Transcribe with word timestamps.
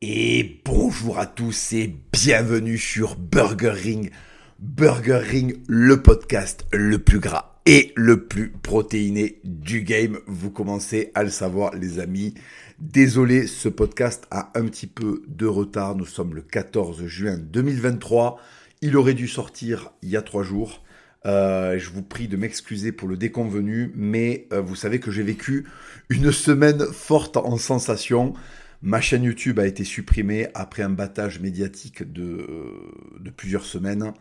Et 0.00 0.60
bonjour 0.64 1.18
à 1.18 1.26
tous 1.26 1.72
et 1.72 1.92
bienvenue 2.12 2.78
sur 2.78 3.16
Burger 3.16 3.70
Ring. 3.70 4.12
Burger 4.60 5.18
Ring, 5.18 5.60
le 5.66 6.00
podcast 6.00 6.66
le 6.72 7.00
plus 7.00 7.18
gras 7.18 7.56
et 7.66 7.92
le 7.96 8.24
plus 8.24 8.52
protéiné 8.62 9.40
du 9.42 9.82
game. 9.82 10.20
Vous 10.28 10.52
commencez 10.52 11.10
à 11.16 11.24
le 11.24 11.30
savoir 11.30 11.74
les 11.74 11.98
amis. 11.98 12.34
Désolé, 12.78 13.48
ce 13.48 13.68
podcast 13.68 14.28
a 14.30 14.52
un 14.54 14.66
petit 14.66 14.86
peu 14.86 15.24
de 15.26 15.46
retard. 15.46 15.96
Nous 15.96 16.06
sommes 16.06 16.36
le 16.36 16.42
14 16.42 17.04
juin 17.06 17.36
2023. 17.36 18.38
Il 18.82 18.96
aurait 18.96 19.14
dû 19.14 19.26
sortir 19.26 19.90
il 20.02 20.10
y 20.10 20.16
a 20.16 20.22
trois 20.22 20.44
jours. 20.44 20.84
Euh, 21.26 21.76
je 21.76 21.90
vous 21.90 22.02
prie 22.02 22.28
de 22.28 22.36
m'excuser 22.36 22.92
pour 22.92 23.08
le 23.08 23.16
déconvenu, 23.16 23.90
mais 23.96 24.46
euh, 24.52 24.60
vous 24.60 24.76
savez 24.76 25.00
que 25.00 25.10
j'ai 25.10 25.24
vécu 25.24 25.66
une 26.08 26.30
semaine 26.30 26.86
forte 26.92 27.36
en 27.36 27.56
sensations. 27.56 28.34
Ma 28.82 29.00
chaîne 29.00 29.24
YouTube 29.24 29.58
a 29.58 29.66
été 29.66 29.82
supprimée 29.82 30.48
après 30.54 30.82
un 30.82 30.90
battage 30.90 31.40
médiatique 31.40 32.12
de, 32.12 32.46
euh, 32.48 33.30
plusieurs 33.36 33.64
semaines, 33.64 34.12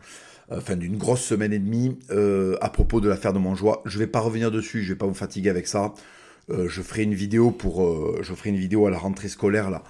euh, 0.52 0.58
enfin 0.58 0.76
d'une 0.76 0.98
grosse 0.98 1.22
semaine 1.22 1.54
et 1.54 1.60
demie, 1.60 2.00
euh, 2.10 2.56
à 2.60 2.70
propos 2.70 3.00
de 3.00 3.08
l'affaire 3.08 3.34
de 3.34 3.40
Montjoie. 3.40 3.84
Je 3.86 3.98
ne 3.98 4.04
vais 4.04 4.08
pas 4.08 4.20
revenir 4.20 4.50
dessus, 4.50 4.82
je 4.82 4.90
ne 4.90 4.94
vais 4.94 4.98
pas 4.98 5.06
vous 5.06 5.14
fatiguer 5.14 5.50
avec 5.50 5.68
ça. 5.68 5.94
je 6.50 6.82
ferai 6.82 7.04
une 7.04 7.14
vidéo 7.14 7.52
pour, 7.52 7.84
je 8.24 8.34
ferai 8.34 8.52
une 8.52 8.58
vidéo 8.58 8.88
à 8.88 8.90
la 8.90 8.98
rentrée 8.98 9.28
scolaire 9.28 9.70
là, 9.70 9.84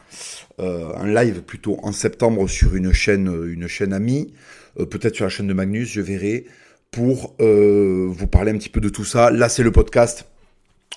un 0.58 1.08
live 1.14 1.44
plutôt 1.44 1.78
en 1.84 1.92
septembre 1.92 2.48
sur 2.50 2.76
une 2.76 2.94
chaîne, 2.94 3.28
une 3.48 3.68
chaîne 3.68 3.94
amie, 3.94 4.34
peut-être 4.76 5.16
sur 5.16 5.26
la 5.26 5.30
chaîne 5.30 5.46
de 5.46 5.54
Magnus, 5.54 5.88
je 5.88 6.02
verrai 6.02 6.46
pour 6.90 7.36
vous 7.40 8.28
parler 8.28 8.52
un 8.52 8.58
petit 8.58 8.70
peu 8.70 8.82
de 8.82 8.90
tout 8.90 9.06
ça. 9.06 9.30
Là, 9.30 9.50
c'est 9.50 9.62
le 9.62 9.72
podcast 9.72 10.26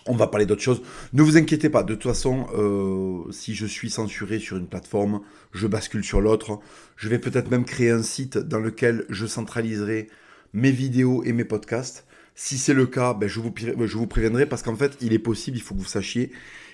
on 0.06 0.16
va 0.16 0.26
parler 0.26 0.46
d'autre 0.46 0.62
chose. 0.62 0.82
Ne 1.12 1.22
vous 1.22 1.36
inquiétez 1.36 1.68
pas, 1.68 1.82
de 1.82 1.94
toute 1.94 2.10
façon, 2.10 2.46
euh, 2.54 3.30
si 3.32 3.54
je 3.54 3.66
suis 3.66 3.90
censuré 3.90 4.38
sur 4.38 4.56
une 4.56 4.66
plateforme, 4.66 5.20
je 5.52 5.66
bascule 5.66 6.04
sur 6.04 6.20
l'autre. 6.20 6.58
Je 6.96 7.08
vais 7.08 7.18
peut-être 7.18 7.50
même 7.50 7.64
créer 7.64 7.90
un 7.90 8.02
site 8.02 8.38
dans 8.38 8.58
lequel 8.58 9.04
je 9.08 9.26
centraliserai 9.26 10.08
mes 10.52 10.70
vidéos 10.70 11.22
et 11.24 11.32
mes 11.32 11.44
podcasts. 11.44 12.06
Si 12.34 12.56
c'est 12.56 12.74
le 12.74 12.86
cas, 12.86 13.14
ben, 13.14 13.28
je, 13.28 13.40
vous, 13.40 14.06
préviendrai 14.06 14.46
parce 14.46 14.62
qu'en 14.62 14.76
fait, 14.76 14.96
il 15.00 15.12
est 15.12 15.18
possible, 15.18 15.56
il 15.56 15.60
faut 15.60 15.74
que 15.74 15.80
vous 15.80 15.86
sachiez 15.86 16.32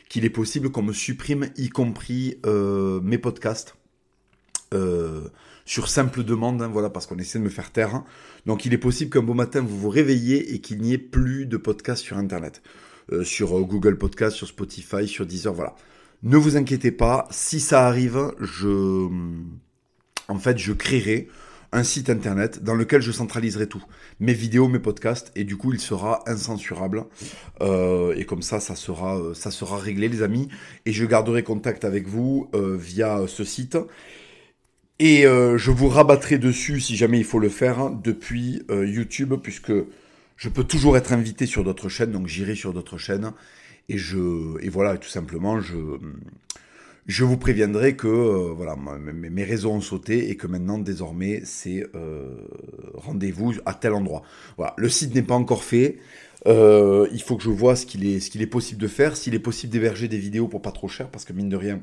qu'il 0.08 0.24
est 0.24 0.30
possible 0.30 0.70
qu'on 0.70 0.82
me 0.82 0.92
supprime, 0.92 1.48
y 1.56 1.68
compris 1.68 2.38
euh, 2.46 3.00
mes 3.00 3.18
podcasts. 3.18 3.74
Euh, 4.72 5.28
sur 5.64 5.88
simple 5.88 6.22
demande, 6.22 6.62
hein, 6.62 6.68
voilà, 6.68 6.90
parce 6.90 7.06
qu'on 7.06 7.18
essaie 7.18 7.40
de 7.40 7.44
me 7.44 7.50
faire 7.50 7.72
taire. 7.72 8.04
Donc 8.46 8.64
il 8.64 8.72
est 8.72 8.78
possible 8.78 9.10
qu'un 9.10 9.22
beau 9.22 9.34
matin 9.34 9.60
vous 9.60 9.76
vous 9.76 9.90
réveillez 9.90 10.54
et 10.54 10.60
qu'il 10.60 10.80
n'y 10.80 10.92
ait 10.92 10.98
plus 10.98 11.46
de 11.46 11.56
podcasts 11.56 12.04
sur 12.04 12.16
Internet. 12.16 12.62
Euh, 13.12 13.22
sur 13.22 13.56
euh, 13.56 13.62
Google 13.62 13.98
Podcast, 13.98 14.36
sur 14.36 14.48
Spotify, 14.48 15.06
sur 15.06 15.26
Deezer, 15.26 15.54
voilà. 15.54 15.76
Ne 16.24 16.36
vous 16.36 16.56
inquiétez 16.56 16.90
pas, 16.90 17.28
si 17.30 17.60
ça 17.60 17.86
arrive, 17.86 18.32
je, 18.40 19.08
en 20.26 20.38
fait, 20.38 20.58
je 20.58 20.72
créerai 20.72 21.28
un 21.70 21.84
site 21.84 22.10
internet 22.10 22.64
dans 22.64 22.74
lequel 22.74 23.02
je 23.02 23.12
centraliserai 23.12 23.68
tout, 23.68 23.84
mes 24.18 24.32
vidéos, 24.32 24.66
mes 24.66 24.80
podcasts, 24.80 25.30
et 25.36 25.44
du 25.44 25.56
coup, 25.56 25.72
il 25.72 25.78
sera 25.78 26.28
incensurable. 26.28 27.04
Euh, 27.60 28.12
et 28.16 28.24
comme 28.24 28.42
ça, 28.42 28.58
ça 28.58 28.74
sera, 28.74 29.20
ça 29.34 29.52
sera 29.52 29.78
réglé, 29.78 30.08
les 30.08 30.22
amis. 30.22 30.48
Et 30.84 30.92
je 30.92 31.04
garderai 31.04 31.44
contact 31.44 31.84
avec 31.84 32.08
vous 32.08 32.50
via 32.54 33.26
ce 33.28 33.44
site. 33.44 33.78
Et 34.98 35.22
je 35.22 35.70
vous 35.70 35.88
rabattrai 35.88 36.38
dessus 36.38 36.80
si 36.80 36.96
jamais 36.96 37.18
il 37.18 37.24
faut 37.24 37.40
le 37.40 37.50
faire 37.50 37.90
depuis 37.90 38.62
YouTube, 38.70 39.34
puisque 39.42 39.72
je 40.36 40.48
peux 40.48 40.64
toujours 40.64 40.96
être 40.96 41.12
invité 41.12 41.46
sur 41.46 41.64
d'autres 41.64 41.88
chaînes, 41.88 42.12
donc 42.12 42.26
j'irai 42.26 42.54
sur 42.54 42.72
d'autres 42.72 42.98
chaînes. 42.98 43.32
Et, 43.88 43.98
je, 43.98 44.60
et 44.60 44.68
voilà, 44.68 44.96
tout 44.98 45.08
simplement, 45.08 45.60
je, 45.60 45.76
je 47.06 47.24
vous 47.24 47.36
préviendrai 47.36 47.94
que 47.96 48.08
euh, 48.08 48.52
voilà, 48.52 48.76
mes, 48.76 49.30
mes, 49.30 49.44
réseaux 49.44 49.70
ont 49.70 49.80
sauté 49.80 50.28
et 50.30 50.36
que 50.36 50.46
maintenant, 50.46 50.78
désormais, 50.78 51.42
c'est 51.44 51.86
euh, 51.94 52.34
rendez-vous 52.94 53.54
à 53.64 53.74
tel 53.74 53.92
endroit. 53.92 54.22
Voilà, 54.56 54.74
le 54.76 54.88
site 54.88 55.14
n'est 55.14 55.22
pas 55.22 55.34
encore 55.34 55.62
fait. 55.62 55.98
Euh, 56.46 57.08
il 57.12 57.22
faut 57.22 57.36
que 57.36 57.42
je 57.42 57.50
vois 57.50 57.76
ce 57.76 57.86
qu'il 57.86 58.06
est, 58.06 58.20
ce 58.20 58.30
qu'il 58.30 58.42
est 58.42 58.46
possible 58.46 58.80
de 58.80 58.88
faire, 58.88 59.16
s'il 59.16 59.34
est 59.34 59.40
possible 59.40 59.72
d'héberger 59.72 60.08
des 60.08 60.18
vidéos 60.18 60.48
pour 60.48 60.62
pas 60.62 60.72
trop 60.72 60.88
cher, 60.88 61.08
parce 61.08 61.24
que 61.24 61.32
mine 61.32 61.48
de 61.48 61.56
rien, 61.56 61.80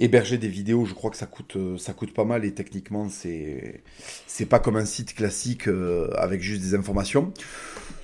héberger 0.00 0.38
des 0.38 0.48
vidéos, 0.48 0.84
je 0.86 0.94
crois 0.94 1.10
que 1.10 1.16
ça 1.16 1.26
coûte, 1.26 1.56
ça 1.78 1.92
coûte 1.92 2.12
pas 2.12 2.24
mal 2.24 2.44
et 2.44 2.52
techniquement, 2.52 3.08
c'est, 3.08 3.82
c'est 4.26 4.46
pas 4.46 4.58
comme 4.58 4.76
un 4.76 4.86
site 4.86 5.14
classique 5.14 5.68
avec 6.16 6.42
juste 6.42 6.62
des 6.62 6.74
informations. 6.74 7.32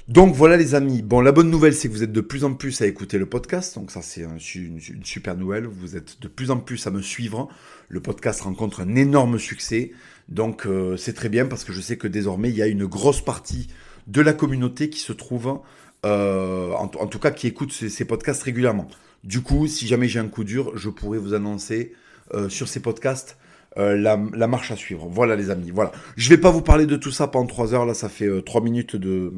Donc 0.09 0.37
voilà 0.37 0.57
les 0.57 0.77
amis. 0.77 1.03
Bon, 1.03 1.21
la 1.21 1.33
bonne 1.33 1.51
nouvelle, 1.51 1.75
c'est 1.75 1.89
que 1.89 1.93
vous 1.93 2.05
êtes 2.05 2.13
de 2.13 2.21
plus 2.21 2.45
en 2.45 2.55
plus 2.55 2.81
à 2.81 2.87
écouter 2.87 3.19
le 3.19 3.27
podcast. 3.27 3.75
Donc 3.75 3.91
ça, 3.91 4.03
c'est 4.03 4.25
une, 4.55 4.79
super 5.03 5.37
nouvelle. 5.37 5.67
Vous 5.67 5.97
êtes 5.97 6.21
de 6.21 6.29
plus 6.29 6.53
en 6.53 6.59
plus 6.59 6.87
à 6.87 6.91
me 6.91 7.03
suivre. 7.03 7.49
Le 7.89 8.01
podcast 8.01 8.43
rencontre 8.43 8.81
un 8.81 8.95
énorme 8.95 9.41
succès. 9.41 9.91
Donc 10.29 10.67
euh, 10.67 10.97
c'est 10.97 11.13
très 11.13 11.29
bien 11.29 11.47
parce 11.47 11.65
que 11.65 11.73
je 11.73 11.81
sais 11.81 11.97
que 11.97 12.07
désormais, 12.07 12.51
il 12.51 12.57
y 12.57 12.63
a 12.63 12.69
une 12.69 12.87
grosse 12.87 13.21
partie 13.21 13.67
de 14.07 14.21
la 14.21 14.33
communauté 14.33 14.91
qui 14.91 15.01
se 15.01 15.13
trouve, 15.13 15.59
euh, 16.05 16.71
en, 16.73 16.87
tout 16.87 17.19
cas, 17.19 17.33
qui 17.33 17.49
écoute 17.49 17.73
ces, 17.73 18.05
podcasts 18.05 18.45
régulièrement. 18.45 18.87
Du 19.27 19.43
coup, 19.43 19.67
si 19.67 19.87
jamais 19.87 20.09
j'ai 20.09 20.19
un 20.19 20.29
coup 20.29 20.45
dur, 20.45 20.73
je 20.77 20.89
pourrais 20.89 21.19
vous 21.19 21.35
annoncer 21.35 21.93
euh, 22.33 22.49
sur 22.49 22.69
ces 22.69 22.81
podcasts 22.81 23.37
la, 23.79 24.17
marche 24.17 24.71
à 24.71 24.77
suivre. 24.77 25.07
Voilà 25.07 25.37
les 25.37 25.51
amis, 25.51 25.71
voilà. 25.71 25.93
Je 26.17 26.31
vais 26.31 26.39
pas 26.39 26.51
vous 26.51 26.63
parler 26.63 26.87
de 26.87 26.97
tout 26.97 27.11
ça 27.11 27.29
pendant 27.29 27.45
trois 27.45 27.75
heures, 27.75 27.85
là 27.85 27.93
ça 27.93 28.09
fait 28.09 28.41
trois 28.41 28.63
minutes 28.63 28.97
de, 28.97 29.35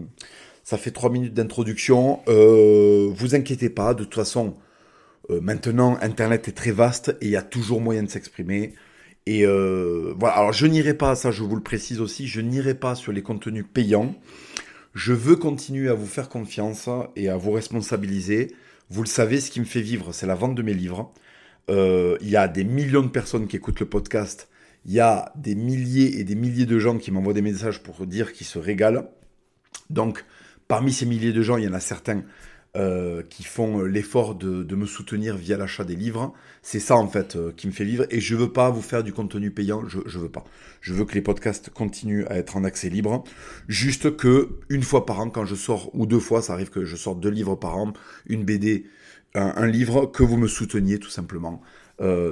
ça 0.69 0.77
fait 0.77 0.91
trois 0.91 1.09
minutes 1.09 1.33
d'introduction. 1.33 2.21
Euh, 2.29 3.09
vous 3.11 3.35
inquiétez 3.35 3.71
pas, 3.71 3.95
de 3.95 4.05
toute 4.05 4.17
façon, 4.17 4.55
euh, 5.31 5.41
maintenant, 5.41 5.97
Internet 6.03 6.47
est 6.47 6.53
très 6.53 6.73
vaste 6.73 7.17
et 7.23 7.25
il 7.25 7.31
y 7.31 7.37
a 7.37 7.43
toujours 7.43 7.81
moyen 7.81 8.03
de 8.03 8.11
s'exprimer. 8.11 8.75
Et 9.25 9.47
euh, 9.47 10.13
voilà, 10.19 10.35
alors 10.35 10.53
je 10.53 10.67
n'irai 10.67 10.93
pas, 10.93 11.15
ça 11.15 11.31
je 11.31 11.43
vous 11.43 11.57
le 11.57 11.63
précise 11.63 12.03
aussi, 12.03 12.29
je 12.29 12.43
n'irai 12.43 12.75
pas 12.75 12.95
sur 12.95 13.13
les 13.13 13.23
contenus 13.23 13.65
payants. 13.73 14.15
Je 14.93 15.15
veux 15.15 15.37
continuer 15.37 15.89
à 15.89 15.95
vous 15.95 16.05
faire 16.07 16.29
confiance 16.29 16.91
et 17.17 17.31
à 17.31 17.39
vous 17.39 17.53
responsabiliser. 17.53 18.55
Vous 18.91 19.03
le 19.03 19.09
savez, 19.09 19.41
ce 19.41 19.51
qui 19.51 19.61
me 19.61 19.65
fait 19.65 19.81
vivre, 19.81 20.13
c'est 20.13 20.27
la 20.27 20.35
vente 20.35 20.55
de 20.55 20.63
mes 20.63 20.75
livres. 20.75 21.13
Euh, 21.71 22.17
il 22.21 22.31
y 22.31 22.37
a 22.37 22.49
des 22.49 22.65
millions 22.65 23.03
de 23.03 23.09
personnes 23.09 23.47
qui 23.47 23.57
écoutent 23.57 23.81
le 23.81 23.89
podcast. 23.89 24.49
Il 24.87 24.93
y 24.93 25.01
a 25.01 25.33
des 25.37 25.55
milliers 25.55 26.19
et 26.19 26.25
des 26.25 26.35
milliers 26.35 26.67
de 26.67 26.79
gens 26.79 26.99
qui 26.99 27.11
m'envoient 27.11 27.35
des 27.35 27.43
messages 27.43 27.83
pour 27.83 28.07
dire 28.07 28.33
qu'ils 28.33 28.47
se 28.47 28.59
régalent. 28.59 29.11
Donc, 29.91 30.25
Parmi 30.69 30.93
ces 30.93 31.07
milliers 31.07 31.33
de 31.33 31.41
gens, 31.41 31.57
il 31.57 31.65
y 31.65 31.69
en 31.69 31.73
a 31.73 31.81
certains 31.81 32.23
euh, 32.77 33.23
qui 33.31 33.45
font 33.45 33.81
euh, 33.81 33.87
l'effort 33.87 34.35
de, 34.35 34.75
me 34.77 34.85
soutenir 34.85 35.39
via 35.39 35.57
l'achat 35.57 35.85
des 35.85 35.97
livres. 35.97 36.35
C'est 36.61 36.81
ça 36.81 36.97
en 36.97 37.09
fait 37.09 37.35
euh, 37.35 37.51
qui 37.51 37.67
me 37.67 37.73
fait 37.73 37.85
vivre 37.85 38.05
et 38.11 38.21
je 38.21 38.37
veux 38.37 38.53
pas 38.53 38.69
vous 38.69 38.83
faire 38.83 39.03
du 39.03 39.15
contenu 39.15 39.51
payant, 39.51 39.89
je, 39.89 40.01
je 40.05 40.19
veux 40.19 40.29
pas. 40.29 40.45
Je 40.83 40.93
veux 40.93 41.07
que 41.07 41.15
les 41.15 41.23
podcasts 41.23 41.71
continuent 41.71 42.27
à 42.29 42.37
être 42.37 42.59
en 42.59 42.65
accès 42.65 42.91
libre. 42.91 43.25
Juste 43.69 44.17
que 44.19 44.51
une 44.69 44.83
fois 44.83 45.07
par 45.07 45.19
an, 45.21 45.31
quand 45.31 45.47
je 45.47 45.55
sors 45.55 45.91
ou 45.95 46.05
deux 46.05 46.21
fois, 46.21 46.43
ça 46.43 46.53
arrive 46.53 46.69
que 46.69 46.85
je 46.85 46.95
sorte 46.95 47.21
deux 47.21 47.31
livres 47.31 47.57
par 47.57 47.79
an, 47.79 47.95
une 48.27 48.45
BD, 48.45 48.85
un, 49.35 49.67
livre, 49.67 50.05
que 50.05 50.23
vous 50.23 50.37
me 50.37 50.47
souteniez 50.47 50.99
tout 50.99 51.11
simplement. 51.11 51.63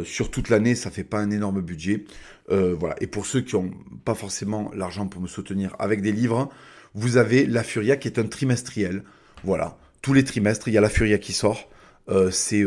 sur 0.04 0.30
toute 0.30 0.50
l'année, 0.50 0.74
ça 0.74 0.90
fait 0.90 1.04
pas 1.04 1.18
un 1.18 1.30
énorme 1.30 1.62
budget. 1.62 2.04
voilà. 2.48 2.94
Et 3.00 3.06
pour 3.06 3.26
ceux 3.26 3.40
qui 3.40 3.56
ont 3.56 3.70
pas 4.04 4.14
forcément 4.14 4.70
l'argent 4.74 5.08
pour 5.08 5.22
me 5.22 5.28
soutenir 5.28 5.74
avec 5.78 6.02
des 6.02 6.12
livres, 6.12 6.50
vous 6.94 7.16
avez 7.16 7.46
la 7.46 7.62
Furia 7.62 7.96
qui 7.96 8.08
est 8.08 8.18
un 8.18 8.26
trimestriel. 8.26 9.02
Voilà, 9.44 9.78
tous 10.06 10.14
les 10.14 10.22
trimestres, 10.22 10.68
il 10.68 10.74
y 10.74 10.78
a 10.78 10.80
la 10.80 10.88
Furia 10.88 11.18
qui 11.18 11.32
sort. 11.32 11.68
Euh, 12.08 12.30
c'est 12.30 12.64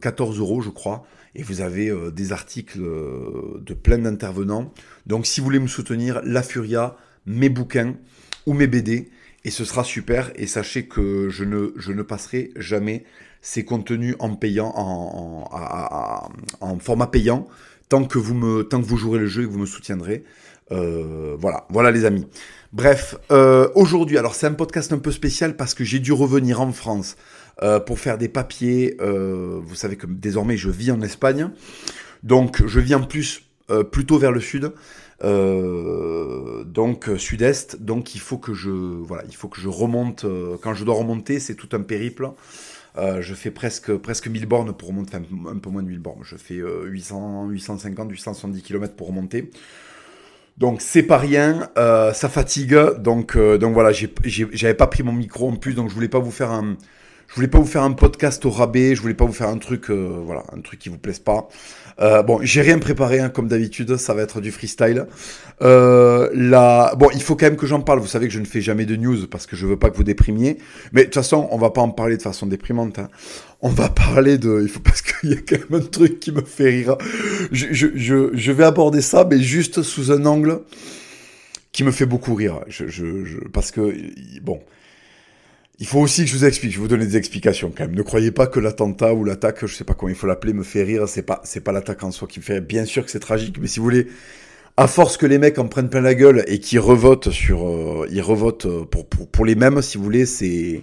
14 0.00 0.36
euh, 0.36 0.40
euros, 0.40 0.60
je 0.60 0.70
crois. 0.70 1.04
Et 1.34 1.42
vous 1.42 1.60
avez 1.60 1.88
euh, 1.88 2.12
des 2.12 2.30
articles 2.30 2.78
de 2.78 3.74
plein 3.74 3.98
d'intervenants. 3.98 4.72
Donc, 5.04 5.26
si 5.26 5.40
vous 5.40 5.46
voulez 5.46 5.58
me 5.58 5.66
soutenir, 5.66 6.20
la 6.22 6.44
Furia, 6.44 6.96
mes 7.26 7.48
bouquins 7.48 7.96
ou 8.46 8.52
mes 8.52 8.68
BD, 8.68 9.10
et 9.44 9.50
ce 9.50 9.64
sera 9.64 9.82
super. 9.82 10.30
Et 10.36 10.46
sachez 10.46 10.86
que 10.86 11.28
je 11.28 11.42
ne, 11.42 12.02
passerai 12.02 12.52
jamais 12.54 13.02
ces 13.42 13.64
contenus 13.64 14.14
en 14.20 14.36
payant, 14.36 14.72
en, 14.76 16.30
en, 16.60 16.78
format 16.78 17.08
payant, 17.08 17.48
tant 17.88 18.04
que 18.04 18.18
vous 18.18 18.34
me, 18.34 18.62
tant 18.62 18.80
que 18.80 18.86
vous 18.86 18.96
jouerez 18.96 19.18
le 19.18 19.26
jeu 19.26 19.42
et 19.42 19.46
que 19.46 19.50
vous 19.50 19.58
me 19.58 19.66
soutiendrez. 19.66 20.22
voilà, 20.70 21.66
voilà 21.68 21.90
les 21.90 22.04
amis. 22.04 22.28
Bref, 22.76 23.16
euh, 23.32 23.70
aujourd'hui, 23.74 24.18
alors 24.18 24.34
c'est 24.34 24.46
un 24.46 24.52
podcast 24.52 24.92
un 24.92 24.98
peu 24.98 25.10
spécial 25.10 25.56
parce 25.56 25.72
que 25.72 25.82
j'ai 25.82 25.98
dû 25.98 26.12
revenir 26.12 26.60
en 26.60 26.72
France 26.72 27.16
euh, 27.62 27.80
pour 27.80 27.98
faire 27.98 28.18
des 28.18 28.28
papiers. 28.28 28.98
Euh, 29.00 29.58
vous 29.62 29.74
savez 29.74 29.96
que 29.96 30.06
désormais 30.06 30.58
je 30.58 30.68
vis 30.68 30.90
en 30.90 31.00
Espagne, 31.00 31.48
donc 32.22 32.62
je 32.66 32.78
vis 32.78 32.94
en 32.94 33.02
plus 33.02 33.44
plutôt 33.90 34.18
vers 34.18 34.30
le 34.30 34.40
sud, 34.40 34.72
donc 35.22 37.08
sud-est. 37.16 37.82
Donc 37.82 38.14
il 38.14 38.20
faut 38.20 38.36
que 38.36 38.52
je 38.52 38.68
remonte. 39.68 40.26
quand 40.60 40.74
je 40.74 40.84
dois 40.84 40.96
remonter, 40.96 41.40
c'est 41.40 41.54
tout 41.54 41.70
un 41.72 41.80
périple. 41.80 42.28
je 42.98 43.34
fais 43.34 43.50
presque 43.50 43.96
presque 43.96 44.28
1000 44.28 44.44
bornes 44.44 44.74
pour 44.74 44.88
remonter, 44.88 45.16
enfin 45.16 45.24
un 45.50 45.58
peu 45.58 45.70
moins 45.70 45.82
de 45.82 45.88
1000 45.88 45.98
bornes. 45.98 46.24
Je 46.24 46.36
fais 46.36 46.60
800, 46.84 47.48
850, 47.48 48.10
870 48.10 48.60
km 48.60 48.94
pour 48.94 49.06
remonter. 49.06 49.50
Donc 50.58 50.80
c'est 50.80 51.02
pas 51.02 51.18
rien, 51.18 51.68
euh, 51.76 52.12
ça 52.12 52.28
fatigue. 52.28 52.76
Donc 52.98 53.36
euh, 53.36 53.58
donc 53.58 53.74
voilà, 53.74 53.92
j'avais 53.92 54.74
pas 54.74 54.86
pris 54.86 55.02
mon 55.02 55.12
micro 55.12 55.50
en 55.50 55.56
plus, 55.56 55.74
donc 55.74 55.90
je 55.90 55.94
voulais 55.94 56.08
pas 56.08 56.18
vous 56.18 56.30
faire 56.30 56.50
un, 56.50 56.76
Je 57.28 57.34
voulais 57.34 57.48
pas 57.48 57.58
vous 57.58 57.66
faire 57.66 57.82
un 57.82 57.92
podcast 57.92 58.44
au 58.46 58.50
rabais, 58.50 58.94
je 58.94 59.02
voulais 59.02 59.14
pas 59.14 59.24
vous 59.24 59.32
faire 59.32 59.48
un 59.48 59.58
truc, 59.58 59.90
euh, 59.90 60.20
voilà, 60.24 60.44
un 60.56 60.60
truc 60.60 60.78
qui 60.78 60.88
vous 60.88 60.98
plaise 60.98 61.18
pas. 61.18 61.48
Euh, 62.00 62.22
bon, 62.22 62.38
j'ai 62.42 62.60
rien 62.60 62.78
préparé, 62.78 63.20
hein, 63.20 63.28
comme 63.30 63.48
d'habitude, 63.48 63.96
ça 63.96 64.14
va 64.14 64.22
être 64.22 64.40
du 64.40 64.52
freestyle. 64.52 65.06
Euh, 65.62 66.94
bon, 66.96 67.08
il 67.14 67.22
faut 67.22 67.36
quand 67.36 67.46
même 67.46 67.56
que 67.56 67.66
j'en 67.66 67.80
parle. 67.80 68.00
Vous 68.00 68.06
savez 68.06 68.28
que 68.28 68.32
je 68.32 68.40
ne 68.40 68.44
fais 68.44 68.60
jamais 68.60 68.84
de 68.84 68.96
news 68.96 69.26
parce 69.26 69.46
que 69.46 69.56
je 69.56 69.66
veux 69.66 69.78
pas 69.78 69.90
que 69.90 69.96
vous 69.96 70.04
déprimiez. 70.04 70.58
Mais 70.92 71.02
de 71.02 71.06
toute 71.06 71.14
façon, 71.14 71.48
on 71.50 71.58
va 71.58 71.70
pas 71.70 71.80
en 71.80 71.90
parler 71.90 72.16
de 72.16 72.22
façon 72.22 72.46
déprimante. 72.46 72.98
Hein. 72.98 73.08
On 73.62 73.70
va 73.70 73.88
parler 73.88 74.38
de, 74.38 74.60
il 74.62 74.68
faut 74.68 74.80
parce 74.84 75.02
qu'il 75.02 75.30
y 75.30 75.34
a 75.34 75.36
quand 75.36 75.70
même 75.70 75.80
un 75.80 75.84
truc 75.84 76.20
qui 76.20 76.32
me 76.32 76.42
fait 76.42 76.70
rire. 76.70 76.96
Je, 77.50 78.52
vais 78.52 78.64
aborder 78.64 79.00
ça, 79.00 79.26
mais 79.28 79.40
juste 79.40 79.82
sous 79.82 80.12
un 80.12 80.26
angle 80.26 80.60
qui 81.72 81.82
me 81.84 81.90
fait 81.90 82.06
beaucoup 82.06 82.34
rire. 82.34 82.60
Parce 83.52 83.70
que 83.70 83.94
bon. 84.42 84.60
Il 85.78 85.86
faut 85.86 86.00
aussi 86.00 86.24
que 86.24 86.30
je 86.30 86.36
vous 86.36 86.44
explique, 86.46 86.72
je 86.72 86.78
vous 86.78 86.88
donner 86.88 87.04
des 87.04 87.18
explications 87.18 87.70
quand 87.76 87.84
même. 87.84 87.94
Ne 87.94 88.02
croyez 88.02 88.30
pas 88.30 88.46
que 88.46 88.60
l'attentat 88.60 89.12
ou 89.12 89.24
l'attaque, 89.24 89.66
je 89.66 89.74
sais 89.74 89.84
pas 89.84 89.92
comment 89.92 90.08
il 90.08 90.14
faut 90.14 90.26
l'appeler, 90.26 90.54
me 90.54 90.62
fait 90.62 90.82
rire. 90.82 91.06
C'est 91.06 91.22
pas, 91.22 91.42
c'est 91.44 91.60
pas 91.60 91.72
l'attaque 91.72 92.02
en 92.02 92.10
soi 92.10 92.26
qui 92.26 92.38
me 92.38 92.44
fait 92.44 92.54
rire. 92.54 92.62
Bien 92.62 92.86
sûr 92.86 93.04
que 93.04 93.10
c'est 93.10 93.20
tragique, 93.20 93.58
mais 93.60 93.66
si 93.66 93.78
vous 93.78 93.84
voulez, 93.84 94.06
à 94.78 94.86
force 94.88 95.18
que 95.18 95.26
les 95.26 95.38
mecs 95.38 95.58
en 95.58 95.68
prennent 95.68 95.90
plein 95.90 96.00
la 96.00 96.14
gueule 96.14 96.44
et 96.46 96.60
qu'ils 96.60 96.80
revotent 96.80 97.30
sur, 97.30 97.68
euh, 97.68 98.06
ils 98.10 98.22
revotent 98.22 98.64
euh, 98.64 98.84
pour, 98.86 99.06
pour, 99.06 99.28
pour 99.28 99.44
les 99.44 99.54
mêmes, 99.54 99.82
si 99.82 99.98
vous 99.98 100.04
voulez, 100.04 100.24
c'est, 100.24 100.82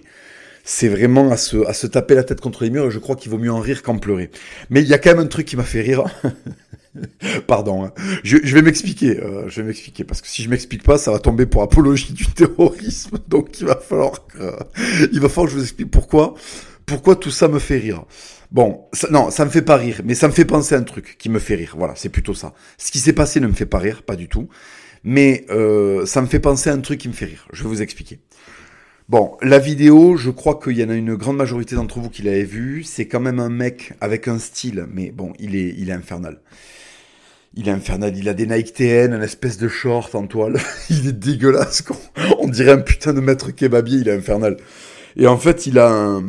c'est 0.62 0.88
vraiment 0.88 1.32
à 1.32 1.36
se, 1.36 1.66
à 1.66 1.72
se 1.72 1.88
taper 1.88 2.14
la 2.14 2.22
tête 2.22 2.40
contre 2.40 2.62
les 2.62 2.70
murs. 2.70 2.86
Et 2.86 2.90
je 2.92 3.00
crois 3.00 3.16
qu'il 3.16 3.32
vaut 3.32 3.38
mieux 3.38 3.52
en 3.52 3.60
rire 3.60 3.82
qu'en 3.82 3.98
pleurer. 3.98 4.30
Mais 4.70 4.80
il 4.80 4.88
y 4.88 4.94
a 4.94 4.98
quand 4.98 5.10
même 5.10 5.24
un 5.24 5.26
truc 5.26 5.46
qui 5.46 5.56
m'a 5.56 5.64
fait 5.64 5.80
rire. 5.80 6.04
Pardon, 7.46 7.84
hein. 7.84 7.92
je, 8.22 8.38
je, 8.42 8.54
vais 8.54 8.62
m'expliquer. 8.62 9.18
Euh, 9.20 9.48
je 9.48 9.60
vais 9.60 9.68
m'expliquer 9.68 10.04
parce 10.04 10.20
que 10.20 10.28
si 10.28 10.42
je 10.42 10.48
m'explique 10.48 10.82
pas, 10.82 10.98
ça 10.98 11.10
va 11.10 11.18
tomber 11.18 11.46
pour 11.46 11.62
apologie 11.62 12.12
du 12.12 12.26
terrorisme. 12.26 13.18
Donc 13.28 13.60
il 13.60 13.66
va 13.66 13.76
falloir 13.76 14.26
que, 14.26 14.52
il 15.12 15.20
va 15.20 15.28
falloir 15.28 15.46
que 15.46 15.52
je 15.52 15.56
vous 15.56 15.62
explique 15.62 15.90
pourquoi, 15.90 16.34
pourquoi 16.86 17.16
tout 17.16 17.30
ça 17.30 17.48
me 17.48 17.58
fait 17.58 17.78
rire. 17.78 18.04
Bon, 18.50 18.84
ça, 18.92 19.08
non, 19.10 19.30
ça 19.30 19.44
me 19.44 19.50
fait 19.50 19.62
pas 19.62 19.76
rire, 19.76 20.00
mais 20.04 20.14
ça 20.14 20.28
me 20.28 20.32
fait 20.32 20.44
penser 20.44 20.74
à 20.74 20.78
un 20.78 20.82
truc 20.82 21.16
qui 21.18 21.28
me 21.28 21.38
fait 21.38 21.56
rire. 21.56 21.74
Voilà, 21.76 21.94
c'est 21.96 22.08
plutôt 22.08 22.34
ça. 22.34 22.54
Ce 22.78 22.92
qui 22.92 23.00
s'est 23.00 23.12
passé 23.12 23.40
ne 23.40 23.48
me 23.48 23.54
fait 23.54 23.66
pas 23.66 23.78
rire, 23.78 24.02
pas 24.02 24.16
du 24.16 24.28
tout, 24.28 24.48
mais 25.02 25.44
euh, 25.50 26.06
ça 26.06 26.22
me 26.22 26.26
fait 26.26 26.40
penser 26.40 26.70
à 26.70 26.72
un 26.72 26.80
truc 26.80 27.00
qui 27.00 27.08
me 27.08 27.14
fait 27.14 27.26
rire. 27.26 27.48
Je 27.52 27.64
vais 27.64 27.68
vous 27.68 27.82
expliquer. 27.82 28.20
Bon, 29.08 29.36
la 29.42 29.58
vidéo, 29.58 30.16
je 30.16 30.30
crois 30.30 30.58
qu'il 30.62 30.78
y 30.78 30.84
en 30.84 30.88
a 30.88 30.94
une 30.94 31.14
grande 31.14 31.36
majorité 31.36 31.74
d'entre 31.74 32.00
vous 32.00 32.08
qui 32.08 32.22
l'avaient 32.22 32.44
vue. 32.44 32.84
C'est 32.84 33.06
quand 33.06 33.20
même 33.20 33.38
un 33.38 33.50
mec 33.50 33.92
avec 34.00 34.28
un 34.28 34.38
style, 34.38 34.86
mais 34.90 35.10
bon, 35.10 35.34
il 35.38 35.56
est, 35.56 35.74
il 35.76 35.90
est 35.90 35.92
infernal. 35.92 36.40
Il 37.56 37.68
est 37.68 37.72
infernal, 37.72 38.16
il 38.16 38.28
a 38.28 38.34
des 38.34 38.46
Nike 38.46 38.74
TN, 38.74 39.14
une 39.14 39.22
espèce 39.22 39.58
de 39.58 39.68
short 39.68 40.14
en 40.14 40.26
toile. 40.26 40.58
il 40.90 41.08
est 41.08 41.12
dégueulasse, 41.12 41.84
on 42.38 42.48
dirait 42.48 42.72
un 42.72 42.78
putain 42.78 43.12
de 43.12 43.20
maître 43.20 43.52
kebabier, 43.52 43.98
il 43.98 44.08
est 44.08 44.16
infernal. 44.16 44.56
Et 45.16 45.28
en 45.28 45.38
fait, 45.38 45.66
il 45.66 45.78
a 45.78 45.88
un, 45.88 46.24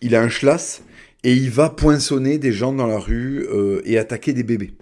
il 0.00 0.14
a 0.14 0.22
un 0.22 0.28
schlass 0.28 0.82
et 1.24 1.32
il 1.32 1.50
va 1.50 1.70
poinçonner 1.70 2.38
des 2.38 2.52
gens 2.52 2.72
dans 2.72 2.86
la 2.86 2.98
rue 2.98 3.46
euh, 3.50 3.82
et 3.84 3.98
attaquer 3.98 4.32
des 4.32 4.44
bébés. 4.44 4.74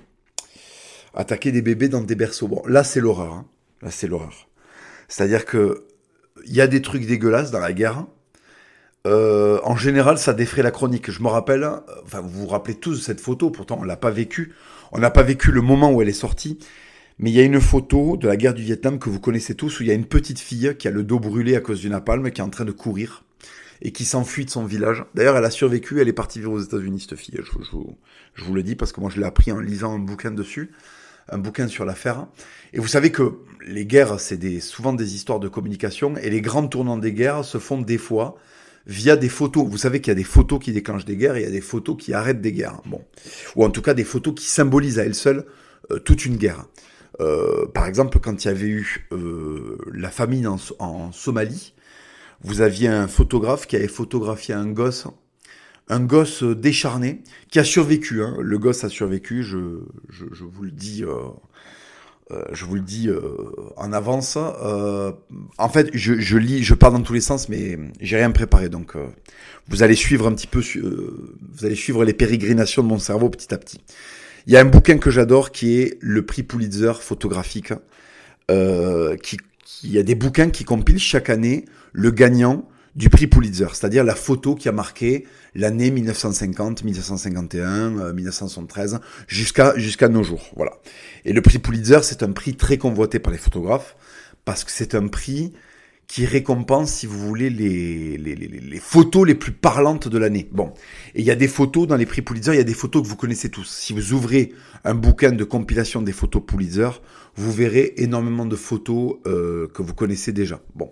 Attaquer 1.14 1.52
des 1.52 1.62
bébés 1.62 1.88
dans 1.88 2.02
des 2.02 2.14
berceaux. 2.14 2.48
Bon, 2.48 2.62
là 2.66 2.84
c'est 2.84 3.00
l'horreur. 3.00 3.32
Hein. 3.32 3.46
Là 3.82 3.90
c'est 3.90 4.06
l'horreur. 4.06 4.48
C'est-à-dire 5.08 5.46
que 5.46 5.84
il 6.46 6.54
y 6.54 6.60
a 6.60 6.66
des 6.66 6.82
trucs 6.82 7.06
dégueulasses 7.06 7.50
dans 7.50 7.58
la 7.58 7.72
guerre. 7.72 8.06
Euh, 9.06 9.58
en 9.64 9.76
général, 9.76 10.18
ça 10.18 10.34
défrait 10.34 10.62
la 10.62 10.70
chronique. 10.70 11.10
Je 11.10 11.22
me 11.22 11.28
rappelle, 11.28 11.68
enfin, 12.04 12.20
vous 12.20 12.28
vous 12.28 12.46
rappelez 12.46 12.74
tous 12.74 12.98
de 12.98 13.02
cette 13.02 13.20
photo, 13.20 13.50
pourtant 13.50 13.78
on 13.80 13.84
l'a 13.84 13.96
pas 13.96 14.10
vécue. 14.10 14.54
On 14.92 14.98
n'a 14.98 15.10
pas 15.10 15.22
vécu 15.22 15.52
le 15.52 15.60
moment 15.60 15.92
où 15.92 16.02
elle 16.02 16.08
est 16.08 16.12
sortie, 16.12 16.58
mais 17.18 17.30
il 17.30 17.36
y 17.36 17.40
a 17.40 17.44
une 17.44 17.60
photo 17.60 18.16
de 18.16 18.28
la 18.28 18.36
guerre 18.36 18.54
du 18.54 18.62
Vietnam 18.62 18.98
que 18.98 19.10
vous 19.10 19.20
connaissez 19.20 19.54
tous 19.54 19.80
où 19.80 19.82
il 19.82 19.88
y 19.88 19.92
a 19.92 19.94
une 19.94 20.06
petite 20.06 20.38
fille 20.38 20.74
qui 20.78 20.88
a 20.88 20.90
le 20.90 21.02
dos 21.02 21.18
brûlé 21.18 21.56
à 21.56 21.60
cause 21.60 21.80
d'une 21.80 21.90
napalm, 21.90 22.30
qui 22.30 22.40
est 22.40 22.44
en 22.44 22.50
train 22.50 22.64
de 22.64 22.72
courir 22.72 23.24
et 23.82 23.92
qui 23.92 24.04
s'enfuit 24.04 24.44
de 24.44 24.50
son 24.50 24.64
village. 24.64 25.04
D'ailleurs, 25.14 25.36
elle 25.36 25.44
a 25.44 25.50
survécu, 25.50 26.00
elle 26.00 26.08
est 26.08 26.12
partie 26.12 26.38
vivre 26.40 26.52
aux 26.52 26.60
États-Unis, 26.60 27.06
cette 27.08 27.18
fille. 27.18 27.38
Je, 27.38 27.50
je, 28.34 28.44
vous 28.44 28.54
le 28.54 28.62
dis 28.62 28.74
parce 28.74 28.92
que 28.92 29.00
moi 29.00 29.10
je 29.10 29.20
l'ai 29.20 29.26
appris 29.26 29.52
en 29.52 29.60
lisant 29.60 29.94
un 29.94 29.98
bouquin 29.98 30.30
dessus, 30.30 30.72
un 31.28 31.38
bouquin 31.38 31.68
sur 31.68 31.84
l'affaire. 31.84 32.26
Et 32.72 32.80
vous 32.80 32.88
savez 32.88 33.12
que 33.12 33.38
les 33.66 33.86
guerres, 33.86 34.18
c'est 34.20 34.60
souvent 34.60 34.92
des 34.92 35.14
histoires 35.14 35.40
de 35.40 35.48
communication 35.48 36.16
et 36.16 36.30
les 36.30 36.40
grands 36.40 36.66
tournants 36.66 36.98
des 36.98 37.12
guerres 37.12 37.44
se 37.44 37.58
font 37.58 37.80
des 37.80 37.98
fois 37.98 38.36
via 38.88 39.16
des 39.16 39.28
photos. 39.28 39.66
Vous 39.68 39.78
savez 39.78 40.00
qu'il 40.00 40.10
y 40.10 40.12
a 40.12 40.14
des 40.16 40.24
photos 40.24 40.58
qui 40.58 40.72
déclenchent 40.72 41.04
des 41.04 41.16
guerres 41.16 41.36
et 41.36 41.42
il 41.42 41.44
y 41.44 41.48
a 41.48 41.52
des 41.52 41.60
photos 41.60 41.96
qui 41.96 42.14
arrêtent 42.14 42.40
des 42.40 42.52
guerres. 42.52 42.80
Bon, 42.86 43.04
ou 43.54 43.64
en 43.64 43.70
tout 43.70 43.82
cas 43.82 43.94
des 43.94 44.04
photos 44.04 44.34
qui 44.34 44.46
symbolisent 44.46 44.98
à 44.98 45.04
elles 45.04 45.14
seules 45.14 45.44
euh, 45.92 45.98
toute 45.98 46.24
une 46.24 46.36
guerre. 46.36 46.66
Euh, 47.20 47.66
par 47.66 47.86
exemple, 47.86 48.18
quand 48.18 48.44
il 48.44 48.48
y 48.48 48.50
avait 48.50 48.66
eu 48.66 49.06
euh, 49.12 49.78
la 49.92 50.10
famine 50.10 50.48
en, 50.78 51.12
Somalie, 51.12 51.74
vous 52.42 52.60
aviez 52.60 52.88
un 52.88 53.08
photographe 53.08 53.66
qui 53.66 53.76
avait 53.76 53.88
photographié 53.88 54.54
un 54.54 54.66
gosse, 54.66 55.06
un 55.88 56.00
gosse 56.00 56.42
décharné, 56.42 57.22
qui 57.50 57.58
a 57.58 57.64
survécu. 57.64 58.22
Hein. 58.22 58.36
Le 58.40 58.58
gosse 58.58 58.84
a 58.84 58.88
survécu, 58.88 59.42
je, 59.42 59.80
je, 60.08 60.24
je 60.32 60.44
vous 60.44 60.62
le 60.62 60.70
dis 60.70 61.04
euh, 62.30 62.38
euh, 62.38 62.44
je 62.52 62.64
vous 62.64 62.74
le 62.74 62.80
dis 62.80 63.08
euh, 63.08 63.20
en 63.76 63.92
avance. 63.92 64.36
Euh, 64.36 65.12
en 65.58 65.68
fait, 65.68 65.90
je, 65.94 66.14
je, 66.18 66.38
lis, 66.38 66.62
je 66.62 66.74
parle 66.74 66.94
dans 66.94 67.02
tous 67.02 67.12
les 67.12 67.20
sens, 67.20 67.48
mais 67.48 67.78
j'ai 68.00 68.16
rien 68.16 68.30
préparé, 68.30 68.68
donc 68.68 68.94
vous 69.68 69.82
allez 69.82 69.94
suivre 69.94 70.26
un 70.26 70.34
petit 70.34 70.46
peu, 70.46 70.60
vous 70.60 71.64
allez 71.64 71.74
suivre 71.74 72.04
les 72.04 72.12
pérégrinations 72.12 72.82
de 72.82 72.88
mon 72.88 72.98
cerveau 72.98 73.28
petit 73.28 73.52
à 73.52 73.58
petit. 73.58 73.80
Il 74.46 74.52
y 74.52 74.56
a 74.56 74.60
un 74.60 74.64
bouquin 74.64 74.98
que 74.98 75.10
j'adore 75.10 75.52
qui 75.52 75.78
est 75.78 75.98
le 76.00 76.24
prix 76.24 76.42
Pulitzer 76.42 76.92
photographique. 77.00 77.72
qui, 78.48 79.36
il 79.84 79.92
y 79.92 79.98
a 79.98 80.02
des 80.02 80.14
bouquins 80.14 80.50
qui 80.50 80.64
compilent 80.64 80.98
chaque 80.98 81.28
année 81.28 81.66
le 81.92 82.10
gagnant 82.10 82.66
du 82.98 83.10
prix 83.10 83.28
Pulitzer, 83.28 83.68
c'est-à-dire 83.74 84.02
la 84.02 84.16
photo 84.16 84.56
qui 84.56 84.68
a 84.68 84.72
marqué 84.72 85.24
l'année 85.54 85.92
1950, 85.92 86.82
1951, 86.82 88.12
1973, 88.12 88.98
jusqu'à 89.28 89.72
jusqu'à 89.76 90.08
nos 90.08 90.24
jours. 90.24 90.50
Voilà. 90.56 90.72
Et 91.24 91.32
le 91.32 91.40
prix 91.40 91.60
Pulitzer, 91.60 92.00
c'est 92.02 92.24
un 92.24 92.32
prix 92.32 92.56
très 92.56 92.76
convoité 92.76 93.20
par 93.20 93.32
les 93.32 93.38
photographes 93.38 93.94
parce 94.44 94.64
que 94.64 94.72
c'est 94.72 94.96
un 94.96 95.06
prix 95.06 95.52
qui 96.08 96.26
récompense, 96.26 96.90
si 96.90 97.06
vous 97.06 97.20
voulez, 97.20 97.50
les, 97.50 98.16
les, 98.16 98.34
les, 98.34 98.48
les 98.48 98.80
photos 98.80 99.24
les 99.26 99.36
plus 99.36 99.52
parlantes 99.52 100.08
de 100.08 100.18
l'année. 100.18 100.48
Bon, 100.50 100.72
et 101.14 101.20
il 101.20 101.24
y 101.24 101.30
a 101.30 101.36
des 101.36 101.48
photos 101.48 101.86
dans 101.86 101.96
les 101.96 102.06
prix 102.06 102.22
Pulitzer, 102.22 102.54
il 102.54 102.56
y 102.56 102.60
a 102.60 102.64
des 102.64 102.74
photos 102.74 103.02
que 103.02 103.06
vous 103.06 103.16
connaissez 103.16 103.48
tous. 103.48 103.68
Si 103.68 103.92
vous 103.92 104.12
ouvrez 104.12 104.52
un 104.84 104.94
bouquin 104.94 105.30
de 105.30 105.44
compilation 105.44 106.02
des 106.02 106.12
photos 106.12 106.42
Pulitzer, 106.44 106.88
vous 107.36 107.52
verrez 107.52 107.92
énormément 107.98 108.46
de 108.46 108.56
photos 108.56 109.18
euh, 109.26 109.68
que 109.68 109.82
vous 109.82 109.94
connaissez 109.94 110.32
déjà. 110.32 110.60
Bon, 110.74 110.90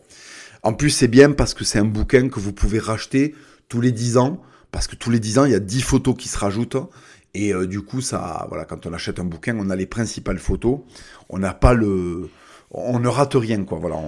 en 0.67 0.73
plus 0.73 0.91
c'est 0.91 1.09
bien 1.09 1.31
parce 1.31 1.55
que 1.55 1.65
c'est 1.65 1.79
un 1.79 1.85
bouquin 1.85 2.29
que 2.29 2.41
vous 2.41 2.53
pouvez 2.53 2.81
racheter 2.81 3.37
tous 3.69 3.81
les 3.81 3.93
10 3.93 4.17
ans, 4.17 4.43
parce 4.73 4.89
que 4.89 4.97
tous 4.97 5.11
les 5.11 5.21
10 5.21 5.39
ans 5.39 5.45
il 5.45 5.53
y 5.53 5.55
a 5.55 5.61
10 5.61 5.81
photos 5.83 6.17
qui 6.17 6.29
se 6.29 6.37
rajoutent. 6.39 6.77
Et 7.35 7.55
euh, 7.55 7.67
du 7.67 7.83
coup, 7.83 8.01
ça, 8.01 8.47
voilà, 8.49 8.65
quand 8.65 8.87
on 8.87 8.93
achète 8.93 9.21
un 9.21 9.25
bouquin, 9.25 9.57
on 9.59 9.71
a 9.71 9.77
les 9.77 9.87
principales 9.87 10.39
photos. 10.39 10.81
On 11.29 11.39
n'a 11.39 11.53
pas 11.53 11.75
le, 11.75 12.31
on 12.71 12.99
ne 12.99 13.09
rate 13.09 13.35
rien, 13.35 13.65
quoi. 13.65 13.79
Voilà, 13.79 13.99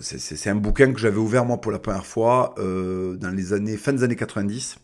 c'est 0.00 0.50
un 0.50 0.54
bouquin 0.54 0.92
que 0.92 1.00
j'avais 1.00 1.16
ouvert 1.16 1.44
moi 1.44 1.60
pour 1.60 1.72
la 1.72 1.78
première 1.78 2.06
fois 2.06 2.54
euh, 2.58 3.16
dans 3.16 3.30
les 3.30 3.54
années 3.54 3.76
fin 3.76 3.92
des 3.92 4.04
années 4.04 4.16
90. 4.16 4.76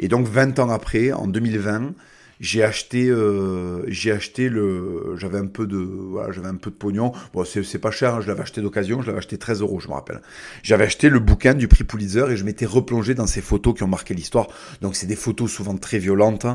Et 0.00 0.08
donc 0.08 0.26
20 0.26 0.58
ans 0.58 0.68
après, 0.68 1.12
en 1.12 1.28
2020, 1.28 1.92
j'ai 2.40 2.62
acheté 2.62 3.08
euh, 3.08 3.84
j'ai 3.88 4.12
acheté 4.12 4.48
le 4.48 5.14
j'avais 5.16 5.38
un 5.38 5.46
peu 5.46 5.66
de 5.66 5.76
voilà 5.76 6.32
j'avais 6.32 6.48
un 6.48 6.56
peu 6.56 6.70
de 6.70 6.76
pognon. 6.76 7.12
Bon 7.32 7.44
c'est 7.44 7.78
pas 7.78 7.90
cher 7.90 8.14
hein, 8.14 8.20
je 8.20 8.28
l'avais 8.28 8.42
acheté 8.42 8.60
d'occasion 8.60 9.02
je 9.02 9.06
l'avais 9.06 9.18
acheté 9.18 9.38
13 9.38 9.60
euros 9.60 9.80
je 9.80 9.88
me 9.88 9.94
rappelle. 9.94 10.20
J'avais 10.62 10.84
acheté 10.84 11.08
le 11.08 11.20
bouquin 11.20 11.54
du 11.54 11.68
prix 11.68 11.84
Pulitzer 11.84 12.30
et 12.30 12.36
je 12.36 12.44
m'étais 12.44 12.66
replongé 12.66 13.14
dans 13.14 13.26
ces 13.26 13.40
photos 13.40 13.74
qui 13.74 13.82
ont 13.82 13.88
marqué 13.88 14.14
l'histoire. 14.14 14.48
Donc 14.80 14.96
c'est 14.96 15.06
des 15.06 15.16
photos 15.16 15.50
souvent 15.50 15.76
très 15.76 15.98
violentes 15.98 16.46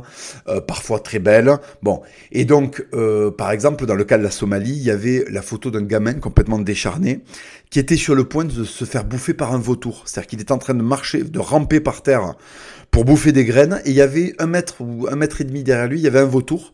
euh, 0.47 0.61
parfois 0.61 0.99
très 0.99 1.19
belles. 1.19 1.57
Bon 1.81 2.01
et 2.31 2.45
donc 2.45 2.85
euh, 2.93 3.31
par 3.31 3.51
exemple 3.51 3.85
dans 3.85 3.95
le 3.95 4.03
cas 4.03 4.17
de 4.17 4.23
la 4.23 4.31
Somalie 4.31 4.71
il 4.71 4.83
y 4.83 4.91
avait 4.91 5.25
la 5.29 5.41
photo 5.41 5.71
d'un 5.71 5.83
gamin 5.83 6.13
complètement 6.13 6.59
décharné 6.59 7.23
qui 7.69 7.79
était 7.79 7.97
sur 7.97 8.15
le 8.15 8.23
point 8.23 8.45
de 8.45 8.63
se 8.63 8.85
faire 8.85 9.05
bouffer 9.05 9.33
par 9.33 9.53
un 9.53 9.59
vautour. 9.59 10.03
C'est-à-dire 10.05 10.27
qu'il 10.27 10.41
était 10.41 10.51
en 10.51 10.57
train 10.57 10.73
de 10.73 10.81
marcher 10.81 11.23
de 11.23 11.39
ramper 11.39 11.79
par 11.79 12.01
terre 12.01 12.35
pour 12.91 13.05
bouffer 13.05 13.31
des 13.31 13.45
graines. 13.45 13.81
Et 13.85 13.91
il 13.91 13.95
y 13.95 14.01
avait 14.01 14.33
un 14.39 14.47
mètre 14.47 14.81
ou 14.81 15.07
un 15.11 15.15
mètre 15.15 15.41
et 15.41 15.43
demi 15.43 15.63
derrière 15.63 15.87
lui, 15.87 15.99
il 15.99 16.03
y 16.03 16.07
avait 16.07 16.19
un 16.19 16.25
vautour 16.25 16.73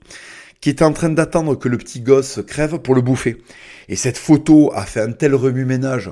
qui 0.61 0.69
était 0.69 0.85
en 0.85 0.93
train 0.93 1.09
d'attendre 1.09 1.55
que 1.55 1.69
le 1.69 1.77
petit 1.77 2.01
gosse 2.01 2.39
crève 2.47 2.79
pour 2.79 2.95
le 2.95 3.01
bouffer. 3.01 3.37
Et 3.87 3.95
cette 3.95 4.17
photo 4.17 4.71
a 4.73 4.85
fait 4.85 5.01
un 5.01 5.11
tel 5.11 5.35
remue-ménage 5.35 6.09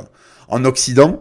en 0.48 0.66
Occident 0.66 1.20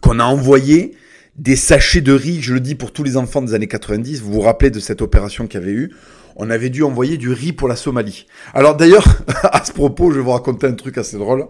qu'on 0.00 0.20
a 0.20 0.24
envoyé 0.24 0.94
des 1.36 1.56
sachets 1.56 2.02
de 2.02 2.12
riz, 2.12 2.40
je 2.42 2.54
le 2.54 2.60
dis 2.60 2.74
pour 2.74 2.92
tous 2.92 3.02
les 3.02 3.16
enfants 3.16 3.42
des 3.42 3.54
années 3.54 3.66
90, 3.66 4.20
vous 4.20 4.32
vous 4.32 4.40
rappelez 4.40 4.70
de 4.70 4.78
cette 4.78 5.00
opération 5.02 5.46
qu'il 5.46 5.60
y 5.60 5.62
avait 5.62 5.72
eu 5.72 5.90
on 6.36 6.50
avait 6.50 6.70
dû 6.70 6.82
envoyer 6.82 7.18
du 7.18 7.30
riz 7.30 7.52
pour 7.52 7.68
la 7.68 7.76
Somalie. 7.76 8.26
Alors 8.54 8.76
d'ailleurs, 8.76 9.06
à 9.44 9.64
ce 9.64 9.72
propos, 9.72 10.10
je 10.10 10.16
vais 10.16 10.22
vous 10.22 10.30
raconter 10.30 10.66
un 10.66 10.74
truc 10.74 10.98
assez 10.98 11.18
drôle. 11.18 11.46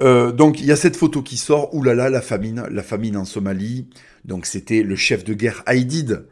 Euh, 0.00 0.32
donc 0.32 0.60
il 0.60 0.66
y 0.66 0.72
a 0.72 0.76
cette 0.76 0.96
photo 0.96 1.22
qui 1.22 1.36
sort, 1.36 1.74
oulala, 1.74 2.10
la 2.10 2.22
famine, 2.22 2.64
la 2.70 2.82
famine 2.82 3.16
en 3.16 3.24
Somalie. 3.24 3.86
Donc 4.24 4.46
c'était 4.46 4.82
le 4.82 4.96
chef 4.96 5.24
de 5.24 5.34
guerre 5.34 5.62
Haïdid, 5.66 6.24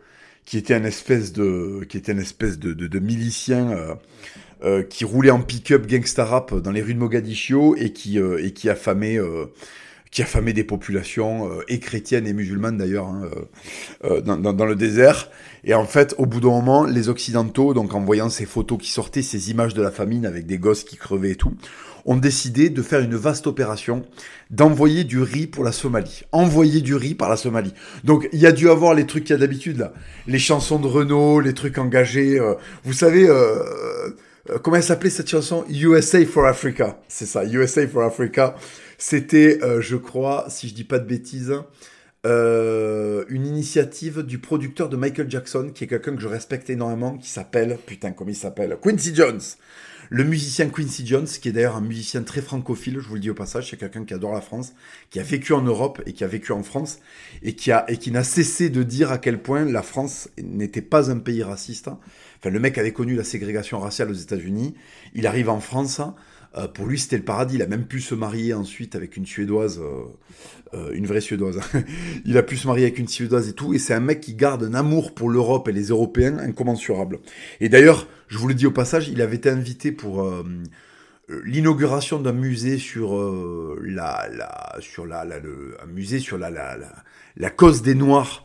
qui 0.44 0.56
était 0.58 0.74
un 0.74 0.84
espèce 0.84 1.32
de, 1.32 1.84
qui 1.88 1.96
était 1.96 2.12
une 2.12 2.20
espèce 2.20 2.58
de, 2.58 2.72
de, 2.72 2.86
de 2.86 2.98
milicien 2.98 3.70
euh, 3.70 3.94
euh, 4.64 4.82
qui 4.82 5.04
roulait 5.04 5.30
en 5.30 5.40
pick-up 5.40 5.86
gangsta 5.86 6.24
rap 6.24 6.54
dans 6.54 6.70
les 6.70 6.82
rues 6.82 6.94
de 6.94 6.98
Mogadiscio 6.98 7.76
et 7.76 7.92
qui 7.92 8.18
et 8.18 8.52
qui 8.52 8.68
affamait 8.68 9.18
qui 10.10 10.22
affamait 10.22 10.52
des 10.52 10.64
populations, 10.64 11.50
euh, 11.50 11.62
et 11.68 11.78
chrétiennes 11.78 12.26
et 12.26 12.32
musulmanes 12.32 12.76
d'ailleurs, 12.76 13.06
hein, 13.06 13.30
euh, 14.04 14.20
dans, 14.20 14.36
dans, 14.36 14.52
dans, 14.52 14.66
le 14.66 14.74
désert. 14.74 15.30
Et 15.64 15.74
en 15.74 15.84
fait, 15.84 16.14
au 16.18 16.26
bout 16.26 16.40
d'un 16.40 16.48
moment, 16.48 16.84
les 16.84 17.08
Occidentaux, 17.08 17.74
donc 17.74 17.94
en 17.94 18.00
voyant 18.00 18.28
ces 18.28 18.46
photos 18.46 18.78
qui 18.78 18.90
sortaient, 18.90 19.22
ces 19.22 19.50
images 19.50 19.74
de 19.74 19.82
la 19.82 19.90
famine 19.90 20.26
avec 20.26 20.46
des 20.46 20.58
gosses 20.58 20.84
qui 20.84 20.96
crevaient 20.96 21.32
et 21.32 21.36
tout, 21.36 21.54
ont 22.10 22.16
décidé 22.16 22.70
de 22.70 22.82
faire 22.82 23.00
une 23.00 23.14
vaste 23.14 23.46
opération, 23.46 24.04
d'envoyer 24.50 25.04
du 25.04 25.22
riz 25.22 25.46
pour 25.46 25.62
la 25.62 25.70
Somalie. 25.70 26.22
Envoyer 26.32 26.80
du 26.80 26.96
riz 26.96 27.14
par 27.14 27.28
la 27.28 27.36
Somalie. 27.36 27.72
Donc 28.02 28.28
il 28.32 28.40
y 28.40 28.46
a 28.46 28.52
dû 28.52 28.68
avoir 28.68 28.94
les 28.94 29.06
trucs 29.06 29.22
qu'il 29.22 29.34
y 29.34 29.36
a 29.36 29.38
d'habitude 29.38 29.78
là. 29.78 29.92
Les 30.26 30.40
chansons 30.40 30.80
de 30.80 30.88
Renault, 30.88 31.38
les 31.38 31.54
trucs 31.54 31.78
engagés. 31.78 32.40
Euh, 32.40 32.54
vous 32.82 32.94
savez, 32.94 33.28
euh, 33.28 33.62
euh, 34.50 34.58
comment 34.60 34.78
elle 34.78 34.82
s'appelait 34.82 35.08
cette 35.08 35.30
chanson? 35.30 35.64
USA 35.70 36.26
for 36.26 36.46
Africa. 36.46 36.98
C'est 37.06 37.26
ça, 37.26 37.44
USA 37.44 37.86
for 37.86 38.02
Africa. 38.02 38.56
C'était, 38.98 39.60
je 39.78 39.96
crois, 39.96 40.46
si 40.48 40.68
je 40.68 40.74
dis 40.74 40.84
pas 40.84 40.98
de 40.98 41.06
bêtises, 41.06 41.54
une 42.24 43.46
initiative 43.46 44.24
du 44.24 44.38
producteur 44.38 44.88
de 44.90 44.96
Michael 44.96 45.30
Jackson, 45.30 45.70
qui 45.72 45.84
est 45.84 45.86
quelqu'un 45.86 46.16
que 46.16 46.20
je 46.20 46.28
respecte 46.28 46.68
énormément, 46.68 47.16
qui 47.16 47.30
s'appelle, 47.30 47.78
putain, 47.86 48.10
comment 48.10 48.30
il 48.30 48.36
s'appelle? 48.36 48.76
Quincy 48.82 49.14
Jones. 49.14 49.40
Le 50.12 50.24
musicien 50.24 50.68
Quincy 50.68 51.06
Jones, 51.06 51.26
qui 51.26 51.48
est 51.48 51.52
d'ailleurs 51.52 51.76
un 51.76 51.80
musicien 51.80 52.24
très 52.24 52.42
francophile, 52.42 52.98
je 52.98 53.06
vous 53.06 53.14
le 53.14 53.20
dis 53.20 53.30
au 53.30 53.34
passage, 53.34 53.70
c'est 53.70 53.76
quelqu'un 53.76 54.04
qui 54.04 54.12
adore 54.12 54.32
la 54.32 54.40
France, 54.40 54.72
qui 55.08 55.20
a 55.20 55.22
vécu 55.22 55.52
en 55.52 55.62
Europe 55.62 56.02
et 56.04 56.12
qui 56.12 56.24
a 56.24 56.26
vécu 56.26 56.50
en 56.50 56.64
France, 56.64 56.98
et 57.44 57.54
qui 57.54 57.70
a 57.70 57.88
et 57.88 57.96
qui 57.96 58.10
n'a 58.10 58.24
cessé 58.24 58.70
de 58.70 58.82
dire 58.82 59.12
à 59.12 59.18
quel 59.18 59.40
point 59.40 59.64
la 59.64 59.82
France 59.82 60.28
n'était 60.42 60.82
pas 60.82 61.12
un 61.12 61.18
pays 61.18 61.44
raciste. 61.44 61.86
Enfin, 61.86 62.50
le 62.50 62.58
mec 62.58 62.76
avait 62.76 62.92
connu 62.92 63.14
la 63.14 63.22
ségrégation 63.22 63.78
raciale 63.78 64.10
aux 64.10 64.14
États-Unis. 64.14 64.74
Il 65.14 65.28
arrive 65.28 65.48
en 65.48 65.60
France. 65.60 66.00
Euh, 66.56 66.66
pour 66.66 66.86
lui, 66.86 66.98
c'était 66.98 67.16
le 67.16 67.24
paradis. 67.24 67.56
Il 67.56 67.62
a 67.62 67.66
même 67.66 67.86
pu 67.86 68.00
se 68.00 68.14
marier 68.14 68.54
ensuite 68.54 68.96
avec 68.96 69.16
une 69.16 69.26
Suédoise, 69.26 69.80
euh, 69.80 70.04
euh, 70.74 70.92
une 70.92 71.06
vraie 71.06 71.20
Suédoise. 71.20 71.60
il 72.24 72.36
a 72.36 72.42
pu 72.42 72.56
se 72.56 72.66
marier 72.66 72.84
avec 72.84 72.98
une 72.98 73.08
Suédoise 73.08 73.48
et 73.48 73.52
tout. 73.52 73.72
Et 73.74 73.78
c'est 73.78 73.94
un 73.94 74.00
mec 74.00 74.20
qui 74.20 74.34
garde 74.34 74.64
un 74.64 74.74
amour 74.74 75.14
pour 75.14 75.30
l'Europe 75.30 75.68
et 75.68 75.72
les 75.72 75.88
Européens 75.88 76.38
incommensurable. 76.38 77.20
Et 77.60 77.68
d'ailleurs, 77.68 78.08
je 78.28 78.38
vous 78.38 78.48
le 78.48 78.54
dis 78.54 78.66
au 78.66 78.72
passage, 78.72 79.08
il 79.08 79.22
avait 79.22 79.36
été 79.36 79.50
invité 79.50 79.92
pour 79.92 80.24
euh, 81.30 81.40
l'inauguration 81.44 82.18
d'un 82.18 82.32
musée 82.32 82.78
sur 82.78 83.16
euh, 83.16 83.78
la, 83.84 84.28
la, 84.32 84.76
sur 84.80 85.06
la, 85.06 85.24
la 85.24 85.38
le, 85.38 85.76
un 85.82 85.86
musée 85.86 86.18
sur 86.18 86.38
la, 86.38 86.50
la, 86.50 86.76
la, 87.36 87.50
cause 87.50 87.82
des 87.82 87.94
Noirs 87.94 88.44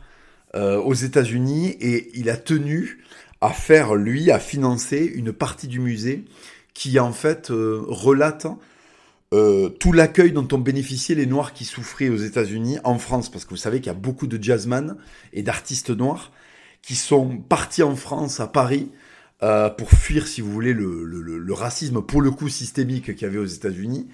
euh, 0.54 0.78
aux 0.78 0.94
États-Unis 0.94 1.76
et 1.80 2.10
il 2.14 2.30
a 2.30 2.36
tenu 2.36 3.02
à 3.40 3.50
faire 3.50 3.94
lui 3.94 4.30
à 4.30 4.38
financer 4.38 4.98
une 5.14 5.32
partie 5.32 5.68
du 5.68 5.80
musée 5.80 6.24
qui 6.76 7.00
en 7.00 7.12
fait 7.12 7.50
euh, 7.50 7.82
relate 7.88 8.46
euh, 9.32 9.70
tout 9.70 9.92
l'accueil 9.92 10.32
dont 10.32 10.46
ont 10.52 10.58
bénéficié 10.58 11.14
les 11.14 11.24
Noirs 11.24 11.54
qui 11.54 11.64
souffraient 11.64 12.10
aux 12.10 12.18
États-Unis 12.18 12.76
en 12.84 12.98
France 12.98 13.30
parce 13.30 13.46
que 13.46 13.50
vous 13.50 13.56
savez 13.56 13.78
qu'il 13.78 13.86
y 13.86 13.96
a 13.96 13.98
beaucoup 13.98 14.26
de 14.26 14.40
jazzman 14.40 14.98
et 15.32 15.42
d'artistes 15.42 15.88
noirs 15.88 16.32
qui 16.82 16.94
sont 16.94 17.38
partis 17.38 17.82
en 17.82 17.96
France 17.96 18.40
à 18.40 18.46
Paris 18.46 18.90
euh, 19.42 19.68
pour 19.68 19.90
fuir, 19.90 20.26
si 20.26 20.40
vous 20.40 20.50
voulez, 20.50 20.72
le, 20.72 21.04
le, 21.04 21.20
le, 21.20 21.52
racisme 21.52 22.00
pour 22.02 22.22
le 22.22 22.30
coup 22.30 22.48
systémique 22.48 23.14
qu'il 23.14 23.22
y 23.22 23.24
avait 23.26 23.38
aux 23.38 23.44
États-Unis. 23.44 24.08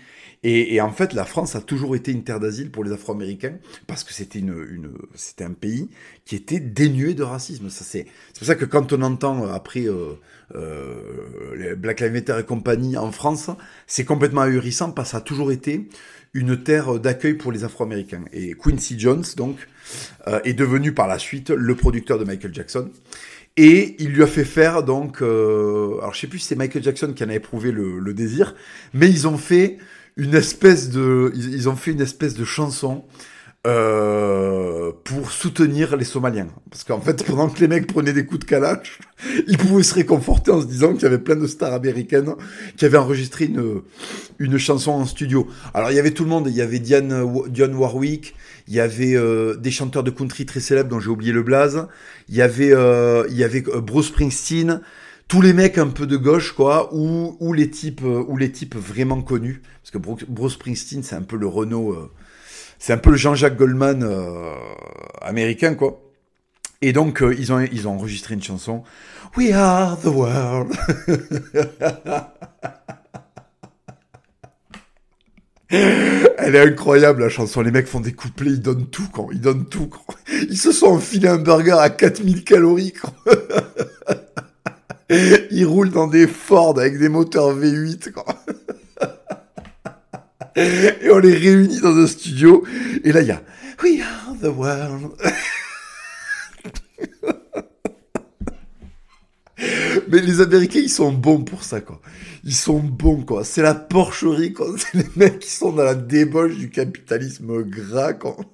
Et, 0.44 0.74
et, 0.74 0.80
en 0.80 0.90
fait, 0.90 1.12
la 1.12 1.24
France 1.24 1.54
a 1.54 1.60
toujours 1.60 1.94
été 1.94 2.10
une 2.10 2.24
terre 2.24 2.40
d'asile 2.40 2.72
pour 2.72 2.82
les 2.82 2.90
Afro-Américains 2.90 3.58
parce 3.86 4.02
que 4.02 4.12
c'était 4.12 4.40
une, 4.40 4.66
une 4.70 4.90
un 5.40 5.52
pays 5.52 5.88
qui 6.24 6.34
était 6.34 6.58
dénué 6.58 7.14
de 7.14 7.22
racisme. 7.22 7.68
C'est 7.70 8.06
pour 8.36 8.46
ça 8.46 8.56
que 8.56 8.64
quand 8.64 8.92
on 8.92 9.02
entend 9.02 9.44
euh, 9.44 9.52
après 9.52 9.86
euh, 9.86 10.14
euh, 10.56 11.54
les 11.56 11.76
Black 11.76 12.00
Lives 12.00 12.12
Matter 12.12 12.36
et 12.40 12.44
compagnie 12.44 12.96
en 12.96 13.12
France, 13.12 13.50
c'est 13.86 14.04
complètement 14.04 14.40
ahurissant 14.40 14.90
parce 14.90 15.10
que 15.10 15.12
ça 15.12 15.18
a 15.18 15.20
toujours 15.20 15.52
été 15.52 15.88
une 16.34 16.62
terre 16.62 16.98
d'accueil 16.98 17.34
pour 17.34 17.52
les 17.52 17.64
Afro-Américains. 17.64 18.24
Et 18.32 18.54
Quincy 18.54 18.98
Jones 18.98 19.24
donc 19.36 19.56
euh, 20.26 20.40
est 20.44 20.54
devenu 20.54 20.92
par 20.92 21.06
la 21.06 21.18
suite 21.18 21.50
le 21.50 21.74
producteur 21.74 22.18
de 22.18 22.24
Michael 22.24 22.54
Jackson. 22.54 22.90
Et 23.56 23.96
il 23.98 24.12
lui 24.12 24.22
a 24.22 24.26
fait 24.26 24.44
faire 24.44 24.82
donc, 24.82 25.20
euh, 25.20 25.98
alors 25.98 26.14
je 26.14 26.20
sais 26.20 26.26
plus 26.26 26.38
si 26.38 26.46
c'est 26.46 26.56
Michael 26.56 26.82
Jackson 26.82 27.12
qui 27.14 27.22
en 27.22 27.28
a 27.28 27.34
éprouvé 27.34 27.70
le, 27.70 28.14
désir, 28.14 28.54
mais 28.94 29.10
ils 29.10 29.28
ont 29.28 29.36
fait 29.36 29.76
une 30.16 30.34
espèce 30.34 30.90
de, 30.90 31.32
ils 31.34 31.68
ont 31.68 31.76
fait 31.76 31.92
une 31.92 32.00
espèce 32.00 32.34
de 32.34 32.44
chanson 32.44 33.04
euh, 33.66 34.90
pour 35.04 35.30
soutenir 35.30 35.96
les 35.96 36.04
Somaliens. 36.04 36.48
Parce 36.70 36.84
qu'en 36.84 37.00
fait, 37.00 37.24
pendant 37.24 37.48
que 37.48 37.60
les 37.60 37.68
mecs 37.68 37.86
prenaient 37.86 38.12
des 38.12 38.26
coups 38.26 38.40
de 38.40 38.44
calage, 38.44 38.98
ils 39.46 39.58
pouvaient 39.58 39.82
se 39.82 39.94
réconforter 39.94 40.50
en 40.50 40.60
se 40.60 40.66
disant 40.66 40.92
qu'il 40.94 41.02
y 41.02 41.06
avait 41.06 41.18
plein 41.18 41.36
de 41.36 41.46
stars 41.46 41.72
américaines 41.72 42.34
qui 42.76 42.84
avaient 42.84 42.98
enregistré 42.98 43.46
une, 43.46 43.82
une 44.38 44.58
chanson 44.58 44.92
en 44.92 45.06
studio. 45.06 45.48
Alors 45.74 45.90
il 45.90 45.96
y 45.96 46.00
avait 46.00 46.10
tout 46.10 46.24
le 46.24 46.30
monde, 46.30 46.48
il 46.48 46.56
y 46.56 46.62
avait 46.62 46.80
Diane, 46.80 47.24
Dionne 47.48 47.74
Warwick, 47.74 48.34
il 48.68 48.74
y 48.74 48.80
avait 48.80 49.14
euh, 49.14 49.56
des 49.56 49.70
chanteurs 49.70 50.02
de 50.02 50.10
country 50.10 50.46
très 50.46 50.60
célèbres 50.60 50.88
dont 50.88 51.00
j'ai 51.00 51.10
oublié 51.10 51.32
le 51.32 51.42
blaze, 51.42 51.86
il 52.28 52.36
y 52.36 52.42
avait, 52.42 52.72
euh, 52.72 53.24
il 53.28 53.36
y 53.36 53.44
avait 53.44 53.64
euh, 53.68 53.80
Bruce 53.80 54.08
Springsteen, 54.08 54.80
tous 55.28 55.40
les 55.40 55.52
mecs 55.52 55.78
un 55.78 55.88
peu 55.88 56.06
de 56.06 56.16
gauche 56.16 56.52
quoi, 56.52 56.94
ou, 56.94 57.36
ou 57.40 57.52
les 57.52 57.70
types, 57.70 58.02
euh, 58.04 58.24
ou 58.26 58.36
les 58.36 58.50
types 58.50 58.76
vraiment 58.76 59.22
connus, 59.22 59.62
parce 59.82 59.90
que 59.90 59.98
Bruce 59.98 60.54
Springsteen 60.54 61.02
c'est 61.02 61.16
un 61.16 61.22
peu 61.22 61.36
le 61.36 61.46
Renault, 61.46 62.10
c'est 62.82 62.92
un 62.92 62.98
peu 62.98 63.10
le 63.10 63.16
Jean-Jacques 63.16 63.56
Goldman 63.56 64.02
euh, 64.02 64.54
américain 65.20 65.76
quoi. 65.76 66.02
Et 66.80 66.92
donc 66.92 67.22
ils 67.38 67.52
ont 67.52 67.60
ils 67.60 67.86
ont 67.86 67.92
enregistré 67.92 68.34
une 68.34 68.42
chanson, 68.42 68.82
We 69.36 69.52
Are 69.52 70.00
the 70.00 70.06
World. 70.06 70.72
Elle 75.70 76.56
est 76.56 76.60
incroyable 76.60 77.22
la 77.22 77.28
chanson. 77.28 77.60
Les 77.60 77.70
mecs 77.70 77.86
font 77.86 78.00
des 78.00 78.14
couplets, 78.14 78.50
ils 78.50 78.60
donnent 78.60 78.88
tout 78.88 79.06
quand 79.12 79.28
ils 79.30 79.40
donnent 79.40 79.68
tout. 79.68 79.88
Ils 80.50 80.58
se 80.58 80.72
sont 80.72 80.86
enfilés 80.86 81.28
un 81.28 81.38
burger 81.38 81.76
à 81.78 81.88
4000 81.88 82.42
calories. 82.42 82.94
Quand. 83.00 83.14
ils 85.52 85.64
roulent 85.64 85.92
dans 85.92 86.08
des 86.08 86.26
Ford 86.26 86.76
avec 86.80 86.98
des 86.98 87.08
moteurs 87.08 87.56
V8. 87.56 88.10
Quand. 88.10 88.24
Et 90.56 91.10
on 91.10 91.18
les 91.18 91.34
réunit 91.34 91.80
dans 91.80 91.96
un 91.96 92.06
studio. 92.06 92.64
Et 93.04 93.12
là, 93.12 93.22
il 93.22 93.28
y 93.28 93.30
a 93.30 93.42
We 93.82 94.00
are 94.00 94.36
the 94.40 94.54
world. 94.54 95.12
Mais 100.08 100.20
les 100.20 100.40
Américains, 100.40 100.80
ils 100.80 100.90
sont 100.90 101.12
bons 101.12 101.42
pour 101.42 101.64
ça, 101.64 101.80
quoi. 101.80 102.00
Ils 102.44 102.54
sont 102.54 102.80
bons, 102.80 103.22
quoi. 103.22 103.44
C'est 103.44 103.62
la 103.62 103.74
porcherie, 103.74 104.52
quoi. 104.52 104.66
C'est 104.76 104.94
les 104.98 105.08
mecs 105.16 105.38
qui 105.40 105.50
sont 105.50 105.72
dans 105.72 105.84
la 105.84 105.94
débauche 105.94 106.56
du 106.56 106.70
capitalisme 106.70 107.62
gras, 107.62 108.12
quoi. 108.12 108.36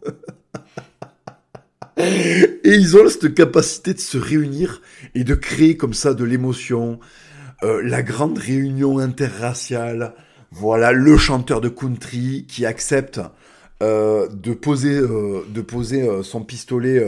Et 1.99 2.75
ils 2.75 2.97
ont 2.97 3.09
cette 3.09 3.35
capacité 3.35 3.93
de 3.93 3.99
se 3.99 4.19
réunir 4.19 4.83
et 5.17 5.25
de 5.25 5.35
créer 5.35 5.77
comme 5.77 5.95
ça 5.95 6.15
de 6.15 6.23
l'émotion. 6.23 7.01
Euh, 7.65 7.83
la 7.83 8.05
grande 8.05 8.39
réunion 8.39 8.99
interraciale. 8.99 10.15
Voilà, 10.51 10.93
le 10.93 11.17
chanteur 11.17 11.61
de 11.61 11.69
country 11.69 12.47
qui 12.49 12.65
accepte 12.65 13.21
euh, 13.83 14.27
de 14.33 14.55
poser, 14.55 14.97
euh, 14.99 15.45
de 15.49 15.61
poser 15.61 16.03
euh, 16.03 16.25
son 16.25 16.43
pistolet 16.43 17.01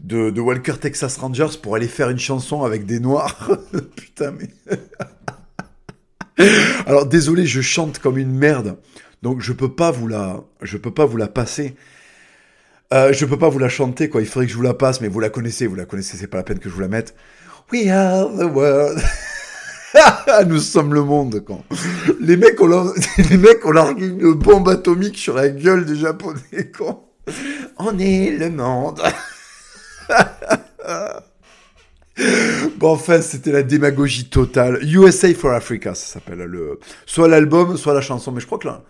de, 0.00 0.30
de, 0.30 0.40
Walker 0.40 0.74
Texas 0.80 1.18
Rangers 1.18 1.58
pour 1.62 1.76
aller 1.76 1.86
faire 1.86 2.10
une 2.10 2.18
chanson 2.18 2.64
avec 2.64 2.84
des 2.84 2.98
noirs. 2.98 3.50
Putain, 3.96 4.32
mais. 4.32 4.48
Alors 6.86 7.06
désolé, 7.06 7.46
je 7.46 7.60
chante 7.60 7.98
comme 7.98 8.18
une 8.18 8.32
merde, 8.32 8.78
donc 9.22 9.40
je 9.40 9.52
peux 9.52 9.72
pas 9.72 9.90
vous 9.90 10.08
la, 10.08 10.42
je 10.62 10.78
peux 10.78 10.90
pas 10.92 11.04
vous 11.04 11.18
la 11.18 11.28
passer. 11.28 11.76
Je 12.92 13.24
peux 13.24 13.38
pas 13.38 13.48
vous 13.48 13.60
la 13.60 13.68
chanter 13.68 14.08
quoi. 14.08 14.20
Il 14.20 14.26
faudrait 14.26 14.46
que 14.46 14.52
je 14.52 14.56
vous 14.56 14.62
la 14.62 14.74
passe, 14.74 15.00
mais 15.00 15.06
vous 15.06 15.20
la 15.20 15.30
connaissez, 15.30 15.68
vous 15.68 15.76
la 15.76 15.84
connaissez, 15.84 16.16
c'est 16.16 16.26
pas 16.26 16.38
la 16.38 16.42
peine 16.42 16.58
que 16.58 16.68
je 16.68 16.74
vous 16.74 16.80
la 16.80 16.88
mette. 16.88 17.14
We 17.70 17.88
are 17.88 18.28
the 18.36 18.50
world. 18.52 19.00
Nous 20.46 20.58
sommes 20.58 20.94
le 20.94 21.02
monde 21.02 21.42
quand. 21.46 21.64
Les 22.20 22.36
mecs 22.36 22.60
ont 22.60 22.66
leur... 22.66 22.92
les 23.30 23.36
mecs 23.36 23.64
ont 23.66 23.72
largué 23.72 24.06
une 24.06 24.32
bombe 24.32 24.68
atomique 24.68 25.18
sur 25.18 25.34
la 25.34 25.48
gueule 25.48 25.84
des 25.84 25.96
japonais 25.96 26.70
quand. 26.76 27.08
On 27.78 27.98
est 27.98 28.30
le 28.30 28.50
monde. 28.50 29.00
bon, 32.78 32.90
enfin, 32.90 33.20
c'était 33.20 33.52
la 33.52 33.62
démagogie 33.62 34.28
totale. 34.28 34.80
USA 34.82 35.32
for 35.34 35.52
Africa, 35.52 35.94
ça 35.94 36.14
s'appelle 36.14 36.38
le, 36.38 36.80
soit 37.06 37.28
l'album, 37.28 37.76
soit 37.76 37.94
la 37.94 38.00
chanson. 38.00 38.32
Mais 38.32 38.40
je 38.40 38.46
crois 38.46 38.58
que 38.58 38.66
là, 38.66 38.82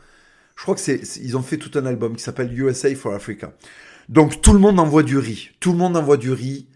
je 0.57 0.62
crois 0.62 0.75
que 0.75 0.80
c'est, 0.80 1.00
ils 1.23 1.37
ont 1.37 1.42
fait 1.42 1.57
tout 1.57 1.78
un 1.78 1.87
album 1.87 2.16
qui 2.16 2.23
s'appelle 2.23 2.50
USA 2.59 2.95
for 2.95 3.14
Africa. 3.14 3.52
Donc 4.09 4.40
tout 4.40 4.52
le 4.52 4.59
monde 4.59 4.80
envoie 4.80 5.02
du 5.02 5.19
riz. 5.19 5.50
Tout 5.61 5.73
le 5.73 5.78
monde 5.78 5.97
envoie 5.97 6.16
du 6.16 6.33
riz 6.33 6.66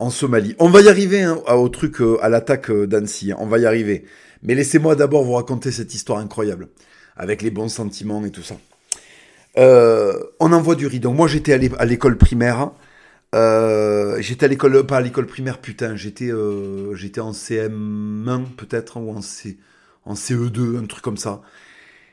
en 0.00 0.10
Somalie. 0.10 0.56
On 0.58 0.68
va 0.68 0.80
y 0.80 0.88
arriver 0.88 1.22
hein, 1.22 1.38
au 1.46 1.68
truc, 1.68 2.00
euh, 2.00 2.18
à 2.22 2.28
l'attaque 2.28 2.70
euh, 2.70 2.86
d'Annecy. 2.86 3.32
Hein. 3.32 3.36
On 3.38 3.46
va 3.46 3.58
y 3.58 3.66
arriver. 3.66 4.04
Mais 4.42 4.54
laissez-moi 4.54 4.96
d'abord 4.96 5.22
vous 5.22 5.34
raconter 5.34 5.70
cette 5.70 5.94
histoire 5.94 6.18
incroyable 6.18 6.68
avec 7.16 7.42
les 7.42 7.50
bons 7.50 7.68
sentiments 7.68 8.24
et 8.24 8.30
tout 8.30 8.42
ça. 8.42 8.56
Euh, 9.58 10.18
on 10.40 10.52
envoie 10.52 10.74
du 10.74 10.86
riz. 10.86 11.00
Donc 11.00 11.16
moi 11.16 11.28
j'étais 11.28 11.52
à 11.52 11.84
l'école 11.84 12.16
primaire. 12.16 12.72
Euh, 13.34 14.20
j'étais 14.20 14.46
à 14.46 14.48
l'école, 14.48 14.86
pas 14.86 14.96
à 14.96 15.00
l'école 15.00 15.26
primaire, 15.26 15.58
putain, 15.58 15.94
j'étais, 15.94 16.32
euh, 16.32 16.94
j'étais 16.96 17.20
en 17.20 17.30
CM1 17.32 18.44
peut-être 18.56 18.96
ou 18.98 19.10
en 19.12 19.22
C, 19.22 19.58
en 20.04 20.14
CE2, 20.14 20.78
un 20.78 20.86
truc 20.86 21.02
comme 21.02 21.16
ça. 21.16 21.42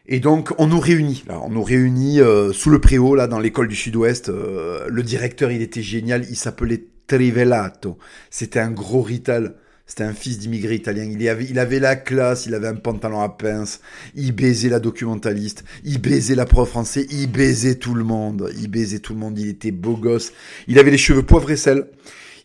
Et 0.08 0.20
donc, 0.20 0.54
on 0.58 0.68
nous 0.68 0.80
réunit. 0.80 1.24
Là, 1.28 1.40
on 1.44 1.50
nous 1.50 1.64
réunit 1.64 2.22
euh, 2.22 2.54
sous 2.54 2.70
le 2.70 2.80
préau, 2.80 3.16
là, 3.16 3.28
dans 3.28 3.40
l'école 3.40 3.68
du 3.68 3.76
Sud-Ouest. 3.76 4.30
Euh, 4.30 4.88
le 4.90 5.04
directeur, 5.04 5.52
il 5.52 5.62
était 5.62 5.82
génial. 5.82 6.26
Il 6.30 6.38
s'appelait 6.38 6.86
Trivelato. 7.08 7.98
C'était 8.30 8.60
un 8.60 8.72
gros 8.72 9.02
rital. 9.02 9.56
C'était 9.86 10.04
un 10.04 10.14
fils 10.14 10.38
d'immigré 10.38 10.76
italien. 10.76 11.06
Il 11.06 11.28
avait, 11.30 11.46
il 11.46 11.58
avait 11.60 11.80
la 11.80 11.96
classe, 11.96 12.46
il 12.46 12.54
avait 12.54 12.68
un 12.68 12.76
pantalon 12.76 13.22
à 13.22 13.30
pince. 13.30 13.80
Il 14.16 14.34
baisait 14.34 14.68
la 14.68 14.82
documentaliste. 14.82 15.64
Il 15.86 16.02
baisait 16.02 16.36
la 16.36 16.46
prof 16.46 16.70
français. 16.70 17.08
Il 17.10 17.32
baisait 17.32 17.76
tout 17.76 17.94
le 17.94 18.04
monde. 18.04 18.52
Il 18.60 18.68
baisait 18.68 19.00
tout 19.00 19.14
le 19.14 19.20
monde. 19.20 19.40
Il 19.40 19.48
était 19.48 19.72
beau 19.72 19.96
gosse. 19.96 20.34
Il 20.68 20.78
avait 20.78 20.92
les 20.92 20.98
cheveux 20.98 21.24
poivre 21.24 21.50
et 21.52 21.56
sel. 21.56 21.88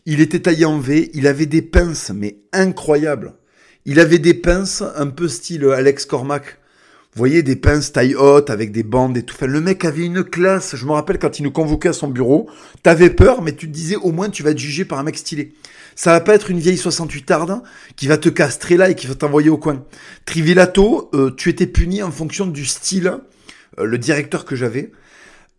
Il 0.05 0.21
était 0.21 0.39
taillé 0.39 0.63
en 0.63 0.79
V. 0.79 1.11
Il 1.13 1.27
avait 1.27 1.45
des 1.45 1.61
pinces, 1.61 2.11
mais 2.15 2.37
incroyables. 2.53 3.33
Il 3.85 3.99
avait 3.99 4.19
des 4.19 4.33
pinces 4.33 4.81
un 4.95 5.07
peu 5.07 5.27
style 5.27 5.65
Alex 5.65 6.05
Cormac. 6.05 6.59
Voyez, 7.15 7.43
des 7.43 7.55
pinces 7.55 7.91
taille 7.91 8.15
haute 8.15 8.49
avec 8.49 8.71
des 8.71 8.81
bandes 8.81 9.15
et 9.17 9.21
tout. 9.21 9.35
Le 9.45 9.61
mec 9.61 9.85
avait 9.85 10.03
une 10.03 10.23
classe. 10.23 10.75
Je 10.75 10.85
me 10.87 10.93
rappelle 10.93 11.19
quand 11.19 11.37
il 11.37 11.43
nous 11.43 11.51
convoquait 11.51 11.89
à 11.89 11.93
son 11.93 12.07
bureau, 12.07 12.49
t'avais 12.81 13.11
peur, 13.11 13.43
mais 13.43 13.53
tu 13.53 13.67
te 13.67 13.71
disais 13.71 13.95
au 13.95 14.11
moins 14.11 14.31
tu 14.31 14.41
vas 14.41 14.49
être 14.49 14.57
jugé 14.57 14.83
par 14.83 14.97
un 14.97 15.03
mec 15.03 15.17
stylé. 15.17 15.53
Ça 15.95 16.11
va 16.11 16.21
pas 16.21 16.33
être 16.33 16.49
une 16.49 16.59
vieille 16.59 16.77
68 16.77 17.23
tarde 17.23 17.61
qui 17.95 18.07
va 18.07 18.17
te 18.17 18.29
castrer 18.29 18.77
là 18.77 18.89
et 18.89 18.95
qui 18.95 19.05
va 19.05 19.13
t'envoyer 19.13 19.51
au 19.51 19.59
coin. 19.59 19.85
Trivilato, 20.25 21.11
euh, 21.13 21.29
tu 21.35 21.49
étais 21.49 21.67
puni 21.67 22.01
en 22.01 22.11
fonction 22.11 22.47
du 22.47 22.65
style, 22.65 23.19
euh, 23.77 23.85
le 23.85 23.97
directeur 23.99 24.43
que 24.43 24.55
j'avais. 24.55 24.91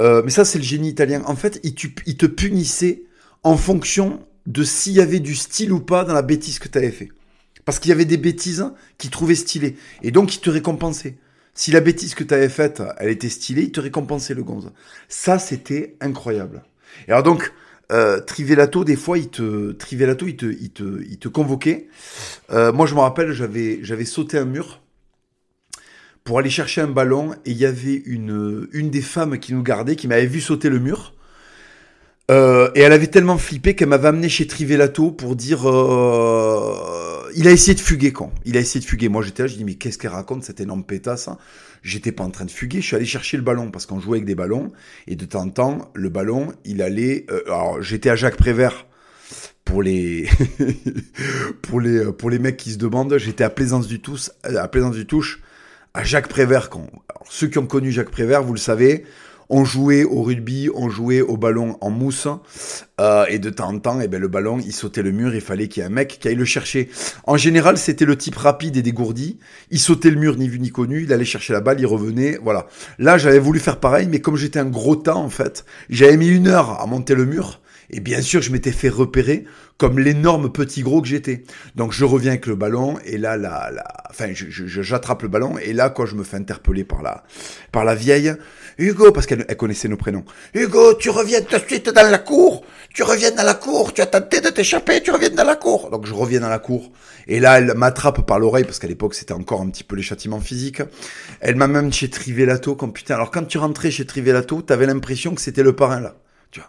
Euh, 0.02 0.22
mais 0.24 0.32
ça, 0.32 0.44
c'est 0.44 0.58
le 0.58 0.64
génie 0.64 0.88
italien. 0.88 1.22
En 1.26 1.36
fait, 1.36 1.60
il, 1.62 1.74
te 1.74 2.26
punissait 2.26 3.04
en 3.44 3.56
fonction 3.56 4.20
de 4.46 4.64
s'il 4.64 4.94
y 4.94 5.00
avait 5.00 5.20
du 5.20 5.36
style 5.36 5.72
ou 5.72 5.78
pas 5.78 6.04
dans 6.04 6.14
la 6.14 6.22
bêtise 6.22 6.58
que 6.58 6.68
tu 6.68 6.78
avais 6.78 6.90
fait. 6.90 7.10
Parce 7.64 7.78
qu'il 7.78 7.90
y 7.90 7.92
avait 7.92 8.04
des 8.04 8.16
bêtises 8.16 8.66
qu'il 8.98 9.10
trouvait 9.10 9.36
stylées. 9.36 9.76
Et 10.02 10.10
donc, 10.10 10.34
il 10.34 10.40
te 10.40 10.50
récompensait. 10.50 11.16
Si 11.54 11.70
la 11.70 11.80
bêtise 11.80 12.14
que 12.14 12.24
tu 12.24 12.34
avais 12.34 12.48
faite, 12.48 12.82
elle 12.98 13.10
était 13.10 13.28
stylée, 13.28 13.62
il 13.62 13.72
te 13.72 13.80
récompensait 13.80 14.34
le 14.34 14.42
gonze. 14.42 14.72
Ça, 15.08 15.38
c'était 15.38 15.96
incroyable. 16.00 16.64
Et 17.06 17.12
alors 17.12 17.22
donc, 17.22 17.52
euh, 17.92 18.20
Trivelato, 18.20 18.84
des 18.84 18.96
fois, 18.96 19.18
il 19.18 19.28
te, 19.28 19.72
Trivelato, 19.72 20.26
il 20.26 20.36
te, 20.36 20.46
il 20.46 20.70
te, 20.70 21.02
il 21.02 21.18
te 21.18 21.28
convoquait. 21.28 21.86
Euh, 22.50 22.72
moi, 22.72 22.86
je 22.86 22.94
me 22.94 23.00
rappelle, 23.00 23.32
j'avais, 23.32 23.78
j'avais 23.82 24.04
sauté 24.04 24.36
un 24.36 24.44
mur 24.44 24.80
pour 26.24 26.38
aller 26.38 26.50
chercher 26.50 26.80
un 26.80 26.88
ballon 26.88 27.34
et 27.44 27.50
il 27.50 27.56
y 27.56 27.66
avait 27.66 28.02
une, 28.06 28.66
une 28.72 28.90
des 28.90 29.02
femmes 29.02 29.38
qui 29.38 29.52
nous 29.54 29.62
gardait, 29.62 29.94
qui 29.94 30.08
m'avait 30.08 30.26
vu 30.26 30.40
sauter 30.40 30.70
le 30.70 30.80
mur. 30.80 31.14
Euh, 32.30 32.70
et 32.74 32.80
elle 32.80 32.92
avait 32.92 33.08
tellement 33.08 33.36
flippé 33.36 33.76
qu'elle 33.76 33.88
m'avait 33.88 34.08
amené 34.08 34.30
chez 34.30 34.46
Trivelato 34.46 35.10
pour 35.10 35.36
dire 35.36 35.66
il 37.36 37.48
a 37.48 37.52
essayé 37.52 37.74
de 37.74 37.80
fuguer, 37.80 38.12
quand 38.12 38.32
Il 38.44 38.56
a 38.56 38.60
essayé 38.60 38.80
de 38.80 38.88
fuguer. 38.88 39.08
Moi, 39.08 39.22
j'étais 39.22 39.42
là, 39.42 39.46
je 39.46 39.56
dis, 39.56 39.64
mais 39.64 39.74
qu'est-ce 39.74 39.98
qu'elle 39.98 40.10
raconte, 40.10 40.44
cette 40.44 40.60
énorme 40.60 40.84
pétasse 40.84 41.28
hein? 41.28 41.38
J'étais 41.82 42.12
pas 42.12 42.24
en 42.24 42.30
train 42.30 42.46
de 42.46 42.50
fuguer, 42.50 42.80
je 42.80 42.86
suis 42.86 42.96
allé 42.96 43.04
chercher 43.04 43.36
le 43.36 43.42
ballon, 43.42 43.70
parce 43.70 43.84
qu'on 43.84 44.00
jouait 44.00 44.18
avec 44.18 44.24
des 44.24 44.34
ballons, 44.34 44.72
et 45.06 45.16
de 45.16 45.24
temps 45.26 45.42
en 45.42 45.50
temps, 45.50 45.90
le 45.94 46.08
ballon, 46.08 46.52
il 46.64 46.80
allait... 46.80 47.26
Euh, 47.30 47.42
alors, 47.46 47.82
j'étais 47.82 48.08
à 48.08 48.16
Jacques 48.16 48.38
Prévert, 48.38 48.86
pour 49.64 49.82
les 49.82 50.28
pour 51.62 51.80
les 51.80 51.96
euh, 51.96 52.12
pour 52.12 52.30
les 52.30 52.38
mecs 52.38 52.56
qui 52.56 52.72
se 52.72 52.78
demandent, 52.78 53.16
j'étais 53.16 53.44
à 53.44 53.50
Plaisance 53.50 53.86
du 53.86 54.00
Touche, 54.00 54.30
à 54.42 54.68
Plaisance 54.68 54.94
du 54.94 55.06
Touche, 55.06 55.40
à 55.94 56.04
Jacques 56.04 56.28
Prévert. 56.28 56.70
Quand, 56.70 56.86
ceux 57.28 57.48
qui 57.48 57.58
ont 57.58 57.66
connu 57.66 57.90
Jacques 57.90 58.10
Prévert, 58.10 58.42
vous 58.42 58.52
le 58.52 58.58
savez, 58.58 59.04
on 59.48 59.64
jouait 59.64 60.04
au 60.04 60.22
rugby, 60.22 60.70
on 60.74 60.88
jouait 60.88 61.20
au 61.20 61.36
ballon 61.36 61.76
en 61.80 61.90
mousse, 61.90 62.28
euh, 63.00 63.26
et 63.28 63.38
de 63.38 63.50
temps 63.50 63.68
en 63.68 63.78
temps, 63.78 64.00
eh 64.00 64.08
ben, 64.08 64.20
le 64.20 64.28
ballon, 64.28 64.58
il 64.58 64.72
sautait 64.72 65.02
le 65.02 65.10
mur, 65.10 65.34
il 65.34 65.40
fallait 65.40 65.68
qu'il 65.68 65.82
y 65.82 65.84
ait 65.84 65.88
un 65.88 65.92
mec 65.92 66.18
qui 66.20 66.28
aille 66.28 66.34
le 66.34 66.44
chercher. 66.44 66.88
En 67.24 67.36
général, 67.36 67.76
c'était 67.78 68.04
le 68.04 68.16
type 68.16 68.36
rapide 68.36 68.76
et 68.76 68.82
dégourdi. 68.82 69.38
Il 69.70 69.78
sautait 69.78 70.10
le 70.10 70.16
mur, 70.16 70.36
ni 70.36 70.48
vu 70.48 70.60
ni 70.60 70.70
connu, 70.70 71.02
il 71.02 71.12
allait 71.12 71.24
chercher 71.24 71.52
la 71.52 71.60
balle, 71.60 71.80
il 71.80 71.86
revenait, 71.86 72.38
voilà. 72.42 72.66
Là, 72.98 73.18
j'avais 73.18 73.38
voulu 73.38 73.60
faire 73.60 73.80
pareil, 73.80 74.06
mais 74.10 74.20
comme 74.20 74.36
j'étais 74.36 74.58
un 74.58 74.66
gros 74.66 74.96
temps, 74.96 75.24
en 75.24 75.30
fait, 75.30 75.64
j'avais 75.88 76.16
mis 76.16 76.28
une 76.28 76.48
heure 76.48 76.80
à 76.80 76.86
monter 76.86 77.14
le 77.14 77.24
mur, 77.24 77.60
et 77.90 78.00
bien 78.00 78.22
sûr, 78.22 78.42
je 78.42 78.50
m'étais 78.50 78.72
fait 78.72 78.88
repérer 78.88 79.44
comme 79.76 79.98
l'énorme 79.98 80.50
petit 80.50 80.82
gros 80.82 81.02
que 81.02 81.08
j'étais. 81.08 81.44
Donc 81.74 81.92
je 81.92 82.04
reviens 82.04 82.32
avec 82.32 82.46
le 82.46 82.54
ballon 82.54 82.98
et 83.04 83.18
là, 83.18 83.36
là, 83.36 83.70
là, 83.70 83.84
enfin, 84.10 84.28
j'attrape 84.32 85.22
le 85.22 85.28
ballon 85.28 85.58
et 85.58 85.72
là, 85.72 85.90
quoi, 85.90 86.06
je 86.06 86.14
me 86.14 86.24
fais 86.24 86.36
interpeller 86.36 86.84
par 86.84 87.02
la, 87.02 87.24
par 87.72 87.84
la 87.84 87.94
vieille. 87.94 88.34
Hugo, 88.78 89.12
parce 89.12 89.26
qu'elle 89.26 89.46
connaissait 89.56 89.88
nos 89.88 89.96
prénoms. 89.96 90.24
Hugo, 90.54 90.94
tu 90.94 91.10
reviens 91.10 91.42
tout 91.42 91.56
de 91.56 91.64
suite 91.66 91.88
dans 91.90 92.10
la 92.10 92.18
cour. 92.18 92.64
Tu 92.92 93.02
reviens 93.02 93.30
dans 93.30 93.42
la 93.42 93.54
cour. 93.54 93.92
Tu 93.92 94.00
as 94.00 94.06
tenté 94.06 94.40
de 94.40 94.48
t'échapper. 94.50 95.02
Tu 95.02 95.10
reviens 95.10 95.30
dans 95.30 95.44
la 95.44 95.56
cour. 95.56 95.90
Donc 95.90 96.06
je 96.06 96.14
reviens 96.14 96.40
dans 96.40 96.48
la 96.48 96.58
cour. 96.58 96.90
Et 97.26 97.40
là, 97.40 97.58
elle 97.58 97.74
m'attrape 97.74 98.26
par 98.26 98.38
l'oreille 98.38 98.64
parce 98.64 98.78
qu'à 98.78 98.88
l'époque, 98.88 99.14
c'était 99.14 99.32
encore 99.32 99.60
un 99.60 99.70
petit 99.70 99.84
peu 99.84 99.96
les 99.96 100.02
châtiments 100.02 100.40
physiques. 100.40 100.82
Elle 101.40 101.56
m'a 101.56 101.66
même 101.66 101.92
chez 101.92 102.08
Trivelato 102.08 102.74
comme 102.76 102.92
putain. 102.92 103.14
Alors 103.14 103.30
quand 103.30 103.44
tu 103.44 103.58
rentrais 103.58 103.90
chez 103.90 104.04
Trivelato, 104.04 104.62
t'avais 104.62 104.86
l'impression 104.86 105.34
que 105.34 105.40
c'était 105.40 105.62
le 105.62 105.74
parrain 105.74 106.00
là. 106.00 106.14
Tu. 106.54 106.60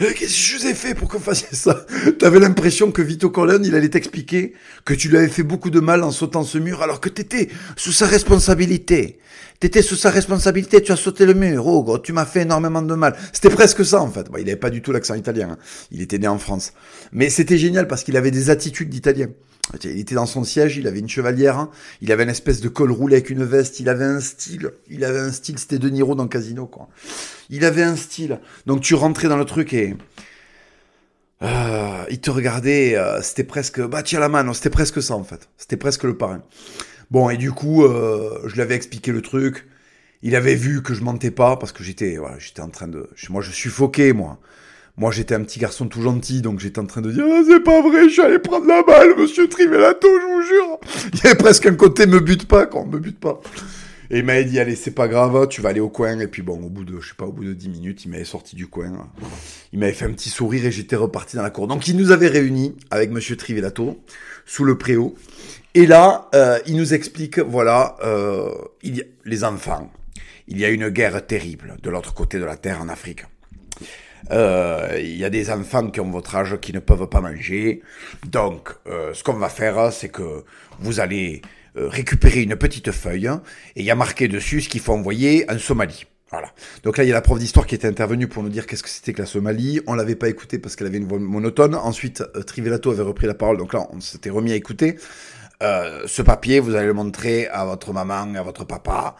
Euh, 0.00 0.10
qu'est-ce 0.16 0.32
que 0.32 0.38
je 0.38 0.56
vous 0.56 0.66
ai 0.68 0.74
fait 0.74 0.94
pour 0.94 1.06
que 1.06 1.18
vous 1.18 1.22
fassiez 1.22 1.48
ça? 1.52 1.84
T'avais 2.18 2.40
l'impression 2.40 2.90
que 2.90 3.02
Vito 3.02 3.28
Corleone, 3.28 3.64
il 3.66 3.74
allait 3.74 3.90
t'expliquer 3.90 4.54
que 4.86 4.94
tu 4.94 5.10
lui 5.10 5.18
avais 5.18 5.28
fait 5.28 5.42
beaucoup 5.42 5.68
de 5.68 5.80
mal 5.80 6.02
en 6.02 6.12
sautant 6.12 6.44
ce 6.44 6.56
mur 6.56 6.80
alors 6.80 6.98
que 6.98 7.10
t'étais 7.10 7.48
sous 7.76 7.92
sa 7.92 8.06
responsabilité. 8.06 9.18
T'étais 9.60 9.82
sous 9.82 9.96
sa 9.96 10.08
responsabilité, 10.10 10.82
tu 10.82 10.92
as 10.92 10.96
sauté 10.96 11.26
le 11.26 11.34
mur, 11.34 11.66
oh 11.66 11.98
tu 11.98 12.12
m'as 12.12 12.24
fait 12.24 12.42
énormément 12.42 12.80
de 12.80 12.94
mal. 12.94 13.16
C'était 13.32 13.50
presque 13.50 13.84
ça 13.84 14.00
en 14.00 14.10
fait. 14.10 14.30
Bon, 14.30 14.38
il 14.38 14.46
n'avait 14.46 14.56
pas 14.56 14.70
du 14.70 14.80
tout 14.80 14.92
l'accent 14.92 15.14
italien, 15.14 15.50
hein. 15.52 15.58
il 15.90 16.00
était 16.00 16.18
né 16.18 16.26
en 16.26 16.38
France. 16.38 16.72
Mais 17.12 17.28
c'était 17.28 17.58
génial 17.58 17.86
parce 17.86 18.02
qu'il 18.02 18.16
avait 18.16 18.30
des 18.30 18.48
attitudes 18.48 18.88
d'italien. 18.88 19.28
Il 19.82 19.98
était 19.98 20.14
dans 20.14 20.26
son 20.26 20.44
siège, 20.44 20.76
il 20.76 20.86
avait 20.86 20.98
une 20.98 21.08
chevalière, 21.08 21.58
hein. 21.58 21.70
il 22.00 22.12
avait 22.12 22.24
une 22.24 22.30
espèce 22.30 22.60
de 22.60 22.68
col 22.68 22.92
roulé 22.92 23.16
avec 23.16 23.30
une 23.30 23.44
veste, 23.44 23.80
il 23.80 23.88
avait 23.88 24.04
un 24.04 24.20
style, 24.20 24.70
il 24.88 25.04
avait 25.04 25.18
un 25.18 25.32
style, 25.32 25.58
c'était 25.58 25.78
De 25.78 25.88
Niro 25.88 26.14
dans 26.14 26.28
Casino, 26.28 26.66
quoi. 26.66 26.88
Il 27.50 27.64
avait 27.64 27.82
un 27.82 27.96
style. 27.96 28.40
Donc 28.66 28.82
tu 28.82 28.94
rentrais 28.94 29.28
dans 29.28 29.36
le 29.36 29.44
truc 29.44 29.72
et... 29.72 29.96
Euh, 31.42 32.04
il 32.10 32.20
te 32.20 32.30
regardait, 32.30 32.96
euh, 32.96 33.20
c'était 33.20 33.44
presque... 33.44 33.80
Bah 33.80 34.02
tiens 34.02 34.20
la 34.20 34.28
main, 34.28 34.52
c'était 34.54 34.70
presque 34.70 35.02
ça 35.02 35.14
en 35.14 35.24
fait. 35.24 35.48
C'était 35.56 35.76
presque 35.76 36.04
le 36.04 36.16
parrain. 36.16 36.42
Bon, 37.10 37.28
et 37.30 37.36
du 37.36 37.52
coup, 37.52 37.84
euh, 37.84 38.40
je 38.46 38.54
lui 38.54 38.62
avais 38.62 38.74
expliqué 38.74 39.12
le 39.12 39.22
truc. 39.22 39.66
Il 40.22 40.36
avait 40.36 40.54
vu 40.54 40.82
que 40.82 40.94
je 40.94 41.02
mentais 41.02 41.30
pas 41.30 41.56
parce 41.56 41.72
que 41.72 41.82
j'étais 41.84 42.16
voilà, 42.16 42.38
j'étais 42.38 42.62
en 42.62 42.70
train 42.70 42.88
de... 42.88 43.10
Moi, 43.28 43.42
je 43.42 43.50
suffoquais, 43.50 44.12
moi. 44.12 44.38
Moi, 44.96 45.10
j'étais 45.10 45.34
un 45.34 45.42
petit 45.42 45.58
garçon 45.58 45.88
tout 45.88 46.00
gentil, 46.00 46.40
donc 46.40 46.60
j'étais 46.60 46.78
en 46.78 46.86
train 46.86 47.00
de 47.00 47.10
dire 47.10 47.24
ah, 47.28 47.42
c'est 47.48 47.64
pas 47.64 47.82
vrai, 47.82 48.04
je 48.04 48.12
suis 48.12 48.22
allé 48.22 48.38
prendre 48.38 48.66
la 48.66 48.82
balle, 48.84 49.16
monsieur 49.18 49.48
Trivelato, 49.48 50.08
je 50.08 50.26
vous 50.26 50.42
jure. 50.42 50.78
Il 51.12 51.18
y 51.18 51.26
avait 51.26 51.36
presque 51.36 51.66
un 51.66 51.74
côté 51.74 52.06
me 52.06 52.20
bute 52.20 52.46
pas, 52.46 52.66
quand 52.66 52.86
me 52.86 53.00
bute 53.00 53.18
pas. 53.18 53.40
Et 54.10 54.18
il 54.18 54.24
m'avait 54.24 54.44
dit 54.44 54.60
allez, 54.60 54.76
c'est 54.76 54.92
pas 54.92 55.08
grave, 55.08 55.48
tu 55.48 55.60
vas 55.60 55.70
aller 55.70 55.80
au 55.80 55.88
coin. 55.88 56.20
Et 56.20 56.28
puis 56.28 56.42
bon, 56.42 56.62
au 56.62 56.68
bout 56.68 56.84
de, 56.84 57.00
je 57.00 57.08
sais 57.08 57.14
pas, 57.16 57.24
au 57.24 57.32
bout 57.32 57.44
de 57.44 57.54
10 57.54 57.68
minutes, 57.70 58.04
il 58.04 58.10
m'avait 58.10 58.24
sorti 58.24 58.54
du 58.54 58.68
coin. 58.68 59.10
Il 59.72 59.80
m'avait 59.80 59.92
fait 59.92 60.04
un 60.04 60.12
petit 60.12 60.30
sourire 60.30 60.64
et 60.66 60.70
j'étais 60.70 60.94
reparti 60.94 61.34
dans 61.34 61.42
la 61.42 61.50
cour. 61.50 61.66
Donc 61.66 61.88
il 61.88 61.96
nous 61.96 62.12
avait 62.12 62.28
réunis 62.28 62.76
avec 62.92 63.10
monsieur 63.10 63.36
Trivelato 63.36 63.98
sous 64.46 64.62
le 64.62 64.78
préau. 64.78 65.16
Et 65.74 65.86
là, 65.86 66.28
euh, 66.36 66.60
il 66.66 66.76
nous 66.76 66.94
explique, 66.94 67.40
voilà, 67.40 67.96
euh, 68.04 68.52
il 68.82 68.96
y 68.96 69.00
a, 69.00 69.04
les 69.24 69.42
enfants, 69.42 69.90
il 70.46 70.58
y 70.58 70.64
a 70.64 70.68
une 70.68 70.88
guerre 70.90 71.26
terrible 71.26 71.76
de 71.82 71.90
l'autre 71.90 72.14
côté 72.14 72.38
de 72.38 72.44
la 72.44 72.56
terre 72.56 72.80
en 72.80 72.88
Afrique. 72.88 73.24
Euh, 74.30 74.98
il 74.98 75.16
y 75.16 75.24
a 75.24 75.30
des 75.30 75.50
enfants 75.50 75.88
qui 75.88 76.00
ont 76.00 76.10
votre 76.10 76.34
âge 76.34 76.58
qui 76.60 76.72
ne 76.72 76.80
peuvent 76.80 77.08
pas 77.08 77.20
manger. 77.20 77.82
Donc, 78.26 78.70
euh, 78.86 79.12
ce 79.14 79.22
qu'on 79.22 79.34
va 79.34 79.48
faire, 79.48 79.92
c'est 79.92 80.08
que 80.08 80.44
vous 80.80 81.00
allez 81.00 81.42
euh, 81.76 81.88
récupérer 81.88 82.42
une 82.42 82.56
petite 82.56 82.90
feuille 82.92 83.30
et 83.76 83.80
il 83.80 83.84
y 83.84 83.90
a 83.90 83.94
marqué 83.94 84.28
dessus 84.28 84.62
ce 84.62 84.68
qu'il 84.68 84.80
faut 84.80 84.92
envoyer 84.92 85.50
en 85.50 85.58
Somalie. 85.58 86.06
Voilà. 86.30 86.48
Donc 86.82 86.96
là, 86.96 87.04
il 87.04 87.08
y 87.08 87.10
a 87.10 87.14
la 87.14 87.20
prof 87.20 87.38
d'histoire 87.38 87.66
qui 87.66 87.74
était 87.74 87.86
intervenue 87.86 88.26
pour 88.26 88.42
nous 88.42 88.48
dire 88.48 88.66
qu'est-ce 88.66 88.82
que 88.82 88.88
c'était 88.88 89.12
que 89.12 89.20
la 89.20 89.26
Somalie. 89.26 89.80
On 89.86 89.94
l'avait 89.94 90.16
pas 90.16 90.28
écouté 90.28 90.58
parce 90.58 90.74
qu'elle 90.74 90.88
avait 90.88 90.98
une 90.98 91.06
voix 91.06 91.18
monotone. 91.18 91.74
Ensuite, 91.74 92.24
Trivelato 92.46 92.90
avait 92.90 93.02
repris 93.02 93.26
la 93.26 93.34
parole. 93.34 93.56
Donc 93.58 93.72
là, 93.72 93.86
on 93.92 94.00
s'était 94.00 94.30
remis 94.30 94.50
à 94.52 94.56
écouter. 94.56 94.96
ce 95.60 96.22
papier, 96.22 96.58
vous 96.58 96.74
allez 96.74 96.88
le 96.88 96.92
montrer 96.92 97.46
à 97.48 97.64
votre 97.64 97.92
maman, 97.92 98.34
à 98.34 98.42
votre 98.42 98.64
papa. 98.64 99.16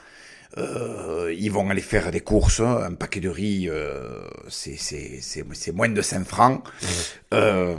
Euh, 0.56 1.34
ils 1.36 1.50
vont 1.50 1.68
aller 1.70 1.80
faire 1.80 2.10
des 2.10 2.20
courses, 2.20 2.60
un 2.60 2.94
paquet 2.94 3.20
de 3.20 3.28
riz, 3.28 3.68
euh, 3.68 4.20
c'est 4.48 5.72
moins 5.72 5.88
de 5.88 6.02
5 6.02 6.24
francs. 6.24 6.62
Euh, 7.32 7.74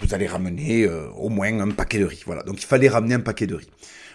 vous 0.00 0.14
allez 0.14 0.26
ramener 0.26 0.84
euh, 0.84 1.08
au 1.16 1.28
moins 1.28 1.60
un 1.60 1.70
paquet 1.70 1.98
de 1.98 2.04
riz. 2.04 2.22
Voilà, 2.26 2.42
donc 2.42 2.62
il 2.62 2.66
fallait 2.66 2.88
ramener 2.88 3.14
un 3.14 3.20
paquet 3.20 3.46
de 3.46 3.54
riz. 3.54 3.68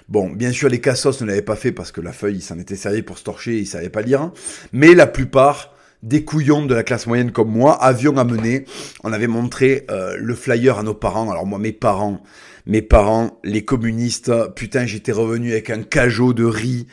Bon, 0.10 0.30
bien 0.30 0.52
sûr, 0.52 0.68
les 0.68 0.82
cassos 0.82 1.22
ne 1.22 1.28
l'avaient 1.28 1.42
pas 1.42 1.56
fait 1.56 1.72
parce 1.72 1.92
que 1.92 2.02
la 2.02 2.12
feuille, 2.12 2.38
il 2.38 2.42
s'en 2.42 2.60
était 2.60 2.76
servi 2.76 3.02
pour 3.02 3.18
se 3.18 3.24
torcher, 3.24 3.58
ils 3.60 3.68
savaient 3.68 3.90
pas 3.90 4.02
lire. 4.02 4.32
Mais 4.74 4.94
la 4.94 5.08
plupart 5.08 5.74
des 6.04 6.26
couillons 6.26 6.66
de 6.66 6.74
la 6.74 6.84
classe 6.84 7.06
moyenne 7.06 7.32
comme 7.32 7.52
moi 7.52 7.74
avions 7.82 8.18
amené, 8.18 8.66
on 9.04 9.14
avait 9.14 9.28
montré 9.28 9.86
euh, 9.92 10.18
le 10.18 10.36
flyer 10.36 10.80
à 10.80 10.84
nos 10.84 10.96
parents. 10.96 11.30
Alors 11.30 11.46
moi, 11.46 11.60
mes 11.60 11.72
parents, 11.72 12.22
mes 12.66 12.82
parents, 12.82 13.40
les 13.44 13.64
communistes, 13.64 14.32
putain, 14.56 14.86
j'étais 14.86 15.12
revenu 15.12 15.52
avec 15.52 15.70
un 15.70 15.84
cajot 15.84 16.34
de 16.34 16.44
riz. 16.44 16.88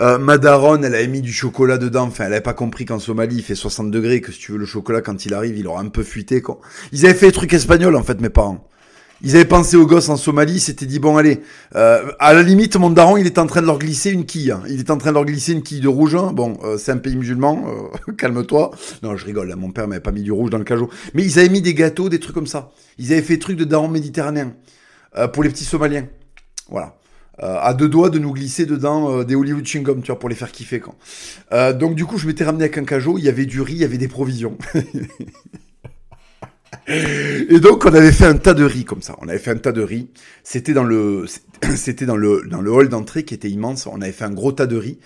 Euh, 0.00 0.18
Madaron, 0.18 0.82
elle 0.82 0.94
a 0.94 1.06
mis 1.06 1.22
du 1.22 1.32
chocolat 1.32 1.78
dedans. 1.78 2.04
Enfin, 2.04 2.24
elle 2.26 2.32
avait 2.32 2.42
pas 2.42 2.54
compris 2.54 2.84
qu'en 2.84 2.98
Somalie, 2.98 3.36
il 3.36 3.42
fait 3.42 3.54
60 3.54 3.90
degrés, 3.90 4.20
que 4.20 4.32
si 4.32 4.38
tu 4.38 4.52
veux 4.52 4.58
le 4.58 4.66
chocolat, 4.66 5.00
quand 5.00 5.24
il 5.26 5.34
arrive, 5.34 5.56
il 5.56 5.66
aura 5.66 5.80
un 5.80 5.88
peu 5.88 6.02
fuité, 6.02 6.42
quoi. 6.42 6.60
Ils 6.92 7.04
avaient 7.04 7.14
fait 7.14 7.26
des 7.26 7.32
trucs 7.32 7.52
espagnols, 7.52 7.96
en 7.96 8.02
fait, 8.02 8.20
mes 8.20 8.30
parents. 8.30 8.66
Ils 9.22 9.36
avaient 9.36 9.44
pensé 9.44 9.76
aux 9.76 9.86
gosses 9.86 10.10
en 10.10 10.16
Somalie, 10.16 10.60
c'était 10.60 10.86
dit 10.86 10.98
bon 10.98 11.16
allez, 11.16 11.40
euh, 11.76 12.12
à 12.18 12.34
la 12.34 12.42
limite 12.42 12.76
mon 12.76 12.90
daron 12.90 13.16
il 13.16 13.24
est 13.26 13.38
en 13.38 13.46
train 13.46 13.62
de 13.62 13.66
leur 13.66 13.78
glisser 13.78 14.10
une 14.10 14.26
quille, 14.26 14.50
hein. 14.50 14.62
il 14.68 14.80
est 14.80 14.90
en 14.90 14.98
train 14.98 15.10
de 15.10 15.14
leur 15.14 15.24
glisser 15.24 15.52
une 15.52 15.62
quille 15.62 15.80
de 15.80 15.88
rouge. 15.88 16.14
Hein. 16.14 16.32
Bon, 16.34 16.58
euh, 16.64 16.76
c'est 16.76 16.92
un 16.92 16.98
pays 16.98 17.16
musulman, 17.16 17.64
euh, 17.66 18.12
calme-toi. 18.18 18.72
Non, 19.02 19.16
je 19.16 19.24
rigole, 19.24 19.54
mon 19.56 19.70
père 19.70 19.88
m'avait 19.88 20.00
pas 20.00 20.12
mis 20.12 20.22
du 20.22 20.32
rouge 20.32 20.50
dans 20.50 20.58
le 20.58 20.64
cajot, 20.64 20.90
mais 21.14 21.24
ils 21.24 21.38
avaient 21.38 21.48
mis 21.48 21.62
des 21.62 21.74
gâteaux, 21.74 22.08
des 22.08 22.18
trucs 22.18 22.34
comme 22.34 22.46
ça. 22.46 22.72
Ils 22.98 23.12
avaient 23.12 23.22
fait 23.22 23.34
des 23.34 23.40
trucs 23.40 23.56
de 23.56 23.64
daron 23.64 23.88
méditerranéen 23.88 24.54
pour 25.32 25.42
les 25.42 25.48
petits 25.48 25.64
Somaliens. 25.64 26.06
Voilà. 26.68 26.96
À 27.38 27.74
deux 27.74 27.88
doigts 27.88 28.10
de 28.10 28.18
nous 28.18 28.32
glisser 28.32 28.66
dedans 28.66 29.24
des 29.24 29.34
Hollywood 29.34 29.66
chewing 29.66 29.84
tu 30.02 30.06
vois, 30.06 30.18
pour 30.18 30.28
les 30.28 30.34
faire 30.34 30.52
kiffer 30.52 30.80
quand. 30.80 30.94
donc 31.74 31.94
du 31.94 32.04
coup, 32.04 32.18
je 32.18 32.26
m'étais 32.26 32.44
ramené 32.44 32.64
un 32.64 32.84
cajot, 32.84 33.18
il 33.18 33.24
y 33.24 33.28
avait 33.28 33.46
du 33.46 33.60
riz, 33.60 33.74
il 33.74 33.80
y 33.80 33.84
avait 33.84 33.98
des 33.98 34.08
provisions. 34.08 34.56
Et 36.88 37.60
donc 37.60 37.84
on 37.86 37.94
avait 37.94 38.12
fait 38.12 38.26
un 38.26 38.36
tas 38.36 38.54
de 38.54 38.64
riz 38.64 38.84
comme 38.84 39.02
ça. 39.02 39.16
On 39.20 39.28
avait 39.28 39.38
fait 39.38 39.50
un 39.50 39.56
tas 39.56 39.72
de 39.72 39.82
riz. 39.82 40.08
C'était 40.42 40.74
dans 40.74 40.84
le, 40.84 41.24
c'était 41.76 42.06
dans 42.06 42.16
le 42.16 42.42
dans 42.48 42.60
le 42.60 42.70
hall 42.70 42.88
d'entrée 42.88 43.24
qui 43.24 43.34
était 43.34 43.50
immense. 43.50 43.86
On 43.86 44.00
avait 44.00 44.12
fait 44.12 44.24
un 44.24 44.32
gros 44.32 44.52
tas 44.52 44.66
de 44.66 44.76
riz 44.76 44.98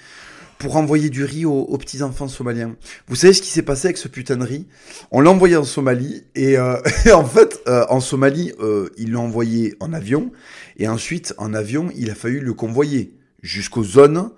pour 0.58 0.76
envoyer 0.76 1.08
du 1.08 1.22
riz 1.22 1.44
aux, 1.44 1.78
petits 1.78 2.02
enfants 2.02 2.26
somaliens. 2.26 2.74
Vous 3.06 3.14
savez 3.14 3.32
ce 3.32 3.42
qui 3.42 3.48
s'est 3.48 3.62
passé 3.62 3.86
avec 3.86 3.96
ce 3.96 4.08
putain 4.08 4.36
de 4.36 4.44
riz? 4.44 4.66
On 5.12 5.20
l'a 5.20 5.30
envoyé 5.30 5.56
en 5.56 5.62
Somalie 5.62 6.24
et, 6.34 6.58
euh, 6.58 6.76
en 7.14 7.24
fait 7.24 7.60
euh, 7.68 7.86
en 7.88 8.00
Somalie 8.00 8.52
euh, 8.60 8.90
ils 8.98 9.12
l'ont 9.12 9.22
envoyé 9.22 9.76
en 9.78 9.92
avion 9.92 10.32
et 10.78 10.88
ensuite 10.88 11.34
en 11.38 11.54
avion 11.54 11.90
il 11.96 12.10
a 12.10 12.14
fallu 12.14 12.40
le 12.40 12.54
convoyer 12.54 13.14
jusqu'aux 13.42 13.84
zones. 13.84 14.30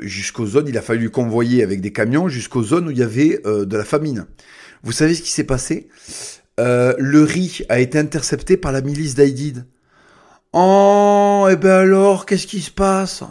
jusqu'aux 0.00 0.46
zones, 0.46 0.68
il 0.68 0.76
a 0.76 0.82
fallu 0.82 1.04
le 1.04 1.10
convoyer 1.10 1.62
avec 1.62 1.80
des 1.80 1.92
camions 1.92 2.28
jusqu'aux 2.28 2.64
zones 2.64 2.88
où 2.88 2.90
il 2.90 2.98
y 2.98 3.02
avait 3.02 3.40
de 3.44 3.76
la 3.76 3.84
famine. 3.84 4.26
Vous 4.82 4.92
savez 4.92 5.14
ce 5.14 5.22
qui 5.22 5.30
s'est 5.30 5.44
passé? 5.44 5.88
Euh, 6.58 6.94
Le 6.98 7.22
riz 7.22 7.62
a 7.68 7.80
été 7.80 7.98
intercepté 7.98 8.56
par 8.56 8.72
la 8.72 8.80
milice 8.80 9.14
d'Aïdid. 9.14 9.66
Oh, 10.52 11.46
et 11.48 11.52
eh 11.52 11.56
ben 11.56 11.80
alors, 11.80 12.24
qu'est-ce 12.24 12.46
qui 12.46 12.62
se 12.62 12.70
passe? 12.70 13.22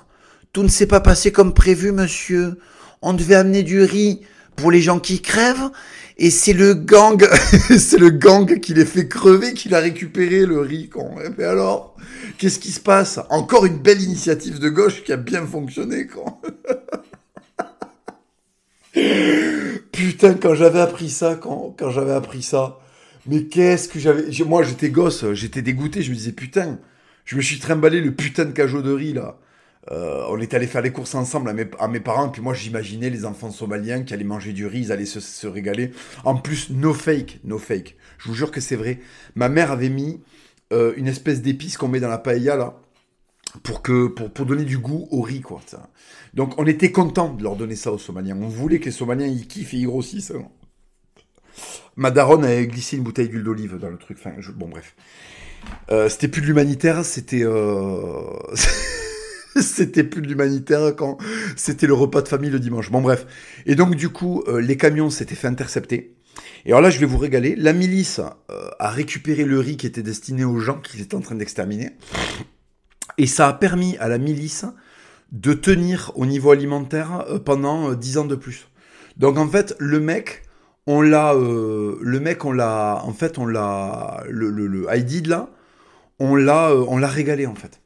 Tout 0.54 0.64
ne 0.64 0.68
s'est 0.68 0.86
pas 0.86 1.00
passé 1.00 1.32
comme 1.32 1.54
prévu, 1.54 1.92
monsieur. 1.92 2.60
On 3.02 3.14
devait 3.14 3.36
amener 3.36 3.64
du 3.64 3.82
riz 3.82 4.22
pour 4.56 4.72
les 4.72 4.82
gens 4.82 5.00
qui 5.00 5.22
crèvent, 5.22 5.72
et 6.18 6.30
c'est 6.30 6.54
le 6.54 6.74
gang, 6.74 7.22
c'est 7.78 7.98
le 7.98 8.10
gang 8.10 8.60
qui 8.60 8.74
les 8.74 8.86
fait 8.86 9.08
crever, 9.08 9.54
qui 9.54 9.68
l'a 9.70 9.80
récupéré 9.80 10.46
le 10.46 10.60
riz. 10.60 10.88
Quand. 10.90 11.20
Et 11.20 11.26
eh 11.26 11.30
ben 11.30 11.50
alors, 11.50 11.96
qu'est-ce 12.38 12.60
qui 12.60 12.72
se 12.72 12.80
passe? 12.80 13.20
Encore 13.30 13.66
une 13.66 13.80
belle 13.80 14.02
initiative 14.02 14.60
de 14.60 14.70
gauche 14.70 15.04
qui 15.04 15.12
a 15.12 15.18
bien 15.18 15.46
fonctionné, 15.46 16.08
quand. 16.08 16.42
Putain, 19.92 20.36
quand 20.36 20.56
j'avais 20.56 20.80
appris 20.80 21.10
ça, 21.10 21.36
quand, 21.36 21.76
quand 21.78 21.90
j'avais 21.90 22.14
appris 22.14 22.44
ça, 22.44 22.80
mais 23.26 23.44
qu'est-ce 23.44 23.90
que 23.90 24.00
j'avais. 24.00 24.24
Moi, 24.46 24.64
j'étais 24.64 24.90
gosse, 24.90 25.26
j'étais 25.34 25.62
dégoûté, 25.62 26.02
je 26.02 26.12
me 26.12 26.16
disais, 26.16 26.32
putain, 26.32 26.80
je 27.26 27.36
me 27.36 27.42
suis 27.42 27.60
trimballé 27.60 28.00
le 28.02 28.14
putain 28.14 28.46
de 28.46 28.52
cajot 28.52 28.82
de 28.82 28.92
riz, 28.92 29.14
là. 29.14 29.38
Euh, 29.92 30.26
on 30.30 30.40
est 30.40 30.54
allé 30.54 30.66
faire 30.66 30.82
les 30.82 30.92
courses 30.92 31.14
ensemble 31.14 31.50
à 31.50 31.88
mes, 31.88 32.00
parents, 32.00 32.30
puis 32.30 32.42
moi 32.42 32.54
j'imaginais 32.54 33.10
les 33.10 33.24
enfants 33.26 33.52
somaliens 33.52 34.04
qui 34.04 34.14
allaient 34.14 34.24
manger 34.24 34.52
du 34.52 34.66
riz, 34.66 34.82
ils 34.82 34.92
allaient 34.92 35.06
se, 35.06 35.48
régaler. 35.48 35.92
En 36.24 36.36
plus, 36.36 36.72
no 36.72 36.94
fake, 36.94 37.40
no 37.44 37.60
fake. 37.60 37.96
Je 38.18 38.28
vous 38.28 38.34
jure 38.34 38.52
que 38.52 38.62
c'est 38.62 38.76
vrai. 38.76 39.00
Ma 39.36 39.48
mère 39.48 39.72
avait 39.72 39.90
mis 39.90 40.22
euh, 40.74 40.94
une 40.98 41.08
espèce 41.08 41.42
d'épice 41.42 41.78
qu'on 41.78 41.88
met 41.88 42.00
dans 42.00 42.10
la 42.10 42.18
paella, 42.18 42.56
là 42.56 42.80
pour 43.64 43.82
que 43.82 44.08
pour, 44.08 44.32
pour 44.32 44.46
donner 44.46 44.66
du 44.66 44.78
goût 44.78 45.08
au 45.12 45.22
riz 45.22 45.40
quoi. 45.40 45.62
Donc 46.34 46.56
on 46.58 46.66
était 46.68 46.92
content 46.92 47.34
de 47.34 47.44
leur 47.44 47.56
donner 47.56 47.76
ça 47.76 47.92
aux 47.92 47.98
Somaliens. 47.98 48.38
On 48.42 48.48
voulait 48.48 48.80
que 48.80 48.86
les 48.86 48.92
Somaliens 48.92 49.28
ils 49.28 49.48
kiffent 49.48 49.74
et 49.74 49.78
ils 49.78 49.86
grossissent. 49.86 50.32
Hein. 50.32 50.48
Ma 51.96 52.12
daronne 52.12 52.44
avait 52.44 52.68
glissé 52.68 52.98
une 52.98 53.04
bouteille 53.04 53.30
d'huile 53.30 53.44
d'olive 53.44 53.78
dans 53.80 53.90
le 53.90 53.98
truc. 53.98 54.18
Bon 54.56 54.68
bref. 54.68 54.96
Euh, 55.90 56.10
c'était 56.10 56.28
plus 56.28 56.42
de 56.42 56.48
l'humanitaire, 56.48 57.06
c'était. 57.06 57.44
c'était 59.62 60.04
plus 60.04 60.22
de 60.22 60.28
l'humanitaire 60.28 60.96
quand 60.96 61.18
c'était 61.56 61.88
le 61.88 61.94
repas 61.94 62.22
de 62.22 62.28
famille 62.28 62.50
le 62.50 62.60
dimanche. 62.60 62.92
Bon 62.92 63.02
bref. 63.02 63.26
Et 63.66 63.76
donc 63.76 63.96
du 63.96 64.10
coup, 64.10 64.44
euh, 64.48 64.60
les 64.60 64.78
camions 64.78 65.10
s'étaient 65.10 65.36
fait 65.36 65.48
intercepter. 65.48 66.16
Et 66.66 66.70
alors 66.70 66.82
là, 66.82 66.90
je 66.90 67.00
vais 67.00 67.06
vous 67.06 67.18
régaler. 67.18 67.56
La 67.56 67.74
milice 67.74 68.20
euh, 68.52 68.70
a 68.80 68.90
récupéré 68.90 69.46
le 69.46 69.60
riz 69.60 69.78
qui 69.78 69.88
était 69.88 70.02
destiné 70.02 70.44
aux 70.44 70.60
gens 70.60 70.80
qu'ils 70.80 71.02
étaient 71.02 71.16
en 71.16 71.22
train 71.22 71.36
d'exterminer. 71.36 71.92
Et 73.18 73.28
ça 73.28 73.48
a 73.48 73.54
permis 73.54 73.98
à 73.98 74.10
la 74.10 74.18
milice 74.18 74.66
de 75.32 75.54
tenir 75.54 76.12
au 76.16 76.26
niveau 76.26 76.52
alimentaire 76.52 77.26
euh, 77.30 77.40
pendant 77.40 77.94
10 77.94 78.18
euh, 78.18 78.22
ans 78.22 78.26
de 78.26 78.36
plus. 78.36 78.68
Donc 79.18 79.38
en 79.38 79.48
fait, 79.48 79.76
le 79.80 80.00
mec, 80.00 80.44
on 80.88 81.02
l'a, 81.02 81.34
le 81.34 82.20
mec, 82.20 82.46
on 82.46 82.52
l'a, 82.52 83.02
en 83.04 83.14
fait, 83.14 83.38
on 83.38 83.46
l'a, 83.46 84.24
le, 84.30 84.50
le, 84.50 84.68
le 84.68 84.86
là, 84.86 85.48
on 86.20 86.36
l'a 86.98 87.08
régalé 87.08 87.48
en 87.48 87.56
fait. 87.56 87.80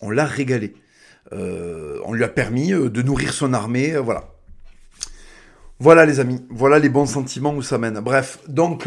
On 0.00 0.10
l'a 0.10 0.24
régalé. 0.24 0.74
On 1.32 2.12
lui 2.12 2.24
a 2.24 2.28
permis 2.28 2.70
de 2.70 3.02
nourrir 3.02 3.32
son 3.32 3.52
armée, 3.52 3.96
voilà. 3.96 4.30
Voilà 5.80 6.06
les 6.06 6.20
amis, 6.20 6.40
voilà 6.50 6.78
les 6.78 6.88
bons 6.88 7.06
sentiments 7.06 7.54
où 7.54 7.62
ça 7.62 7.78
mène. 7.78 8.00
Bref, 8.00 8.38
donc 8.48 8.86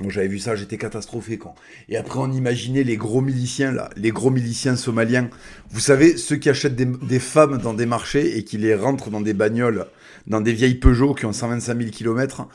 Bon, 0.00 0.10
j'avais 0.10 0.28
vu 0.28 0.38
ça, 0.38 0.54
j'étais 0.56 0.76
catastrophé 0.76 1.38
quand. 1.38 1.54
Et 1.88 1.96
après, 1.96 2.18
on 2.18 2.30
imaginait 2.30 2.82
les 2.82 2.96
gros 2.96 3.22
miliciens 3.22 3.72
là, 3.72 3.88
les 3.96 4.10
gros 4.10 4.30
miliciens 4.30 4.76
somaliens. 4.76 5.30
Vous 5.70 5.80
savez, 5.80 6.18
ceux 6.18 6.36
qui 6.36 6.50
achètent 6.50 6.76
des, 6.76 7.18
femmes 7.18 7.58
dans 7.58 7.72
des 7.72 7.86
marchés 7.86 8.36
et 8.36 8.44
qui 8.44 8.58
les 8.58 8.74
rentrent 8.74 9.08
dans 9.08 9.22
des 9.22 9.32
bagnoles, 9.32 9.86
dans 10.26 10.42
des 10.42 10.52
vieilles 10.52 10.74
Peugeot 10.74 11.14
qui 11.14 11.24
ont 11.24 11.32
125 11.32 11.78
000 11.78 11.90
km, 11.90 12.46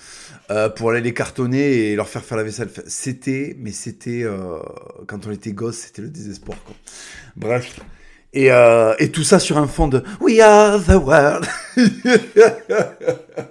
pour 0.75 0.91
aller 0.91 1.01
les 1.01 1.13
cartonner 1.13 1.89
et 1.91 1.95
leur 1.95 2.09
faire 2.09 2.23
faire 2.23 2.37
la 2.37 2.43
vaisselle. 2.43 2.69
C'était, 2.85 3.55
mais 3.57 3.71
c'était 3.71 4.23
euh, 4.23 4.59
quand 5.07 5.25
on 5.25 5.31
était 5.31 5.53
gosse, 5.53 5.77
c'était 5.77 6.03
le 6.03 6.09
désespoir. 6.09 6.59
Bref. 7.35 7.79
Et, 8.33 8.51
euh, 8.51 8.93
et 8.99 9.11
tout 9.11 9.23
ça 9.23 9.39
sur 9.39 9.57
un 9.57 9.67
fond 9.67 9.87
de 9.87 10.03
We 10.21 10.39
are 10.39 10.79
the 10.81 10.95
world. 10.95 11.45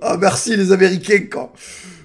Ah 0.00 0.16
merci 0.16 0.56
les 0.56 0.72
Américains 0.72 1.26
quand. 1.30 1.52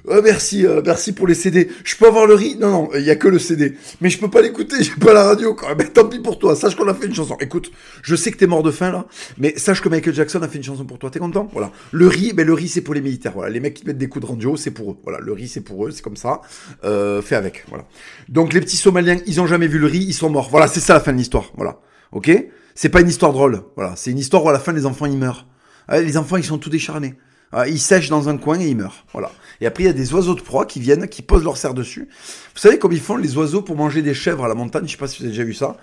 Ah, 0.10 0.20
merci, 0.22 0.66
euh, 0.66 0.82
merci 0.86 1.14
pour 1.14 1.28
les 1.28 1.34
CD. 1.34 1.70
Je 1.86 1.96
peux 1.96 2.08
avoir 2.08 2.26
le 2.26 2.34
riz 2.34 2.58
Non, 2.60 2.70
non, 2.70 2.90
il 2.94 3.04
y 3.04 3.10
a 3.10 3.16
que 3.16 3.30
le 3.30 3.40
CD. 3.40 3.78
Mais 4.02 4.10
je 4.10 4.20
peux 4.20 4.30
pas 4.30 4.42
l'écouter, 4.42 4.76
j'ai 4.84 4.96
pas 4.96 5.14
la 5.14 5.24
radio 5.24 5.54
quand 5.54 5.68
Mais 5.78 5.86
tant 5.86 6.06
pis 6.06 6.20
pour 6.20 6.40
toi, 6.40 6.58
sache 6.58 6.76
qu'on 6.76 6.88
a 6.90 6.94
fait 6.94 7.06
une 7.06 7.16
chanson. 7.16 7.38
Écoute, 7.40 7.72
je 8.02 8.16
sais 8.16 8.32
que 8.32 8.38
t'es 8.38 8.48
mort 8.48 8.64
de 8.64 8.72
faim 8.72 8.92
là, 8.92 9.06
mais 9.38 9.58
sache 9.58 9.82
que 9.82 9.88
Michael 9.88 10.14
Jackson 10.14 10.42
a 10.42 10.50
fait 10.50 10.58
une 10.58 10.64
chanson 10.64 10.84
pour 10.84 11.00
toi. 11.00 11.10
T'es 11.10 11.20
content? 11.20 11.48
Voilà. 11.54 11.72
Le 11.94 12.08
riz, 12.08 12.34
ben 12.34 12.46
le 12.46 12.54
riz 12.54 12.68
c'est 12.68 12.82
pour 12.82 12.94
les 12.94 13.02
militaires. 13.02 13.32
Voilà, 13.34 13.50
les 13.50 13.62
mecs 13.62 13.76
qui 13.76 13.86
mettent 13.86 13.98
des 13.98 14.10
coups 14.10 14.26
de 14.26 14.30
radio, 14.30 14.58
c'est 14.58 14.72
pour 14.72 14.92
eux. 14.92 14.98
Voilà, 15.04 15.20
le 15.20 15.32
riz 15.32 15.48
c'est 15.48 15.62
pour 15.62 15.88
eux, 15.88 15.92
c'est 15.92 16.02
comme 16.02 16.18
ça. 16.18 16.42
Euh, 16.84 17.22
fais 17.22 17.36
avec. 17.36 17.64
Voilà. 17.70 17.86
Donc 18.28 18.52
les 18.52 18.60
petits 18.60 18.78
Somaliens, 18.78 19.18
ils 19.26 19.40
ont 19.40 19.48
jamais 19.48 19.68
vu 19.68 19.80
le 19.80 19.88
riz, 19.88 20.04
ils 20.06 20.14
sont 20.14 20.30
morts. 20.30 20.50
Voilà, 20.52 20.68
c'est 20.68 20.82
ça 20.82 20.96
la 20.96 21.00
fin 21.00 21.14
de 21.14 21.18
l'histoire. 21.18 21.54
Voilà. 21.56 21.80
Ok? 22.12 22.30
C'est 22.76 22.90
pas 22.90 23.00
une 23.00 23.10
histoire 23.10 23.32
drôle. 23.32 23.62
Voilà, 23.78 23.96
c'est 23.96 24.12
une 24.12 24.20
histoire 24.20 24.44
où 24.44 24.50
à 24.50 24.54
la 24.54 24.60
fin 24.60 24.74
les 24.74 24.86
enfants 24.86 25.06
ils 25.06 25.18
meurent. 25.18 25.48
Les 25.90 26.18
enfants 26.18 26.36
ils 26.36 26.44
sont 26.44 26.58
tout 26.58 26.70
décharnés. 26.70 27.16
Ah, 27.54 27.68
ils 27.68 27.80
sèchent 27.80 28.10
dans 28.10 28.30
un 28.30 28.38
coin 28.38 28.60
et 28.60 28.68
ils 28.68 28.76
meurent. 28.76 29.06
Voilà. 29.14 29.32
Et 29.62 29.66
après, 29.66 29.84
il 29.84 29.86
y 29.88 29.90
a 29.90 29.94
des 29.94 30.14
oiseaux 30.14 30.34
de 30.34 30.42
proie 30.42 30.66
qui 30.66 30.80
viennent, 30.80 31.08
qui 31.08 31.22
posent 31.22 31.44
leur 31.44 31.56
serre 31.58 31.74
dessus. 31.74 32.10
Vous 32.54 32.60
savez 32.60 32.80
comme 32.80 32.92
ils 32.92 33.00
font 33.00 33.16
les 33.16 33.38
oiseaux 33.38 33.62
pour 33.62 33.76
manger 33.76 34.02
des 34.02 34.14
chèvres 34.14 34.44
à 34.44 34.48
la 34.48 34.56
montagne 34.56 34.86
Je 34.88 34.92
sais 34.92 34.98
pas 34.98 35.08
si 35.08 35.20
vous 35.20 35.26
avez 35.26 35.32
déjà 35.32 35.44
vu 35.44 35.54
ça. 35.54 35.78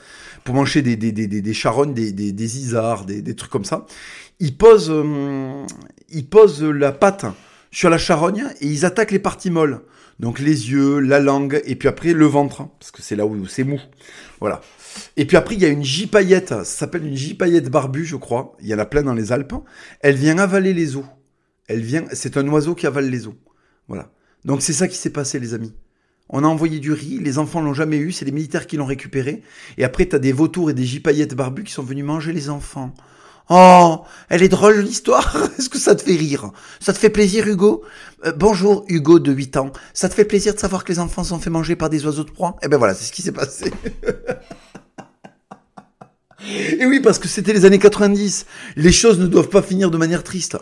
Pour 0.44 0.54
manger 0.54 0.82
des, 0.82 0.96
des, 0.96 1.12
des, 1.12 1.26
des, 1.26 1.54
charognes, 1.54 1.94
des, 1.94 2.12
des, 2.12 2.32
des 2.32 2.58
isards, 2.58 3.04
des, 3.04 3.22
des 3.22 3.36
trucs 3.36 3.50
comme 3.50 3.64
ça. 3.64 3.86
Ils 4.40 4.56
posent, 4.56 4.90
euh, 4.90 5.64
ils 6.10 6.26
posent 6.26 6.62
la 6.62 6.92
patte 6.92 7.26
sur 7.70 7.88
la 7.88 7.98
charogne 7.98 8.46
et 8.60 8.66
ils 8.66 8.84
attaquent 8.84 9.12
les 9.12 9.18
parties 9.18 9.50
molles. 9.50 9.82
Donc 10.18 10.38
les 10.38 10.70
yeux, 10.70 10.98
la 10.98 11.18
langue, 11.18 11.62
et 11.64 11.76
puis 11.76 11.88
après 11.88 12.12
le 12.12 12.26
ventre, 12.26 12.68
parce 12.78 12.90
que 12.90 13.00
c'est 13.00 13.16
là 13.16 13.24
où 13.24 13.46
c'est 13.46 13.64
mou. 13.64 13.80
Voilà. 14.40 14.60
Et 15.16 15.24
puis 15.24 15.36
après, 15.38 15.54
il 15.54 15.62
y 15.62 15.64
a 15.64 15.68
une 15.68 15.84
gypaillette, 15.84 16.48
ça 16.48 16.64
s'appelle 16.64 17.06
une 17.06 17.16
gypaillette 17.16 17.70
barbue, 17.70 18.04
je 18.04 18.16
crois. 18.16 18.54
Il 18.60 18.68
y 18.68 18.74
en 18.74 18.78
a 18.78 18.84
plein 18.84 19.02
dans 19.02 19.14
les 19.14 19.32
Alpes. 19.32 19.54
Elle 20.00 20.16
vient 20.16 20.36
avaler 20.38 20.74
les 20.74 20.96
os. 20.96 21.04
Elle 21.70 21.82
vient, 21.82 22.04
c'est 22.12 22.36
un 22.36 22.48
oiseau 22.48 22.74
qui 22.74 22.88
avale 22.88 23.08
les 23.08 23.28
os. 23.28 23.34
Voilà. 23.86 24.10
Donc 24.44 24.60
c'est 24.60 24.72
ça 24.72 24.88
qui 24.88 24.96
s'est 24.96 25.10
passé, 25.10 25.38
les 25.38 25.54
amis. 25.54 25.72
On 26.28 26.42
a 26.42 26.48
envoyé 26.48 26.80
du 26.80 26.92
riz, 26.92 27.18
les 27.18 27.38
enfants 27.38 27.60
l'ont 27.60 27.74
jamais 27.74 27.98
eu, 27.98 28.10
c'est 28.10 28.24
les 28.24 28.32
militaires 28.32 28.66
qui 28.66 28.76
l'ont 28.76 28.86
récupéré. 28.86 29.42
Et 29.78 29.84
après, 29.84 30.06
t'as 30.06 30.18
des 30.18 30.32
vautours 30.32 30.70
et 30.70 30.74
des 30.74 30.84
gypaillettes 30.84 31.36
barbus 31.36 31.62
qui 31.62 31.72
sont 31.72 31.84
venus 31.84 32.04
manger 32.04 32.32
les 32.32 32.50
enfants. 32.50 32.92
Oh, 33.50 34.02
elle 34.28 34.42
est 34.42 34.48
drôle 34.48 34.80
l'histoire. 34.80 35.48
Est-ce 35.58 35.68
que 35.68 35.78
ça 35.78 35.94
te 35.94 36.02
fait 36.02 36.16
rire? 36.16 36.50
Ça 36.80 36.92
te 36.92 36.98
fait 36.98 37.08
plaisir, 37.08 37.46
Hugo? 37.46 37.84
Euh, 38.24 38.32
Bonjour, 38.36 38.84
Hugo 38.88 39.20
de 39.20 39.30
8 39.30 39.56
ans. 39.56 39.72
Ça 39.94 40.08
te 40.08 40.14
fait 40.14 40.24
plaisir 40.24 40.54
de 40.54 40.58
savoir 40.58 40.82
que 40.82 40.90
les 40.90 40.98
enfants 40.98 41.22
sont 41.22 41.38
fait 41.38 41.50
manger 41.50 41.76
par 41.76 41.88
des 41.88 42.04
oiseaux 42.04 42.24
de 42.24 42.32
proie? 42.32 42.56
Eh 42.64 42.68
ben 42.68 42.78
voilà, 42.78 42.94
c'est 42.94 43.04
ce 43.04 43.12
qui 43.12 43.22
s'est 43.22 43.30
passé. 43.30 43.72
et 46.50 46.84
oui, 46.84 46.98
parce 46.98 47.20
que 47.20 47.28
c'était 47.28 47.52
les 47.52 47.64
années 47.64 47.78
90. 47.78 48.46
Les 48.74 48.92
choses 48.92 49.20
ne 49.20 49.28
doivent 49.28 49.50
pas 49.50 49.62
finir 49.62 49.92
de 49.92 49.98
manière 49.98 50.24
triste. 50.24 50.56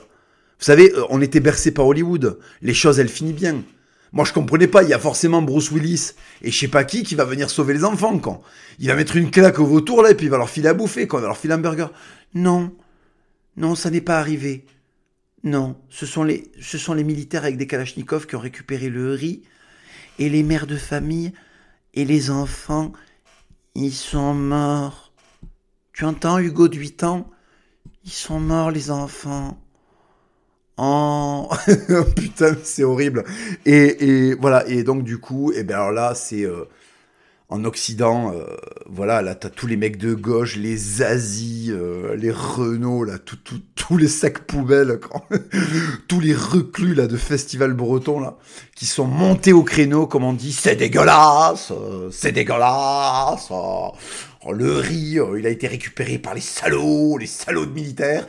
Vous 0.58 0.64
savez, 0.64 0.92
euh, 0.92 1.04
on 1.10 1.20
était 1.20 1.40
bercé 1.40 1.72
par 1.72 1.86
Hollywood. 1.86 2.38
Les 2.62 2.74
choses, 2.74 2.98
elles 2.98 3.08
finissent 3.08 3.34
bien. 3.34 3.62
Moi, 4.12 4.24
je 4.24 4.32
comprenais 4.32 4.66
pas. 4.66 4.82
Il 4.82 4.88
y 4.88 4.94
a 4.94 4.98
forcément 4.98 5.42
Bruce 5.42 5.70
Willis 5.70 6.12
et 6.42 6.50
je 6.50 6.58
sais 6.58 6.68
pas 6.68 6.84
qui 6.84 7.02
qui 7.02 7.14
va 7.14 7.24
venir 7.24 7.50
sauver 7.50 7.74
les 7.74 7.84
enfants, 7.84 8.18
quand. 8.18 8.42
Il 8.78 8.88
va 8.88 8.96
mettre 8.96 9.16
une 9.16 9.30
claque 9.30 9.58
au 9.58 9.66
vautour, 9.66 10.02
là, 10.02 10.10
et 10.10 10.14
puis 10.14 10.26
il 10.26 10.30
va 10.30 10.38
leur 10.38 10.50
filer 10.50 10.68
à 10.68 10.74
bouffer, 10.74 11.06
quand. 11.06 11.18
Il 11.18 11.22
va 11.22 11.28
leur 11.28 11.36
filer 11.36 11.54
un 11.54 11.58
burger. 11.58 11.88
Non. 12.34 12.72
Non, 13.56 13.74
ça 13.74 13.90
n'est 13.90 14.00
pas 14.00 14.18
arrivé. 14.18 14.64
Non, 15.44 15.76
ce 15.88 16.06
sont 16.06 16.24
les, 16.24 16.50
ce 16.60 16.78
sont 16.78 16.94
les 16.94 17.04
militaires 17.04 17.44
avec 17.44 17.56
des 17.56 17.66
kalachnikovs 17.66 18.26
qui 18.26 18.34
ont 18.34 18.40
récupéré 18.40 18.88
le 18.88 19.12
riz. 19.12 19.42
Et 20.18 20.28
les 20.28 20.42
mères 20.42 20.66
de 20.66 20.76
famille 20.76 21.32
et 21.94 22.04
les 22.04 22.30
enfants, 22.30 22.92
ils 23.76 23.94
sont 23.94 24.34
morts. 24.34 25.12
Tu 25.92 26.04
entends, 26.04 26.38
Hugo 26.38 26.66
de 26.68 26.76
8 26.76 27.04
ans? 27.04 27.30
Ils 28.04 28.10
sont 28.10 28.40
morts, 28.40 28.72
les 28.72 28.90
enfants. 28.90 29.60
Oh, 30.78 31.48
putain, 32.16 32.56
c'est 32.62 32.84
horrible. 32.84 33.24
Et, 33.66 34.34
voilà, 34.34 34.66
et 34.68 34.84
donc 34.84 35.02
du 35.02 35.18
coup, 35.18 35.52
et 35.52 35.58
eh 35.58 35.62
ben 35.64 35.74
alors 35.74 35.92
là, 35.92 36.14
c'est... 36.14 36.44
Euh, 36.44 36.64
en 37.50 37.64
Occident, 37.64 38.34
euh, 38.34 38.44
voilà, 38.86 39.22
là, 39.22 39.34
t'as 39.34 39.48
tous 39.48 39.66
les 39.66 39.78
mecs 39.78 39.96
de 39.96 40.12
gauche, 40.12 40.56
les 40.56 41.00
Asie, 41.00 41.68
euh, 41.70 42.14
les 42.14 42.30
Renault, 42.30 43.04
là, 43.04 43.14
tous 43.74 43.96
les 43.96 44.06
sacs 44.06 44.40
poubelles, 44.40 45.00
tous 46.08 46.20
les 46.20 46.34
reclus, 46.34 46.92
là, 46.92 47.06
de 47.06 47.16
festival 47.16 47.72
breton, 47.72 48.20
là, 48.20 48.36
qui 48.76 48.84
sont 48.84 49.06
montés 49.06 49.54
au 49.54 49.62
créneau, 49.62 50.06
comme 50.06 50.24
on 50.24 50.34
dit, 50.34 50.52
c'est 50.52 50.76
dégueulasse, 50.76 51.72
c'est 52.10 52.32
dégueulasse, 52.32 53.50
le 54.52 54.78
riz, 54.78 55.18
il 55.38 55.46
a 55.46 55.50
été 55.50 55.66
récupéré 55.66 56.18
par 56.18 56.34
les 56.34 56.40
salauds, 56.40 57.18
les 57.18 57.26
salauds 57.26 57.66
de 57.66 57.72
militaires, 57.72 58.26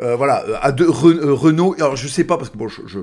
voilà, 0.00 0.44
à 0.60 0.72
deux, 0.72 0.88
Renault, 0.88 1.74
alors 1.78 1.96
je 1.96 2.08
sais 2.08 2.24
pas, 2.24 2.36
parce 2.36 2.50
que 2.50 2.56
bon, 2.56 2.68
je, 2.68 2.82
je, 2.86 3.00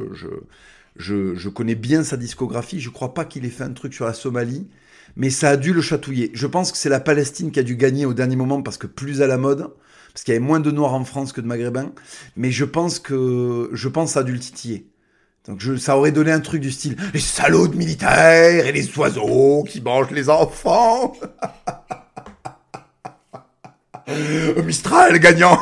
je, 0.96 1.36
je 1.36 1.50
connais 1.50 1.76
bien 1.76 2.04
sa 2.04 2.18
discographie, 2.18 2.80
je 2.80 2.90
crois 2.90 3.14
pas 3.14 3.26
qu'il 3.26 3.46
ait 3.46 3.50
fait 3.50 3.64
un 3.64 3.74
truc 3.74 3.94
sur 3.94 4.06
la 4.06 4.14
Somalie, 4.14 4.68
mais 5.16 5.30
ça 5.30 5.50
a 5.50 5.58
dû 5.58 5.74
le 5.74 5.82
chatouiller. 5.82 6.32
Je 6.34 6.48
pense 6.48 6.72
que 6.72 6.78
c'est 6.78 6.90
la 6.90 7.00
Palestine 7.00 7.52
qui 7.52 7.60
a 7.60 7.64
dû 7.64 7.76
gagner 7.76 8.06
au 8.06 8.14
dernier 8.14 8.36
moment 8.36 8.62
parce 8.62 8.78
que 8.78 8.88
plus 8.88 9.22
à 9.22 9.28
la 9.28 9.38
mode, 9.38 9.70
parce 10.14 10.24
qu'il 10.24 10.34
y 10.34 10.38
avait 10.38 10.46
moins 10.46 10.60
de 10.60 10.72
noirs 10.72 10.94
en 10.94 11.06
France 11.06 11.34
que 11.34 11.42
de 11.42 11.48
maghrébins, 11.48 11.92
mais 12.36 12.52
je 12.52 12.66
pense 12.66 13.00
que 13.00 13.70
je 13.74 13.88
pense 13.88 14.14
ça 14.14 14.22
a 14.22 14.24
dû 14.24 14.34
le 14.34 14.40
titiller. 14.40 14.88
Donc 15.48 15.64
ça 15.78 15.98
aurait 15.98 16.12
donné 16.12 16.32
un 16.32 16.42
truc 16.42 16.62
du 16.62 16.72
style 16.72 16.96
les 17.14 17.20
salauds 17.20 17.68
de 17.68 17.76
militaires 17.76 18.66
et 18.68 18.72
les 18.72 18.98
oiseaux 18.98 19.64
qui 19.64 19.82
mangent 19.82 20.12
les 20.12 20.30
enfants. 20.30 21.14
Mistral 24.66 25.20
gagnant. 25.20 25.60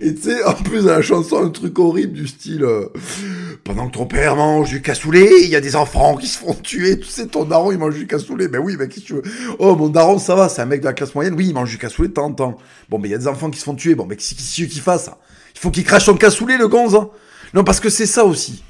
Et 0.00 0.14
tu 0.14 0.22
sais, 0.22 0.42
en 0.44 0.54
plus 0.54 0.84
de 0.84 0.88
la 0.88 1.02
chanson, 1.02 1.44
un 1.44 1.50
truc 1.50 1.78
horrible 1.78 2.12
du 2.12 2.26
style 2.26 2.64
euh, 2.64 2.88
Pendant 3.64 3.88
que 3.88 3.94
ton 3.94 4.06
père 4.06 4.34
mange 4.34 4.70
du 4.70 4.82
cassoulet, 4.82 5.30
il 5.42 5.48
y 5.48 5.56
a 5.56 5.60
des 5.60 5.76
enfants 5.76 6.16
qui 6.16 6.26
se 6.26 6.38
font 6.38 6.54
tuer. 6.54 6.98
Tu 6.98 7.06
sais, 7.06 7.26
ton 7.26 7.44
daron, 7.44 7.70
il 7.70 7.78
mange 7.78 7.94
du 7.94 8.06
cassoulet. 8.06 8.48
Ben 8.48 8.58
oui, 8.58 8.76
mais 8.78 8.88
qu'est-ce 8.88 9.00
que 9.00 9.06
tu 9.06 9.12
veux? 9.14 9.22
Oh, 9.58 9.76
mon 9.76 9.88
daron, 9.88 10.18
ça 10.18 10.34
va, 10.34 10.48
c'est 10.48 10.62
un 10.62 10.66
mec 10.66 10.80
de 10.80 10.86
la 10.86 10.92
classe 10.92 11.14
moyenne. 11.14 11.34
Oui, 11.34 11.46
il 11.48 11.54
mange 11.54 11.70
du 11.70 11.78
cassoulet 11.78 12.08
de 12.08 12.14
temps 12.14 12.26
en 12.26 12.32
temps. 12.32 12.56
Bon, 12.88 12.98
mais 12.98 13.08
il 13.08 13.12
y 13.12 13.14
a 13.14 13.18
des 13.18 13.28
enfants 13.28 13.50
qui 13.50 13.58
se 13.58 13.64
font 13.64 13.74
tuer. 13.74 13.94
Bon, 13.94 14.06
mais 14.06 14.16
qu'est-ce 14.16 14.34
qu'il 14.34 14.80
fasse 14.80 15.10
Il 15.54 15.60
faut 15.60 15.70
qu'il 15.70 15.84
crache 15.84 16.06
son 16.06 16.16
cassoulet, 16.16 16.56
le 16.56 16.68
gonze. 16.68 16.94
Hein. 16.94 17.10
non, 17.54 17.62
parce 17.62 17.80
que 17.80 17.90
c'est 17.90 18.06
ça 18.06 18.24
aussi. 18.24 18.62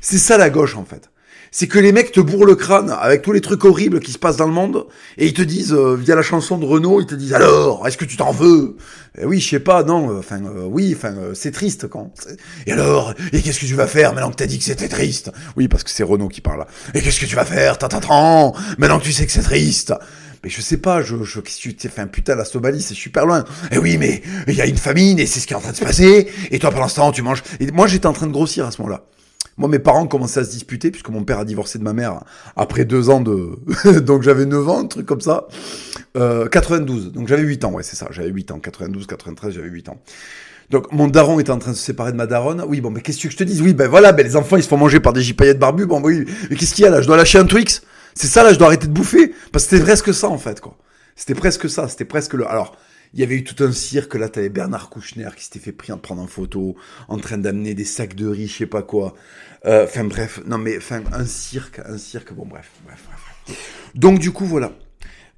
C'est 0.00 0.18
ça 0.18 0.36
la 0.36 0.50
gauche, 0.50 0.76
en 0.76 0.84
fait 0.84 1.10
c'est 1.56 1.68
que 1.68 1.78
les 1.78 1.92
mecs 1.92 2.10
te 2.10 2.18
bourrent 2.18 2.46
le 2.46 2.56
crâne 2.56 2.90
avec 2.90 3.22
tous 3.22 3.30
les 3.30 3.40
trucs 3.40 3.64
horribles 3.64 4.00
qui 4.00 4.10
se 4.10 4.18
passent 4.18 4.38
dans 4.38 4.48
le 4.48 4.52
monde 4.52 4.86
et 5.18 5.26
ils 5.26 5.34
te 5.34 5.40
disent 5.40 5.72
euh, 5.72 5.94
via 5.94 6.16
la 6.16 6.22
chanson 6.22 6.58
de 6.58 6.64
Renault, 6.64 7.00
ils 7.00 7.06
te 7.06 7.14
disent 7.14 7.32
alors, 7.32 7.86
est-ce 7.86 7.96
que 7.96 8.04
tu 8.04 8.16
t'en 8.16 8.32
veux? 8.32 8.76
Eh 9.16 9.24
Oui, 9.24 9.38
je 9.38 9.50
sais 9.50 9.60
pas, 9.60 9.84
non, 9.84 10.10
euh, 10.10 10.18
enfin 10.18 10.40
euh, 10.44 10.64
oui, 10.68 10.92
enfin 10.96 11.14
c'est 11.34 11.52
triste 11.52 11.86
quand. 11.86 12.10
Et 12.66 12.72
alors, 12.72 13.14
et 13.32 13.40
qu'est-ce 13.40 13.60
que 13.60 13.66
tu 13.66 13.76
vas 13.76 13.86
faire 13.86 14.14
maintenant 14.14 14.32
que 14.32 14.36
t'as 14.36 14.46
dit 14.46 14.58
que 14.58 14.64
c'était 14.64 14.88
triste? 14.88 15.30
Oui, 15.56 15.68
parce 15.68 15.84
que 15.84 15.90
c'est 15.90 16.02
Renault 16.02 16.26
qui 16.26 16.40
parle 16.40 16.58
là. 16.58 16.66
Et 16.92 17.00
qu'est-ce 17.00 17.20
que 17.20 17.26
tu 17.26 17.36
vas 17.36 17.44
faire 17.44 17.78
Tant, 17.78 18.52
maintenant 18.76 18.98
que 18.98 19.04
tu 19.04 19.12
sais 19.12 19.24
que 19.24 19.32
c'est 19.32 19.42
triste? 19.42 19.94
Mais 20.42 20.50
je 20.50 20.60
sais 20.60 20.78
pas, 20.78 21.02
je, 21.02 21.22
je 21.22 21.38
que 21.38 21.48
tu 21.48 21.76
un 21.98 22.06
putain 22.08 22.34
la 22.34 22.44
Somalie, 22.44 22.82
c'est 22.82 22.94
super 22.94 23.26
loin. 23.26 23.44
Eh 23.70 23.78
oui, 23.78 23.96
mais 23.96 24.22
il 24.48 24.54
y 24.54 24.60
a 24.60 24.66
une 24.66 24.76
famine 24.76 25.20
et 25.20 25.26
c'est 25.26 25.38
ce 25.38 25.46
qui 25.46 25.52
est 25.52 25.56
en 25.56 25.60
train 25.60 25.70
de 25.70 25.76
se 25.76 25.84
passer. 25.84 26.26
Et 26.50 26.58
toi, 26.58 26.72
pour 26.72 26.80
l'instant, 26.80 27.12
tu 27.12 27.22
manges. 27.22 27.44
Et 27.60 27.70
moi, 27.70 27.86
j'étais 27.86 28.06
en 28.06 28.12
train 28.12 28.26
de 28.26 28.32
grossir 28.32 28.66
à 28.66 28.72
ce 28.72 28.82
moment-là. 28.82 29.04
Moi, 29.56 29.68
mes 29.68 29.78
parents 29.78 30.06
commençaient 30.06 30.40
à 30.40 30.44
se 30.44 30.50
disputer 30.50 30.90
puisque 30.90 31.10
mon 31.10 31.22
père 31.22 31.38
a 31.38 31.44
divorcé 31.44 31.78
de 31.78 31.84
ma 31.84 31.92
mère 31.92 32.24
après 32.56 32.84
deux 32.84 33.08
ans 33.08 33.20
de... 33.20 33.58
donc 34.00 34.22
j'avais 34.22 34.46
9 34.46 34.68
ans, 34.68 34.80
un 34.80 34.86
truc 34.86 35.06
comme 35.06 35.20
ça. 35.20 35.46
Euh, 36.16 36.48
92, 36.48 37.12
donc 37.12 37.28
j'avais 37.28 37.42
8 37.42 37.64
ans, 37.64 37.72
ouais, 37.72 37.82
c'est 37.82 37.96
ça, 37.96 38.08
j'avais 38.10 38.30
8 38.30 38.50
ans. 38.50 38.58
92, 38.58 39.06
93, 39.06 39.54
j'avais 39.54 39.68
8 39.68 39.88
ans. 39.90 40.00
Donc 40.70 40.90
mon 40.92 41.06
daron 41.06 41.38
était 41.38 41.50
en 41.50 41.58
train 41.58 41.72
de 41.72 41.76
se 41.76 41.84
séparer 41.84 42.10
de 42.10 42.16
ma 42.16 42.26
daronne. 42.26 42.64
Oui, 42.66 42.80
bon, 42.80 42.90
mais 42.90 43.00
qu'est-ce 43.00 43.22
que 43.22 43.30
je 43.30 43.36
te 43.36 43.44
dis 43.44 43.60
Oui, 43.60 43.74
ben 43.74 43.88
voilà, 43.88 44.12
ben 44.12 44.26
les 44.26 44.34
enfants 44.36 44.56
ils 44.56 44.62
se 44.62 44.68
font 44.68 44.76
manger 44.76 44.98
par 44.98 45.12
des 45.12 45.22
gipaillettes 45.22 45.58
barbus. 45.58 45.86
Bon, 45.86 46.00
oui, 46.02 46.24
mais 46.50 46.56
qu'est-ce 46.56 46.74
qu'il 46.74 46.84
y 46.84 46.86
a 46.88 46.90
là? 46.90 47.00
Je 47.00 47.06
dois 47.06 47.16
lâcher 47.16 47.38
un 47.38 47.46
Twix? 47.46 47.82
C'est 48.14 48.26
ça 48.26 48.42
là, 48.42 48.52
je 48.52 48.58
dois 48.58 48.68
arrêter 48.68 48.86
de 48.86 48.92
bouffer? 48.92 49.34
Parce 49.52 49.64
que 49.64 49.70
c'était 49.70 49.84
presque 49.84 50.14
ça 50.14 50.28
en 50.28 50.38
fait, 50.38 50.60
quoi. 50.60 50.76
C'était 51.16 51.34
presque 51.34 51.70
ça, 51.70 51.88
c'était 51.88 52.04
presque 52.04 52.34
le... 52.34 52.48
Alors, 52.48 52.76
il 53.14 53.20
y 53.20 53.22
avait 53.22 53.36
eu 53.36 53.44
tout 53.44 53.62
un 53.62 53.70
cirque, 53.70 54.16
là, 54.16 54.28
t'avais 54.28 54.48
Bernard 54.48 54.90
Kouchner 54.90 55.28
qui 55.36 55.44
s'était 55.44 55.60
fait 55.60 55.72
prendre 55.72 56.20
en 56.20 56.26
photo, 56.26 56.74
en 57.06 57.18
train 57.18 57.38
d'amener 57.38 57.74
des 57.74 57.84
sacs 57.84 58.16
de 58.16 58.26
riz, 58.26 58.48
je 58.48 58.56
sais 58.58 58.66
pas 58.66 58.82
quoi. 58.82 59.14
Euh, 59.66 59.84
enfin, 59.84 60.02
bref, 60.02 60.40
non, 60.46 60.58
mais, 60.58 60.76
enfin, 60.76 61.00
un 61.12 61.24
cirque, 61.24 61.80
un 61.86 61.96
cirque, 61.96 62.32
bon, 62.32 62.44
bref, 62.44 62.72
bref, 62.84 63.04
bref. 63.06 63.92
Donc, 63.94 64.18
du 64.18 64.32
coup, 64.32 64.46
voilà. 64.46 64.72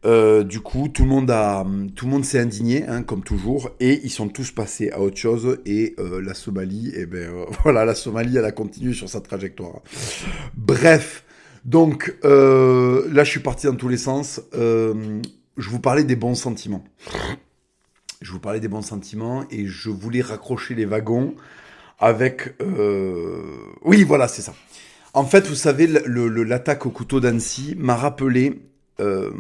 Euh, 0.07 0.43
du 0.43 0.61
coup, 0.61 0.89
tout 0.89 1.03
le 1.03 1.11
monde 1.11 1.31
a, 1.31 1.67
tout 1.95 2.07
le 2.07 2.12
monde 2.12 2.25
s'est 2.25 2.39
indigné, 2.39 2.87
hein, 2.87 3.03
comme 3.03 3.23
toujours, 3.23 3.71
et 3.79 4.01
ils 4.05 4.11
sont 4.11 4.29
tous 4.29 4.53
passés 4.53 4.91
à 4.91 5.01
autre 5.01 5.19
chose. 5.19 5.59
Et 5.67 5.95
euh, 5.99 6.23
la 6.23 6.33
Somalie, 6.33 6.93
eh 6.97 7.05
ben 7.05 7.31
voilà, 7.62 7.85
la 7.85 7.95
Somalie, 7.95 8.39
elle 8.39 8.47
a 8.47 8.53
continué 8.53 8.95
sur 8.95 9.11
sa 9.11 9.21
trajectoire. 9.21 9.83
Bref, 10.57 11.25
donc 11.67 12.17
là, 12.23 13.23
je 13.23 13.31
suis 13.31 13.41
parti 13.41 13.67
dans 13.67 13.75
tous 13.75 13.89
les 13.89 13.99
sens. 13.99 14.41
je 14.55 15.71
vous 15.71 15.81
parlais 15.81 16.05
des 16.05 16.17
bons 16.17 16.35
sentiments 16.35 16.85
je 18.20 18.33
vous 18.33 18.38
parlais 18.38 18.61
des 18.61 18.68
bons 18.68 18.83
sentiments 18.83 19.44
et 19.50 19.66
je 19.66 19.90
voulais 19.90 20.22
raccrocher 20.22 20.74
les 20.74 20.85
wagons 20.85 21.35
avec... 21.98 22.55
Euh... 22.61 23.42
Oui, 23.83 24.05
voilà, 24.05 24.29
c'est 24.29 24.42
ça. 24.42 24.55
En 25.12 25.24
fait, 25.24 25.46
vous 25.46 25.55
savez, 25.55 25.87
l'attaque 25.87 26.87
au 26.87 26.90
couteau 26.90 27.20
d'Annecy 27.20 27.74
m'a 27.79 27.96
rappelé... 27.96 28.62
Euh... 29.00 29.31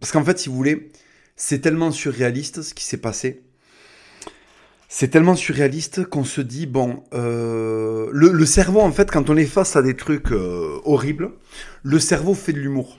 Parce 0.00 0.12
qu'en 0.12 0.24
fait, 0.24 0.38
si 0.38 0.48
vous 0.48 0.56
voulez, 0.56 0.90
c'est 1.36 1.60
tellement 1.60 1.90
surréaliste 1.90 2.62
ce 2.62 2.74
qui 2.74 2.84
s'est 2.84 2.96
passé. 2.96 3.42
C'est 4.88 5.08
tellement 5.08 5.34
surréaliste 5.34 6.04
qu'on 6.04 6.24
se 6.24 6.40
dit, 6.40 6.66
bon, 6.66 7.04
euh... 7.12 8.08
le, 8.12 8.46
cerveau, 8.46 8.80
en 8.80 8.92
fait, 8.92 9.10
quand 9.10 9.30
on 9.30 9.36
est 9.36 9.46
face 9.46 9.76
à 9.76 9.82
des 9.82 9.94
trucs 9.94 10.32
horribles, 10.32 11.30
le 11.82 11.98
cerveau 11.98 12.34
fait 12.34 12.52
de 12.52 12.58
l'humour 12.58 12.98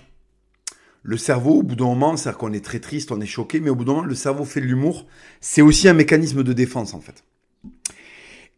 le 1.08 1.16
cerveau, 1.16 1.60
au 1.60 1.64
bout 1.64 1.78
d'un 1.78 1.86
moment, 1.86 2.18
c'est-à-dire 2.18 2.38
qu'on 2.38 2.52
est 2.52 2.64
très 2.64 2.80
triste, 2.80 3.14
on 3.14 3.22
est 3.22 3.26
choqué, 3.26 3.62
mais 3.62 3.70
au 3.70 3.76
bout 3.76 3.86
d'un 3.86 3.94
moment, 3.94 4.06
le 4.06 4.14
cerveau 4.14 4.44
fait 4.44 4.60
de 4.60 4.66
l'humour. 4.66 5.08
C'est 5.40 5.62
aussi 5.62 5.88
un 5.88 5.94
mécanisme 5.94 6.44
de 6.44 6.52
défense, 6.52 6.94
en 6.94 7.00
fait. 7.00 7.24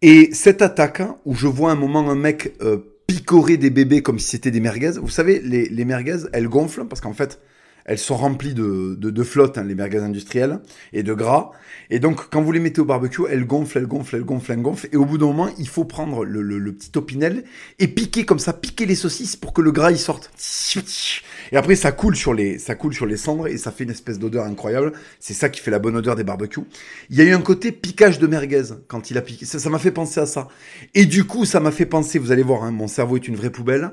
Et 0.02 0.32
cette 0.34 0.64
attaque, 0.64 1.04
où 1.26 1.36
je 1.36 1.46
vois 1.46 1.72
un 1.72 1.76
moment 1.76 2.10
un 2.10 2.16
mec 2.16 2.56
euh, 2.64 2.78
picorer 3.06 3.58
des 3.58 3.70
bébés 3.70 4.02
comme 4.02 4.18
si 4.18 4.30
c'était 4.30 4.50
des 4.50 4.62
merguez, 4.62 4.94
vous 5.00 5.10
savez, 5.10 5.40
les, 5.42 5.70
les 5.70 5.86
merguez, 5.86 6.26
elles 6.34 6.48
gonflent, 6.50 6.86
parce 6.86 7.02
qu'en 7.02 7.14
fait, 7.14 7.40
elles 7.86 8.00
sont 8.00 8.18
remplies 8.18 8.56
de, 8.56 8.96
de, 9.00 9.12
de 9.12 9.24
flotte, 9.24 9.60
hein, 9.60 9.64
les 9.64 9.76
merguez 9.76 10.00
industrielles, 10.00 10.60
et 10.92 11.04
de 11.04 11.14
gras. 11.14 11.52
Et 11.92 12.00
donc, 12.00 12.32
quand 12.32 12.42
vous 12.42 12.52
les 12.52 12.60
mettez 12.60 12.82
au 12.82 12.86
barbecue, 12.86 13.24
elles 13.30 13.46
gonflent, 13.46 13.78
elles 13.78 13.86
gonflent, 13.86 14.16
elles 14.16 14.26
gonflent, 14.26 14.52
elles 14.54 14.62
gonflent. 14.64 14.90
Et 14.92 14.98
au 14.98 15.06
bout 15.06 15.20
d'un 15.20 15.28
moment, 15.28 15.50
il 15.60 15.68
faut 15.68 15.86
prendre 15.86 16.26
le, 16.26 16.42
le, 16.42 16.58
le, 16.58 16.74
petit 16.74 16.98
opinel 16.98 17.44
et 17.78 17.88
piquer 17.88 18.26
comme 18.26 18.40
ça, 18.40 18.54
piquer 18.54 18.88
les 18.88 18.96
saucisses 18.96 19.36
pour 19.36 19.54
que 19.54 19.62
le 19.62 19.72
gras 19.72 19.92
il 19.92 20.00
sorte. 20.00 20.32
Et 21.52 21.58
après, 21.58 21.76
ça 21.76 21.92
coule 21.92 22.16
sur 22.16 22.34
les, 22.34 22.60
ça 22.60 22.76
coule 22.76 22.94
sur 22.94 23.06
les 23.06 23.18
cendres 23.18 23.48
et 23.48 23.58
ça 23.58 23.72
fait 23.72 23.84
une 23.84 23.90
espèce 23.90 24.20
d'odeur 24.20 24.46
incroyable. 24.46 24.94
C'est 25.20 25.34
ça 25.34 25.50
qui 25.50 25.62
fait 25.62 25.72
la 25.72 25.80
bonne 25.80 25.96
odeur 25.96 26.16
des 26.16 26.24
barbecues. 26.24 26.62
Il 27.10 27.18
y 27.18 27.22
a 27.22 27.24
eu 27.24 27.34
un 27.34 27.42
côté 27.42 27.72
piquage 27.72 28.20
de 28.20 28.28
merguez 28.28 28.64
quand 28.88 29.12
il 29.12 29.18
a 29.18 29.22
piqué. 29.22 29.46
Ça 29.46 29.70
m'a 29.70 29.80
fait 29.80 29.92
penser 29.92 30.20
à 30.20 30.26
ça. 30.26 30.48
Et 30.94 31.06
du 31.06 31.26
coup, 31.26 31.46
ça 31.46 31.60
m'a 31.60 31.72
fait 31.72 31.86
penser, 31.86 32.20
vous 32.20 32.32
allez 32.32 32.44
voir, 32.44 32.64
hein, 32.64 32.72
mon 32.72 32.88
cerveau 32.88 33.18
est 33.18 33.28
une 33.28 33.36
vraie 33.36 33.50
poubelle. 33.50 33.92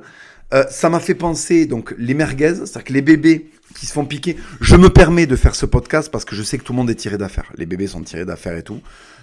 Euh, 0.54 0.64
ça 0.70 0.88
m'a 0.88 1.00
fait 1.00 1.16
penser 1.16 1.66
donc 1.66 1.92
les 1.98 2.14
merguez, 2.14 2.54
c'est-à-dire 2.54 2.84
que 2.84 2.92
les 2.92 3.02
bébés 3.02 3.50
qui 3.74 3.86
se 3.86 3.92
font 3.92 4.04
piquer. 4.04 4.36
Je 4.60 4.76
me 4.76 4.88
permets 4.88 5.26
de 5.26 5.36
faire 5.36 5.54
ce 5.54 5.66
podcast 5.66 6.10
parce 6.10 6.24
que 6.24 6.36
je 6.36 6.42
sais 6.42 6.58
que 6.58 6.62
tout 6.62 6.72
le 6.72 6.78
monde 6.78 6.90
est 6.90 6.94
tiré 6.94 7.18
d'affaire. 7.18 7.52
Les 7.56 7.66
bébés 7.66 7.86
sont 7.88 8.02
tirés 8.02 8.24
d'affaire 8.24 8.56
et 8.56 8.62
tout. 8.62 8.80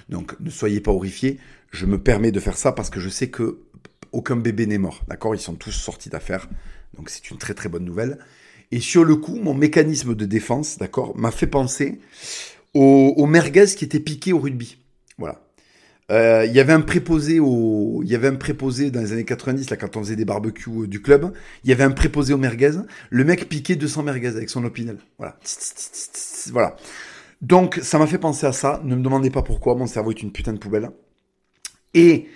Donc 0.10 0.36
ne 0.40 0.50
soyez 0.50 0.82
pas 0.82 0.92
horrifiés. 0.92 1.40
Je 1.72 1.86
me 1.86 1.98
permets 1.98 2.32
de 2.32 2.40
faire 2.40 2.58
ça 2.58 2.72
parce 2.72 2.90
que 2.90 3.00
je 3.00 3.10
sais 3.10 3.30
que 3.30 3.60
aucun 4.12 4.36
bébé 4.36 4.68
n'est 4.68 4.78
mort. 4.78 5.02
D'accord? 5.08 5.34
Ils 5.34 5.42
sont 5.42 5.56
tous 5.56 5.72
sortis 5.72 6.10
d'affaire. 6.10 6.48
Donc 6.96 7.10
c'est 7.10 7.30
une 7.30 7.38
très 7.38 7.54
très 7.54 7.70
bonne 7.70 7.86
nouvelle. 7.86 8.20
Et 8.72 8.80
sur 8.80 9.04
le 9.04 9.16
coup, 9.16 9.36
mon 9.36 9.54
mécanisme 9.54 10.16
de 10.16 10.26
défense, 10.26 10.78
d'accord, 10.78 11.18
m'a 11.18 11.32
fait 11.32 11.48
penser 11.48 12.00
aux 12.74 13.26
merguez 13.28 13.68
qui 13.76 13.86
étaient 13.86 14.00
piqués 14.00 14.34
au 14.34 14.40
rugby. 14.40 14.78
Voilà. 15.18 15.44
Euh, 16.12 16.46
il 16.46 16.54
y 16.54 16.60
avait 16.60 16.74
un 16.74 16.82
préposé 16.82 17.40
au, 17.40 18.02
il 18.04 18.10
y 18.10 18.16
avait 18.16 18.28
un 18.28 18.36
préposé 18.36 18.92
dans 18.92 19.00
les 19.00 19.14
années 19.14 19.24
90 19.24 19.70
là 19.70 19.78
quand 19.78 19.96
on 19.96 20.02
faisait 20.02 20.16
des 20.16 20.26
barbecues 20.26 20.84
euh, 20.84 20.88
du 20.88 21.02
club. 21.02 21.32
Il 21.64 21.70
y 21.70 21.74
avait 21.74 21.84
un 21.84 21.92
préposé 21.92 22.34
au 22.34 22.38
merguez. 22.38 22.72
Le 23.10 23.24
mec 23.24 23.48
piquait 23.48 23.76
200 23.76 24.04
merguez 24.04 24.28
avec 24.28 24.50
son 24.50 24.64
opinel. 24.66 24.98
Voilà. 25.18 25.40
Voilà. 26.52 26.76
Donc 27.42 27.80
ça 27.82 27.98
m'a 28.00 28.08
fait 28.08 28.18
penser 28.18 28.46
à 28.46 28.52
ça. 28.52 28.82
Ne 28.84 28.96
me 28.96 29.02
demandez 29.02 29.30
pas 29.30 29.44
pourquoi. 29.44 29.76
Mon 29.76 29.88
cerveau 29.88 30.12
est 30.12 30.22
une 30.22 30.32
putain 30.32 30.54
de 30.54 30.60
poubelle. 30.60 30.92
Et 31.94 32.28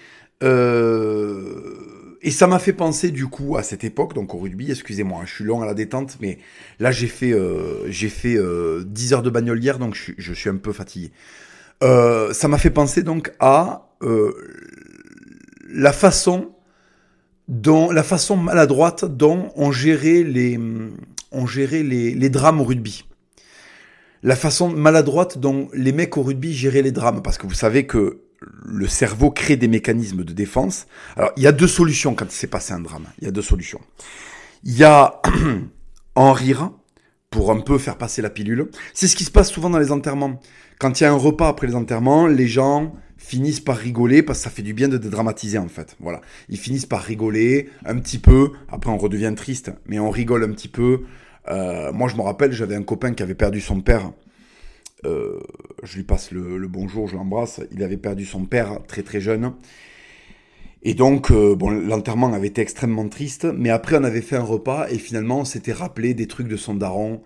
euh, 0.44 1.87
Et 2.28 2.32
ça 2.32 2.46
m'a 2.46 2.60
fait 2.60 2.74
penser 2.74 3.12
du 3.12 3.28
coup 3.28 3.56
à 3.56 3.64
cette 3.64 3.86
époque, 3.86 4.14
donc 4.14 4.36
au 4.36 4.40
rugby, 4.40 4.70
excusez-moi, 4.70 5.22
hein, 5.22 5.26
je 5.26 5.34
suis 5.34 5.46
long 5.46 5.62
à 5.62 5.66
la 5.66 5.74
détente, 5.74 6.18
mais 6.20 6.40
là 6.78 6.92
j'ai 6.92 7.08
fait, 7.08 7.32
euh, 7.32 7.90
j'ai 7.90 8.10
fait 8.10 8.34
10 8.34 8.38
euh, 8.38 9.16
heures 9.16 9.22
de 9.22 9.30
bagnole 9.30 9.64
hier, 9.64 9.80
donc 9.80 9.96
je, 9.96 10.34
suis 10.34 10.50
un 10.50 10.58
peu 10.58 10.74
fatigué. 10.74 11.14
Euh, 11.84 12.34
ça 12.34 12.50
m'a 12.50 12.58
fait 12.58 12.70
penser 12.70 13.02
donc 13.02 13.32
à 13.40 13.88
la 15.70 15.94
façon 15.94 16.52
dont, 17.48 17.92
la 17.92 18.04
façon 18.04 18.36
maladroite 18.36 19.06
dont 19.06 19.54
on 19.56 19.72
gérait 19.72 20.24
les, 20.24 20.60
on 21.32 21.48
gérait 21.48 21.84
les, 21.84 22.14
les 22.14 22.30
drames 22.30 22.60
au 22.60 22.66
rugby. 22.66 23.06
La 24.22 24.36
façon 24.36 24.68
maladroite 24.68 25.38
dont 25.38 25.70
les 25.74 25.94
mecs 25.94 26.18
au 26.18 26.24
rugby 26.24 26.54
géraient 26.54 26.82
les 26.82 26.92
drames, 26.92 27.22
parce 27.22 27.38
que 27.38 27.48
vous 27.48 27.54
savez 27.54 27.86
que 27.86 28.27
le 28.42 28.88
cerveau 28.88 29.32
crée 29.32 29.56
des 29.56 29.68
mécanismes 29.68 30.24
de 30.24 30.34
défense. 30.34 30.88
Alors, 31.16 31.32
il 31.38 31.44
y 31.44 31.48
a 31.48 31.52
deux 31.52 31.68
solutions 31.68 32.16
quand 32.16 32.26
il 32.26 32.36
s'est 32.36 32.48
passé 32.48 32.74
un 32.74 32.80
drame. 32.80 33.08
Il 33.20 33.26
y 33.26 33.28
a 33.28 33.32
deux 33.32 33.42
solutions. 33.42 33.82
Il 34.64 34.78
y 34.78 34.84
a 34.84 35.22
en 36.16 36.34
rire 36.34 36.72
pour 37.30 37.52
un 37.52 37.60
peu 37.60 37.78
faire 37.78 37.98
passer 37.98 38.22
la 38.22 38.30
pilule. 38.30 38.70
C'est 38.94 39.08
ce 39.08 39.16
qui 39.16 39.24
se 39.24 39.32
passe 39.32 39.52
souvent 39.52 39.70
dans 39.70 39.80
les 39.80 39.92
enterrements. 39.92 40.40
Quand 40.80 41.00
il 41.00 41.04
y 41.04 41.06
a 41.08 41.12
un 41.12 41.18
repas 41.18 41.48
après 41.48 41.68
les 41.68 41.76
enterrements, 41.76 42.28
les 42.28 42.48
gens 42.48 42.94
finissent 43.18 43.60
par 43.60 43.78
rigoler 43.78 44.22
parce 44.22 44.40
que 44.40 44.44
ça 44.44 44.50
fait 44.50 44.62
du 44.62 44.74
bien 44.74 44.88
de 44.88 44.98
dédramatiser 44.98 45.58
en 45.58 45.68
fait. 45.68 45.96
Voilà, 46.00 46.22
ils 46.50 46.58
finissent 46.58 46.86
par 46.86 47.02
rigoler 47.02 47.70
un 47.86 47.98
petit 47.98 48.20
peu. 48.20 48.52
Après, 48.70 48.92
on 48.92 48.98
redevient 48.98 49.34
triste, 49.36 49.72
mais 49.88 50.00
on 50.00 50.10
rigole 50.10 50.44
un 50.44 50.52
petit 50.52 50.68
peu. 50.68 51.02
Euh, 51.50 51.92
moi, 51.92 52.08
je 52.10 52.16
me 52.16 52.22
rappelle, 52.22 52.52
j'avais 52.52 52.76
un 52.76 52.84
copain 52.84 53.14
qui 53.14 53.24
avait 53.24 53.36
perdu 53.36 53.60
son 53.60 53.82
père 53.82 54.12
euh, 55.08 55.40
je 55.84 55.98
lui 55.98 56.04
passe 56.04 56.32
le, 56.32 56.68
bonjour, 56.68 57.08
je 57.08 57.16
l'embrasse. 57.16 57.62
Il 57.72 57.84
avait 57.84 57.98
perdu 57.98 58.26
son 58.26 58.46
père 58.46 58.80
très 58.88 59.04
très 59.04 59.22
jeune. 59.22 59.54
Et 60.84 60.94
donc, 60.94 61.32
euh, 61.32 61.56
bon, 61.56 61.70
l'enterrement 61.70 62.32
avait 62.34 62.48
été 62.48 62.62
extrêmement 62.62 63.08
triste, 63.10 63.46
mais 63.46 63.70
après 63.70 63.98
on 63.98 64.04
avait 64.04 64.22
fait 64.22 64.36
un 64.36 64.44
repas 64.44 64.88
et 64.90 64.98
finalement 64.98 65.40
on 65.40 65.46
s'était 65.46 65.74
rappelé 65.74 66.14
des 66.14 66.28
trucs 66.28 66.48
de 66.48 66.58
son 66.58 66.76
daron. 66.76 67.22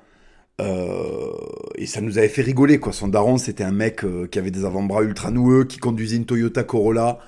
Euh, 0.59 1.31
et 1.75 1.85
ça 1.85 2.01
nous 2.01 2.17
avait 2.17 2.29
fait 2.29 2.41
rigoler, 2.43 2.79
quoi. 2.79 2.93
Son 2.93 3.07
daron, 3.07 3.37
c'était 3.37 3.63
un 3.63 3.71
mec 3.71 4.05
qui 4.31 4.39
avait 4.39 4.51
des 4.51 4.65
avant-bras 4.65 5.03
ultra 5.03 5.31
noueux, 5.31 5.65
qui 5.65 5.79
conduisait 5.79 6.17
une 6.17 6.25
Toyota 6.25 6.63
Corolla, 6.63 7.19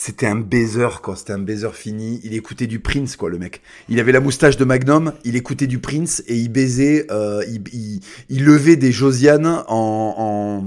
c'était 0.00 0.26
un 0.26 0.36
baiser, 0.36 0.86
quoi. 1.02 1.16
C'était 1.16 1.32
un 1.32 1.40
baiser 1.40 1.72
fini. 1.72 2.20
Il 2.22 2.32
écoutait 2.32 2.68
du 2.68 2.78
Prince, 2.78 3.16
quoi, 3.16 3.28
le 3.30 3.36
mec. 3.36 3.60
Il 3.88 3.98
avait 3.98 4.12
la 4.12 4.20
moustache 4.20 4.56
de 4.56 4.64
Magnum, 4.64 5.12
il 5.24 5.34
écoutait 5.34 5.66
du 5.66 5.80
Prince 5.80 6.22
et 6.28 6.36
il 6.36 6.50
baisait, 6.50 7.06
euh, 7.10 7.44
il, 7.48 8.00
il, 8.28 8.44
levait 8.44 8.76
des 8.76 8.92
Josiane 8.92 9.44
en, 9.46 9.64
en, 9.66 10.64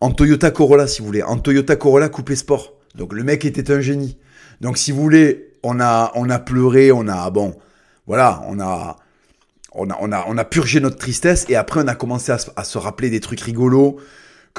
en 0.00 0.10
Toyota 0.12 0.50
Corolla, 0.50 0.86
si 0.86 1.00
vous 1.00 1.06
voulez. 1.06 1.22
En 1.22 1.36
Toyota 1.36 1.76
Corolla 1.76 2.08
coupé 2.08 2.36
sport. 2.36 2.72
Donc 2.94 3.12
le 3.12 3.22
mec 3.22 3.44
était 3.44 3.70
un 3.70 3.82
génie. 3.82 4.16
Donc 4.62 4.78
si 4.78 4.92
vous 4.92 5.02
voulez, 5.02 5.50
on 5.62 5.78
a, 5.78 6.10
on 6.14 6.30
a 6.30 6.38
pleuré, 6.38 6.90
on 6.90 7.06
a, 7.06 7.28
bon, 7.28 7.54
voilà, 8.06 8.42
on 8.48 8.58
a, 8.60 8.96
on 9.72 9.90
a, 9.90 9.98
on 10.00 10.10
a, 10.10 10.24
on 10.26 10.38
a 10.38 10.44
purgé 10.44 10.80
notre 10.80 10.96
tristesse 10.96 11.44
et 11.50 11.54
après 11.54 11.82
on 11.84 11.86
a 11.86 11.94
commencé 11.94 12.32
à, 12.32 12.38
à 12.56 12.64
se 12.64 12.78
rappeler 12.78 13.10
des 13.10 13.20
trucs 13.20 13.42
rigolos 13.42 13.98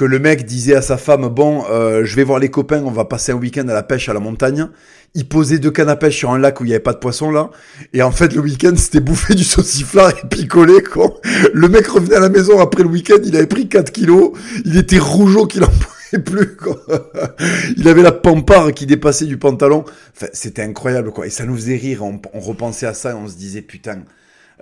que 0.00 0.06
le 0.06 0.18
mec 0.18 0.46
disait 0.46 0.74
à 0.74 0.80
sa 0.80 0.96
femme 0.96 1.28
bon 1.28 1.62
euh, 1.70 2.06
je 2.06 2.16
vais 2.16 2.24
voir 2.24 2.38
les 2.38 2.48
copains 2.48 2.82
on 2.82 2.90
va 2.90 3.04
passer 3.04 3.32
un 3.32 3.34
week-end 3.34 3.68
à 3.68 3.74
la 3.74 3.82
pêche 3.82 4.08
à 4.08 4.14
la 4.14 4.20
montagne. 4.20 4.66
Il 5.12 5.28
posait 5.28 5.58
deux 5.58 5.70
cannes 5.70 5.90
à 5.90 5.96
pêche 5.96 6.16
sur 6.16 6.30
un 6.30 6.38
lac 6.38 6.58
où 6.58 6.64
il 6.64 6.68
n'y 6.68 6.72
avait 6.72 6.82
pas 6.82 6.94
de 6.94 6.98
poisson 6.98 7.30
là. 7.30 7.50
Et 7.92 8.00
en 8.00 8.10
fait 8.10 8.32
le 8.32 8.40
week-end 8.40 8.72
c'était 8.78 9.00
bouffer 9.00 9.34
du 9.34 9.44
sauciflard 9.44 10.08
et 10.12 10.26
picoler 10.26 10.82
quoi. 10.82 11.20
Le 11.52 11.68
mec 11.68 11.86
revenait 11.86 12.16
à 12.16 12.20
la 12.20 12.30
maison 12.30 12.60
après 12.60 12.82
le 12.82 12.88
week-end 12.88 13.18
il 13.22 13.36
avait 13.36 13.46
pris 13.46 13.68
4 13.68 13.92
kilos. 13.92 14.32
Il 14.64 14.78
était 14.78 14.98
rougeau 14.98 15.46
qu'il 15.46 15.64
en 15.64 15.66
pouvait 15.66 16.22
plus 16.24 16.56
quoi. 16.56 16.80
Il 17.76 17.86
avait 17.86 18.00
la 18.00 18.12
pampare 18.12 18.72
qui 18.72 18.86
dépassait 18.86 19.26
du 19.26 19.36
pantalon. 19.36 19.84
Enfin, 20.16 20.28
c'était 20.32 20.62
incroyable 20.62 21.10
quoi. 21.10 21.26
Et 21.26 21.30
ça 21.30 21.44
nous 21.44 21.56
faisait 21.56 21.76
rire. 21.76 22.04
On, 22.04 22.40
repensait 22.40 22.86
à 22.86 22.94
ça 22.94 23.10
et 23.10 23.14
on 23.14 23.28
se 23.28 23.36
disait 23.36 23.60
putain 23.60 24.04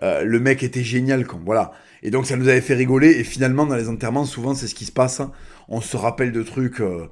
euh, 0.02 0.24
le 0.24 0.40
mec 0.40 0.64
était 0.64 0.82
génial 0.82 1.28
quoi. 1.28 1.38
Voilà 1.44 1.74
et 2.02 2.10
donc 2.10 2.26
ça 2.26 2.36
nous 2.36 2.48
avait 2.48 2.60
fait 2.60 2.74
rigoler. 2.74 3.10
Et 3.10 3.24
finalement, 3.24 3.66
dans 3.66 3.76
les 3.76 3.88
enterrements, 3.88 4.24
souvent 4.24 4.54
c'est 4.54 4.68
ce 4.68 4.74
qui 4.74 4.84
se 4.84 4.92
passe. 4.92 5.20
On 5.68 5.80
se 5.80 5.96
rappelle 5.96 6.32
de 6.32 6.42
trucs. 6.42 6.80
Euh, 6.80 7.08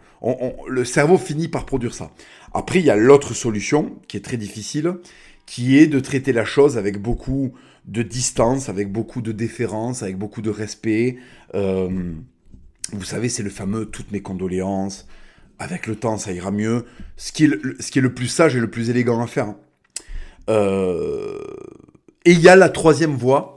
le 0.69 0.85
cerveau 0.85 1.19
finit 1.19 1.49
par 1.49 1.67
produire 1.67 1.95
ça. 1.95 2.11
Après, 2.55 2.79
il 2.79 2.87
y 2.87 2.91
a 2.91 2.97
l'autre 2.97 3.35
solution 3.35 3.99
qui 4.09 4.17
est 4.17 4.25
très 4.25 4.37
difficile, 4.37 4.95
qui 5.45 5.79
est 5.79 5.87
de 5.87 6.01
traiter 6.01 6.33
la 6.33 6.45
chose 6.45 6.79
avec 6.79 7.01
beaucoup 7.01 7.53
de 7.87 8.03
distance, 8.03 8.69
avec 8.69 8.91
beaucoup 8.91 9.23
de 9.23 9.33
déférence, 9.33 10.03
avec 10.03 10.17
beaucoup 10.17 10.43
de 10.43 10.51
respect. 10.51 11.19
Euh, 11.55 12.13
vous 12.93 13.05
savez, 13.05 13.29
c'est 13.29 13.43
le 13.43 13.51
fameux 13.51 13.87
toutes 13.87 14.13
mes 14.13 14.23
condoléances. 14.23 15.07
Avec 15.59 15.87
le 15.87 15.97
temps, 15.97 16.19
ça 16.19 16.33
ira 16.33 16.51
mieux. 16.51 16.85
Ce 17.17 17.33
qui 17.33 17.45
est 17.45 17.47
le, 18.01 18.15
plus 18.15 18.29
sage 18.29 18.57
et 18.57 18.61
le 18.61 18.71
plus 18.71 18.91
élégant 18.91 19.23
à 19.23 19.27
faire. 19.27 19.55
Euh, 20.49 21.39
et 22.25 22.33
il 22.33 22.41
y 22.41 22.49
a 22.49 22.57
la 22.57 22.69
troisième 22.69 23.15
voie 23.15 23.56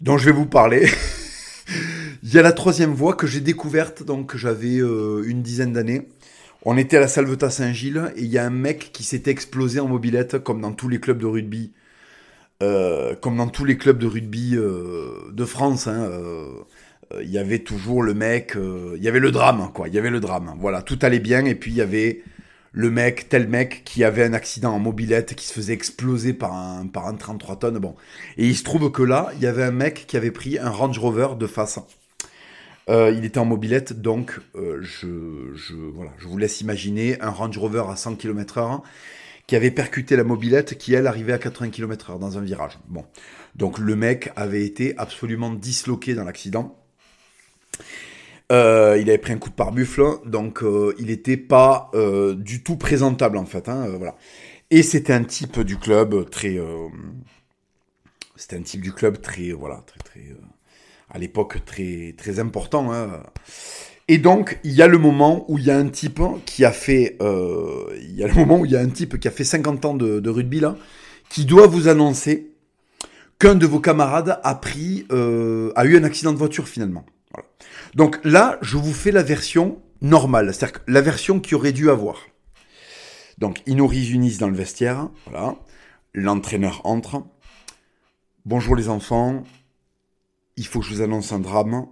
dont 0.00 0.18
je 0.18 0.26
vais 0.26 0.32
vous 0.32 0.46
parler. 0.46 0.88
Il 2.22 2.32
y 2.32 2.38
a 2.38 2.42
la 2.42 2.52
troisième 2.52 2.92
voie 2.92 3.14
que 3.14 3.26
j'ai 3.26 3.40
découverte, 3.40 4.02
donc 4.02 4.36
j'avais 4.36 4.78
euh, 4.78 5.22
une 5.26 5.42
dizaine 5.42 5.72
d'années. 5.72 6.08
On 6.64 6.76
était 6.76 6.98
à 6.98 7.00
la 7.00 7.08
Salvetat 7.08 7.48
Saint-Gilles 7.48 8.12
et 8.16 8.20
il 8.20 8.28
y 8.28 8.36
a 8.36 8.44
un 8.44 8.50
mec 8.50 8.90
qui 8.92 9.02
s'était 9.02 9.30
explosé 9.30 9.80
en 9.80 9.88
mobilette, 9.88 10.38
comme 10.38 10.60
dans 10.60 10.72
tous 10.72 10.88
les 10.88 11.00
clubs 11.00 11.18
de 11.18 11.24
rugby, 11.24 11.72
euh, 12.62 13.14
comme 13.14 13.38
dans 13.38 13.48
tous 13.48 13.64
les 13.64 13.78
clubs 13.78 13.98
de 13.98 14.06
rugby 14.06 14.56
euh, 14.56 15.30
de 15.32 15.44
France. 15.46 15.86
Hein, 15.86 16.10
il 17.22 17.30
y 17.30 17.38
avait 17.38 17.60
toujours 17.60 18.02
le 18.02 18.12
mec, 18.12 18.56
il 18.56 19.02
y 19.02 19.08
avait 19.08 19.20
le 19.20 19.32
drame, 19.32 19.70
quoi. 19.72 19.88
Il 19.88 19.94
y 19.94 19.98
avait 19.98 20.10
le 20.10 20.20
drame. 20.20 20.54
Voilà, 20.60 20.82
tout 20.82 20.98
allait 21.00 21.18
bien 21.18 21.46
et 21.46 21.54
puis 21.54 21.72
il 21.72 21.78
y 21.78 21.80
avait 21.80 22.22
le 22.72 22.90
mec, 22.90 23.28
tel 23.28 23.48
mec 23.48 23.82
qui 23.84 24.04
avait 24.04 24.24
un 24.24 24.32
accident 24.32 24.72
en 24.72 24.78
mobilette, 24.78 25.34
qui 25.34 25.46
se 25.46 25.52
faisait 25.52 25.72
exploser 25.72 26.32
par 26.32 26.54
un, 26.54 26.86
par 26.86 27.06
un 27.08 27.14
33 27.14 27.58
tonnes, 27.58 27.78
bon. 27.78 27.96
Et 28.36 28.46
il 28.46 28.56
se 28.56 28.62
trouve 28.62 28.90
que 28.92 29.02
là, 29.02 29.30
il 29.36 29.42
y 29.42 29.46
avait 29.46 29.64
un 29.64 29.72
mec 29.72 30.06
qui 30.06 30.16
avait 30.16 30.30
pris 30.30 30.58
un 30.58 30.70
Range 30.70 30.98
Rover 30.98 31.28
de 31.38 31.46
face. 31.46 31.80
Euh, 32.88 33.12
il 33.16 33.24
était 33.24 33.38
en 33.38 33.44
mobilette, 33.44 34.00
donc 34.00 34.40
euh, 34.56 34.78
je, 34.80 35.06
vous 35.06 36.38
laisse 36.38 36.60
imaginer 36.60 37.20
un 37.20 37.30
Range 37.30 37.56
Rover 37.56 37.84
à 37.88 37.96
100 37.96 38.16
km 38.16 38.58
h 38.58 38.82
qui 39.46 39.56
avait 39.56 39.70
percuté 39.72 40.14
la 40.14 40.24
mobilette 40.24 40.78
qui, 40.78 40.94
elle, 40.94 41.08
arrivait 41.08 41.32
à 41.32 41.38
80 41.38 41.70
km 41.70 42.12
h 42.12 42.18
dans 42.18 42.38
un 42.38 42.40
virage. 42.40 42.78
Bon. 42.88 43.04
Donc 43.56 43.78
le 43.78 43.96
mec 43.96 44.30
avait 44.36 44.64
été 44.64 44.96
absolument 44.96 45.50
disloqué 45.50 46.14
dans 46.14 46.24
l'accident. 46.24 46.76
Euh, 48.50 48.98
il 49.00 49.08
avait 49.08 49.18
pris 49.18 49.32
un 49.32 49.38
coup 49.38 49.48
de 49.48 49.54
pare-buffle, 49.54 50.02
donc 50.26 50.62
euh, 50.62 50.92
il 50.98 51.06
n'était 51.06 51.36
pas 51.36 51.88
euh, 51.94 52.34
du 52.34 52.62
tout 52.62 52.76
présentable 52.76 53.36
en 53.36 53.46
fait. 53.46 53.68
Hein, 53.68 53.86
voilà. 53.96 54.16
Et 54.70 54.82
c'était 54.82 55.12
un 55.12 55.22
type 55.22 55.60
du 55.60 55.76
club 55.76 56.28
très, 56.30 56.58
c'était 58.36 58.56
un 58.56 58.62
type 58.62 58.80
du 58.80 58.92
club 58.92 59.20
très, 59.20 59.50
voilà, 59.50 59.82
très, 59.86 59.98
très, 59.98 60.24
à 61.10 61.18
l'époque 61.18 61.64
très, 61.64 62.14
très 62.16 62.38
important. 62.38 62.92
Hein. 62.92 63.22
Et 64.08 64.18
donc 64.18 64.58
il 64.64 64.72
y 64.72 64.82
a 64.82 64.86
le 64.86 64.98
moment 64.98 65.44
où 65.48 65.58
il 65.58 65.64
y 65.64 65.70
a 65.70 65.76
un 65.76 65.88
type 65.88 66.20
qui 66.44 66.64
a 66.64 66.72
fait, 66.72 67.16
il 67.20 68.14
y 68.14 68.22
a 68.22 68.28
le 68.28 68.34
moment 68.34 68.60
où 68.60 68.64
il 68.64 68.70
y 68.72 68.76
a 68.76 68.80
un 68.80 68.88
type 68.88 69.18
qui 69.18 69.28
a 69.28 69.32
fait 69.32 69.44
50 69.44 69.84
ans 69.84 69.94
de, 69.94 70.20
de 70.20 70.30
rugby 70.30 70.60
là, 70.60 70.76
qui 71.28 71.44
doit 71.44 71.66
vous 71.66 71.88
annoncer 71.88 72.52
qu'un 73.40 73.56
de 73.56 73.66
vos 73.66 73.80
camarades 73.80 74.40
a 74.42 74.54
pris, 74.54 75.04
a 75.10 75.84
eu 75.84 75.96
un 75.96 76.04
accident 76.04 76.32
de 76.32 76.38
voiture 76.38 76.68
finalement. 76.68 77.04
Donc 77.94 78.18
là, 78.24 78.58
je 78.62 78.76
vous 78.76 78.92
fais 78.92 79.10
la 79.10 79.22
version 79.22 79.80
normale, 80.00 80.54
c'est-à-dire 80.54 80.80
la 80.86 81.00
version 81.00 81.40
qui 81.40 81.54
aurait 81.54 81.72
dû 81.72 81.90
avoir. 81.90 82.26
Donc, 83.38 83.62
ils 83.66 83.76
nous 83.76 83.86
réunissent 83.86 84.38
dans 84.38 84.50
le 84.50 84.56
vestiaire, 84.56 85.08
voilà. 85.26 85.56
L'entraîneur 86.12 86.84
entre. 86.84 87.24
Bonjour 88.44 88.74
les 88.74 88.88
enfants, 88.88 89.44
il 90.56 90.66
faut 90.66 90.80
que 90.80 90.86
je 90.86 90.94
vous 90.94 91.02
annonce 91.02 91.32
un 91.32 91.38
drame. 91.38 91.86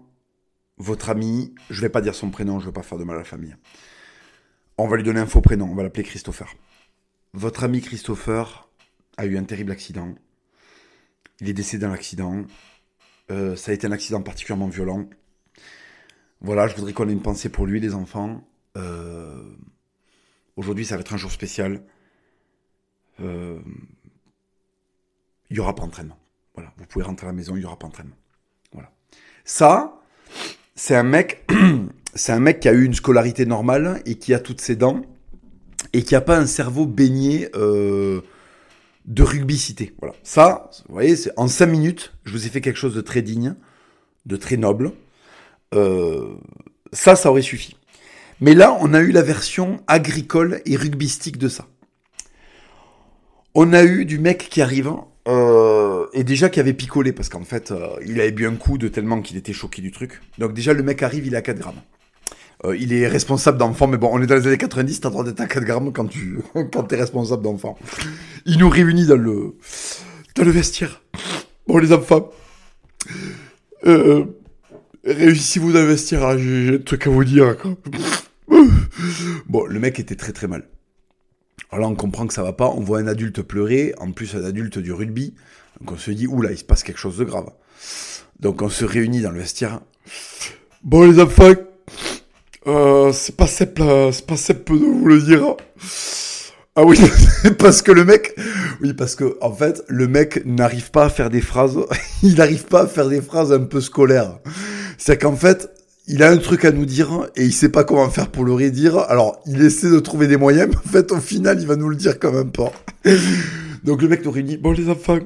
Votre 0.76 1.10
ami, 1.10 1.54
je 1.70 1.80
vais 1.80 1.88
pas 1.88 2.00
dire 2.00 2.14
son 2.14 2.30
prénom, 2.30 2.60
je 2.60 2.66
veux 2.66 2.72
pas 2.72 2.82
faire 2.82 2.98
de 2.98 3.04
mal 3.04 3.16
à 3.16 3.20
la 3.20 3.24
famille. 3.24 3.56
On 4.76 4.86
va 4.86 4.96
lui 4.96 5.02
donner 5.02 5.20
un 5.20 5.26
faux 5.26 5.40
prénom, 5.40 5.70
on 5.70 5.74
va 5.74 5.82
l'appeler 5.82 6.04
Christopher. 6.04 6.54
Votre 7.32 7.64
ami 7.64 7.80
Christopher 7.80 8.68
a 9.16 9.26
eu 9.26 9.36
un 9.36 9.44
terrible 9.44 9.72
accident. 9.72 10.14
Il 11.40 11.48
est 11.48 11.54
décédé 11.54 11.86
dans 11.86 11.92
l'accident. 11.92 12.44
Euh, 13.30 13.56
ça 13.56 13.70
a 13.70 13.74
été 13.74 13.86
un 13.86 13.92
accident 13.92 14.22
particulièrement 14.22 14.68
violent. 14.68 15.08
Voilà, 16.40 16.68
je 16.68 16.76
voudrais 16.76 16.92
qu'on 16.92 17.08
ait 17.08 17.12
une 17.12 17.22
pensée 17.22 17.48
pour 17.48 17.66
lui, 17.66 17.80
les 17.80 17.94
enfants. 17.94 18.46
Euh, 18.76 19.42
aujourd'hui, 20.56 20.84
ça 20.84 20.94
va 20.94 21.00
être 21.00 21.12
un 21.14 21.16
jour 21.16 21.32
spécial. 21.32 21.82
Euh, 23.20 23.58
il 25.50 25.54
n'y 25.54 25.60
aura 25.60 25.74
pas 25.74 25.82
d'entraînement. 25.82 26.18
Voilà, 26.54 26.72
vous 26.76 26.86
pouvez 26.86 27.04
rentrer 27.04 27.26
à 27.26 27.30
la 27.30 27.34
maison, 27.34 27.56
il 27.56 27.60
n'y 27.60 27.64
aura 27.64 27.78
pas 27.78 27.86
d'entraînement. 27.86 28.16
Voilà. 28.72 28.90
Ça, 29.44 30.00
c'est 30.74 30.94
un 30.94 31.02
mec, 31.02 31.48
c'est 32.14 32.32
un 32.32 32.40
mec 32.40 32.60
qui 32.60 32.68
a 32.68 32.72
eu 32.72 32.84
une 32.84 32.94
scolarité 32.94 33.46
normale 33.46 34.02
et 34.06 34.16
qui 34.16 34.34
a 34.34 34.38
toutes 34.38 34.60
ses 34.60 34.76
dents 34.76 35.02
et 35.92 36.02
qui 36.02 36.14
n'a 36.14 36.20
pas 36.20 36.38
un 36.38 36.46
cerveau 36.46 36.86
baigné 36.86 37.48
euh, 37.54 38.20
de 39.06 39.22
rugbycité. 39.22 39.94
Voilà. 40.00 40.14
Ça, 40.22 40.70
vous 40.86 40.94
voyez, 40.94 41.16
en 41.36 41.48
5 41.48 41.66
minutes, 41.66 42.12
je 42.24 42.32
vous 42.32 42.46
ai 42.46 42.50
fait 42.50 42.60
quelque 42.60 42.78
chose 42.78 42.94
de 42.94 43.00
très 43.00 43.22
digne, 43.22 43.54
de 44.26 44.36
très 44.36 44.56
noble. 44.56 44.92
Euh, 45.74 46.34
ça, 46.92 47.16
ça 47.16 47.30
aurait 47.30 47.42
suffi. 47.42 47.76
Mais 48.40 48.54
là, 48.54 48.76
on 48.80 48.94
a 48.94 49.00
eu 49.00 49.10
la 49.10 49.22
version 49.22 49.80
agricole 49.86 50.62
et 50.64 50.76
rugbystique 50.76 51.38
de 51.38 51.48
ça. 51.48 51.66
On 53.54 53.72
a 53.72 53.82
eu 53.82 54.04
du 54.04 54.18
mec 54.18 54.48
qui 54.50 54.62
arrive 54.62 54.92
euh, 55.26 56.06
et 56.12 56.22
déjà 56.22 56.48
qui 56.48 56.60
avait 56.60 56.72
picolé 56.72 57.12
parce 57.12 57.28
qu'en 57.28 57.42
fait, 57.42 57.72
euh, 57.72 57.88
il 58.06 58.20
avait 58.20 58.30
bu 58.30 58.46
un 58.46 58.54
coup 58.54 58.78
de 58.78 58.88
tellement 58.88 59.20
qu'il 59.20 59.36
était 59.36 59.52
choqué 59.52 59.82
du 59.82 59.90
truc. 59.90 60.20
Donc 60.38 60.54
déjà, 60.54 60.72
le 60.72 60.82
mec 60.82 61.02
arrive, 61.02 61.26
il 61.26 61.34
est 61.34 61.38
à 61.38 61.42
4 61.42 61.58
grammes. 61.58 61.82
Il 62.76 62.92
est 62.92 63.06
responsable 63.06 63.56
d'enfant, 63.56 63.86
mais 63.86 63.98
bon, 63.98 64.10
on 64.12 64.20
est 64.20 64.26
dans 64.26 64.34
les 64.34 64.48
années 64.48 64.58
90, 64.58 65.00
t'as 65.00 65.08
le 65.08 65.12
droit 65.12 65.24
d'être 65.24 65.40
à 65.40 65.46
4 65.46 65.62
grammes 65.62 65.92
quand 65.92 66.06
tu 66.06 66.40
quand 66.72 66.82
t'es 66.84 66.96
responsable 66.96 67.42
d'enfant. 67.42 67.78
Il 68.46 68.58
nous 68.58 68.68
réunit 68.68 69.06
dans 69.06 69.16
le 69.16 69.54
dans 70.34 70.44
le 70.44 70.50
vestiaire. 70.50 71.02
Bon, 71.68 71.78
les 71.78 71.92
enfants, 71.92 72.30
euh, 73.86 74.24
réussissez-vous 75.12 75.72
dans 75.72 75.80
le 75.80 75.86
vestiaire, 75.86 76.24
hein, 76.24 76.38
j'ai 76.38 76.76
un 76.76 76.78
truc 76.78 77.06
à 77.06 77.10
vous 77.10 77.24
dire. 77.24 77.56
Quoi. 77.56 77.76
Bon, 79.48 79.64
le 79.64 79.78
mec 79.78 80.00
était 80.00 80.16
très 80.16 80.32
très 80.32 80.48
mal. 80.48 80.68
Alors 81.70 81.86
là, 81.86 81.92
on 81.92 81.94
comprend 81.94 82.26
que 82.26 82.34
ça 82.34 82.42
va 82.42 82.52
pas. 82.52 82.68
On 82.68 82.80
voit 82.80 82.98
un 82.98 83.06
adulte 83.06 83.42
pleurer, 83.42 83.94
en 83.98 84.10
plus 84.10 84.34
un 84.34 84.44
adulte 84.44 84.78
du 84.78 84.92
rugby. 84.92 85.34
Donc 85.80 85.92
on 85.92 85.96
se 85.96 86.10
dit, 86.10 86.26
oula, 86.26 86.50
il 86.50 86.58
se 86.58 86.64
passe 86.64 86.82
quelque 86.82 86.98
chose 86.98 87.16
de 87.18 87.24
grave. 87.24 87.50
Donc 88.40 88.62
on 88.62 88.68
se 88.68 88.84
réunit 88.84 89.20
dans 89.20 89.30
le 89.30 89.38
vestiaire. 89.38 89.80
Bon 90.82 91.10
les 91.10 91.20
enfants, 91.20 91.54
euh, 92.66 93.12
c'est 93.12 93.36
pas 93.36 93.46
simple, 93.46 93.82
euh, 93.82 94.12
c'est 94.12 94.26
pas 94.26 94.36
simple 94.36 94.72
de 94.72 94.84
vous 94.84 95.06
le 95.06 95.22
dire. 95.22 95.56
Ah 96.80 96.84
oui, 96.84 96.96
parce 97.58 97.82
que 97.82 97.90
le 97.90 98.04
mec, 98.04 98.36
oui, 98.80 98.92
parce 98.92 99.16
que 99.16 99.36
en 99.40 99.52
fait, 99.52 99.82
le 99.88 100.06
mec 100.06 100.46
n'arrive 100.46 100.92
pas 100.92 101.06
à 101.06 101.08
faire 101.08 101.28
des 101.28 101.40
phrases, 101.40 101.76
il 102.22 102.36
n'arrive 102.36 102.66
pas 102.66 102.82
à 102.82 102.86
faire 102.86 103.08
des 103.08 103.20
phrases 103.20 103.52
un 103.52 103.64
peu 103.64 103.80
scolaires. 103.80 104.38
C'est 104.96 105.20
qu'en 105.20 105.34
fait, 105.34 105.72
il 106.06 106.22
a 106.22 106.30
un 106.30 106.36
truc 106.36 106.64
à 106.64 106.70
nous 106.70 106.86
dire 106.86 107.30
et 107.34 107.44
il 107.44 107.52
sait 107.52 107.70
pas 107.70 107.82
comment 107.82 108.08
faire 108.10 108.30
pour 108.30 108.44
le 108.44 108.52
redire. 108.52 108.96
Alors, 109.08 109.40
il 109.44 109.60
essaie 109.60 109.90
de 109.90 109.98
trouver 109.98 110.28
des 110.28 110.36
moyens, 110.36 110.68
mais 110.70 110.76
en 110.76 110.88
fait, 110.88 111.10
au 111.10 111.18
final, 111.18 111.60
il 111.60 111.66
va 111.66 111.74
nous 111.74 111.88
le 111.88 111.96
dire 111.96 112.16
quand 112.20 112.30
même 112.30 112.52
pas. 112.52 112.70
Donc 113.82 114.00
le 114.00 114.06
mec 114.06 114.24
nous 114.24 114.30
réunit. 114.30 114.56
Bon, 114.56 114.70
les 114.70 114.88
enfants. 114.88 115.18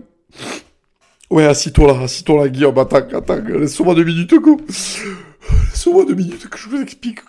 Ouais, 1.29 1.45
assis-toi 1.45 1.87
là, 1.89 2.05
assis-toi 2.05 2.45
là, 2.45 2.49
Guillaume. 2.49 2.79
Attends, 2.79 2.97
attends, 2.97 3.37
laisse-moi 3.37 3.95
deux 3.95 4.05
minutes, 4.05 4.41
quoi. 4.41 4.57
Laisse-moi 5.71 6.07
deux 6.07 6.15
minutes 6.15 6.49
que 6.49 6.57
je 6.57 6.71
vous 6.71 6.81
explique. 6.81 7.21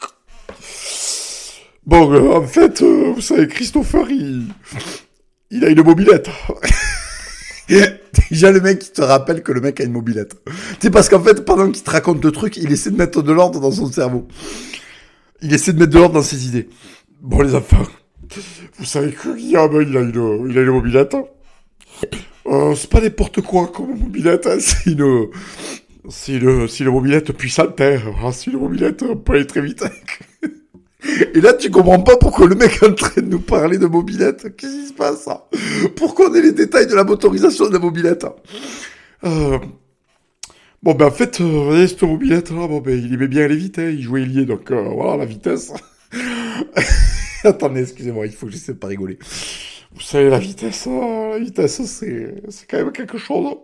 Bon, 1.85 2.11
euh, 2.13 2.31
en 2.37 2.47
fait, 2.47 2.81
euh, 2.81 3.11
vous 3.13 3.21
savez, 3.21 3.47
Christopher, 3.47 4.09
il, 4.09 4.45
il 5.51 5.65
a 5.65 5.69
une 5.69 5.83
mobilette. 5.83 6.29
Déjà, 8.29 8.51
le 8.51 8.61
mec, 8.61 8.85
il 8.85 8.91
te 8.91 9.01
rappelle 9.01 9.43
que 9.43 9.51
le 9.51 9.61
mec 9.61 9.79
a 9.81 9.83
une 9.83 9.91
mobilette. 9.91 10.35
Sais, 10.81 10.89
parce 10.89 11.09
qu'en 11.09 11.21
fait, 11.21 11.43
pendant 11.45 11.69
qu'il 11.71 11.83
te 11.83 11.89
raconte 11.89 12.23
le 12.23 12.31
truc, 12.31 12.57
il 12.57 12.71
essaie 12.71 12.91
de 12.91 12.97
mettre 12.97 13.21
de 13.21 13.31
l'ordre 13.31 13.59
dans 13.59 13.71
son 13.71 13.91
cerveau. 13.91 14.27
Il 15.41 15.53
essaie 15.53 15.73
de 15.73 15.79
mettre 15.79 15.91
de 15.91 15.97
l'ordre 15.97 16.15
dans 16.15 16.23
ses 16.23 16.47
idées. 16.47 16.69
Bon, 17.21 17.41
les 17.41 17.55
enfants, 17.55 17.85
vous 18.79 18.85
savez 18.85 19.11
que 19.11 19.35
Guillaume, 19.35 19.81
il 19.81 19.97
a 19.97 20.01
une, 20.01 20.47
il 20.49 20.57
a 20.57 20.61
une 20.61 20.71
mobilette. 20.71 21.15
Euh, 22.45 22.75
c'est 22.75 22.89
pas 22.89 22.99
n'importe 23.01 23.41
quoi 23.41 23.67
comme 23.67 23.97
mobilette, 23.97 24.47
hein, 24.47 24.57
c'est 24.59 24.91
une, 24.91 25.27
c'est 26.09 26.33
une, 26.33 26.67
c'est 26.67 26.83
une 26.83 26.89
mobilette 26.91 27.31
puissante, 27.31 27.79
hein. 27.79 27.97
Ah, 28.21 28.31
c'est 28.33 28.51
une 28.51 28.59
mobilette, 28.59 29.03
on 29.03 29.15
peut 29.15 29.33
aller 29.33 29.47
très 29.47 29.61
vite. 29.61 29.83
Et 31.33 31.41
là, 31.41 31.53
tu 31.53 31.69
comprends 31.69 31.99
pas 31.99 32.17
pourquoi 32.17 32.47
le 32.47 32.55
mec 32.55 32.81
est 32.81 32.85
en 32.85 32.93
train 32.93 33.21
de 33.21 33.27
nous 33.27 33.39
parler 33.39 33.77
de 33.77 33.87
mobilette. 33.87 34.55
Qu'est-ce 34.55 34.81
qui 34.81 34.87
se 34.87 34.93
passe 34.93 35.23
ça 35.23 35.47
Pourquoi 35.95 36.29
on 36.29 36.33
ait 36.35 36.41
les 36.41 36.53
détails 36.53 36.87
de 36.87 36.95
la 36.95 37.03
motorisation 37.03 37.67
de 37.67 37.73
la 37.73 37.79
mobilette 37.79 38.25
euh... 39.25 39.59
Bon, 40.81 40.93
ben 40.95 41.05
en 41.05 41.11
fait, 41.11 41.39
euh, 41.39 41.87
cette 41.87 42.03
mobilette 42.03 42.49
là, 42.51 42.67
bon, 42.67 42.81
ben, 42.81 42.99
il 42.99 43.13
aimait 43.13 43.29
bien 43.29 43.45
aller 43.45 43.55
vite, 43.55 43.79
hein. 43.79 43.89
il 43.89 44.01
jouait 44.01 44.25
lié, 44.25 44.43
donc 44.43 44.69
euh, 44.69 44.81
voilà, 44.89 45.15
la 45.15 45.23
vitesse. 45.23 45.71
Attendez, 47.45 47.83
excusez-moi, 47.83 48.25
il 48.25 48.33
faut 48.33 48.47
que 48.47 48.51
j'essaie 48.51 48.73
de 48.73 48.77
pas 48.77 48.87
rigoler. 48.87 49.17
Vous 49.93 50.01
savez, 50.01 50.29
la 50.29 50.39
vitesse, 50.39 50.85
hein, 50.87 51.29
la 51.31 51.39
vitesse, 51.39 51.81
c'est, 51.85 52.35
c'est 52.49 52.69
quand 52.69 52.79
même 52.79 52.91
quelque 52.91 53.17
chose. 53.17 53.55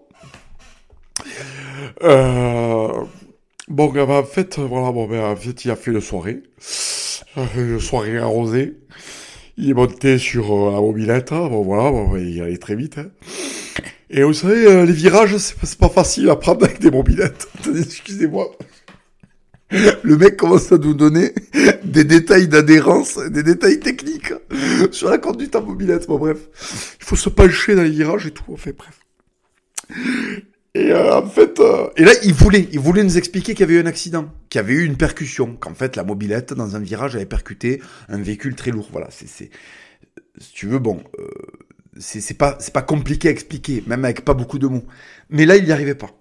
Euh... 2.04 3.04
Bon, 3.68 3.90
ben, 3.92 4.10
en 4.10 4.24
fait, 4.24 4.58
voilà, 4.58 4.94
bon, 4.94 5.06
ben, 5.06 5.22
en 5.22 5.36
fait, 5.36 5.66
il 5.66 5.72
a 5.72 5.76
fait 5.76 5.92
une 5.92 6.00
soirée. 6.00 6.42
Soirée 7.80 8.18
arrosée. 8.18 8.78
Il 9.58 9.70
est 9.70 9.74
monté 9.74 10.18
sur 10.18 10.54
euh, 10.54 10.72
la 10.72 10.80
mobilette, 10.80 11.32
hein. 11.34 11.50
bon 11.50 11.64
voilà, 11.64 11.92
bon, 11.92 12.16
il 12.16 12.42
allait 12.42 12.58
très 12.58 12.76
vite. 12.76 12.98
Hein. 12.98 13.08
Et 14.10 14.24
vous 14.24 14.34
savez, 14.34 14.66
euh, 14.66 14.86
les 14.86 14.94
virages, 14.94 15.38
c'est 15.38 15.78
pas, 15.78 15.90
facile 15.90 16.30
à 16.30 16.36
prendre 16.36 16.64
avec 16.64 16.80
des 16.80 16.90
mobilettes. 16.90 17.48
Excusez-moi. 17.78 18.52
Le 20.02 20.18
mec 20.18 20.38
commence 20.38 20.72
à 20.72 20.78
nous 20.78 20.96
donner 20.96 21.34
des 21.84 22.04
détails 22.04 22.48
d'adhérence, 22.48 23.20
des 23.30 23.44
détails 23.44 23.80
techniques 23.80 24.34
sur 24.92 25.10
la 25.12 25.20
conduite 25.20 25.56
en 25.56 25.62
mobilette. 25.62 26.08
Bon 26.08 26.18
bref, 26.18 26.38
il 27.00 27.06
faut 27.06 27.16
se 27.16 27.30
pencher 27.30 27.76
dans 27.76 27.84
les 27.84 27.92
virages 27.92 28.26
et 28.26 28.32
tout. 28.32 28.46
Enfin 28.52 28.72
bref. 28.76 29.00
Et 30.76 30.92
euh, 30.92 31.18
en 31.18 31.28
fait, 31.28 31.60
euh, 31.60 31.90
et 31.98 32.04
là, 32.04 32.12
il 32.24 32.34
voulait, 32.34 32.68
il 32.72 32.80
voulait 32.80 33.04
nous 33.04 33.18
expliquer 33.18 33.54
qu'il 33.54 33.62
y 33.62 33.64
avait 33.64 33.74
eu 33.76 33.82
un 33.82 33.88
accident, 33.88 34.30
qu'il 34.50 34.60
y 34.60 34.64
avait 34.64 34.74
eu 34.74 34.86
une 34.86 34.98
percussion, 34.98 35.56
qu'en 35.56 35.74
fait, 35.74 35.96
la 35.96 36.04
mobilette 36.04 36.54
dans 36.54 36.76
un 36.76 36.80
virage 36.80 37.16
avait 37.16 37.26
percuté 37.26 37.82
un 38.08 38.22
véhicule 38.22 38.56
très 38.56 38.70
lourd. 38.70 38.88
Voilà, 38.92 39.08
c'est, 39.10 39.28
si 39.28 39.50
tu 40.54 40.68
veux, 40.68 40.78
bon, 40.78 41.04
euh, 41.20 41.28
c'est, 41.98 42.38
pas, 42.38 42.56
c'est 42.60 42.74
pas 42.74 42.84
compliqué 42.84 43.30
à 43.30 43.32
expliquer, 43.32 43.84
même 43.88 44.06
avec 44.06 44.24
pas 44.24 44.36
beaucoup 44.36 44.60
de 44.60 44.68
mots. 44.68 44.86
Mais 45.30 45.46
là, 45.46 45.58
il 45.58 45.66
n'y 45.66 45.72
arrivait 45.72 45.96
pas. 45.96 46.12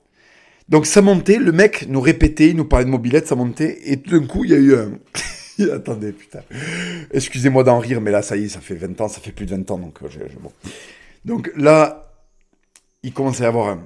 Donc 0.68 0.86
ça 0.86 1.03
montait, 1.03 1.38
le 1.38 1.53
mec 1.53 1.86
nous 1.88 2.01
répétait, 2.01 2.49
il 2.49 2.57
nous 2.57 2.64
parlait 2.64 2.84
de 2.84 2.90
mobilette, 2.90 3.26
ça 3.26 3.34
montait, 3.34 3.78
et 3.84 3.99
tout 3.99 4.18
d'un 4.18 4.26
coup, 4.26 4.44
il 4.44 4.51
y 4.51 4.55
a 4.55 4.59
eu 4.59 4.74
un... 4.74 4.92
Attendez, 5.74 6.12
putain. 6.12 6.40
Excusez-moi 7.11 7.64
d'en 7.64 7.78
rire, 7.78 8.01
mais 8.01 8.11
là, 8.11 8.22
ça 8.22 8.36
y 8.36 8.44
est, 8.44 8.49
ça 8.49 8.61
fait 8.61 8.74
20 8.74 9.01
ans, 9.01 9.09
ça 9.09 9.20
fait 9.20 9.32
plus 9.32 9.46
de 9.46 9.55
20 9.57 9.70
ans, 9.70 9.78
donc 9.78 9.99
je, 10.09 10.18
je, 10.18 10.38
bon. 10.38 10.53
Donc 11.24 11.51
là, 11.57 12.12
il 13.03 13.12
commençait 13.12 13.42
à 13.42 13.46
y 13.46 13.49
avoir 13.49 13.68
un... 13.68 13.82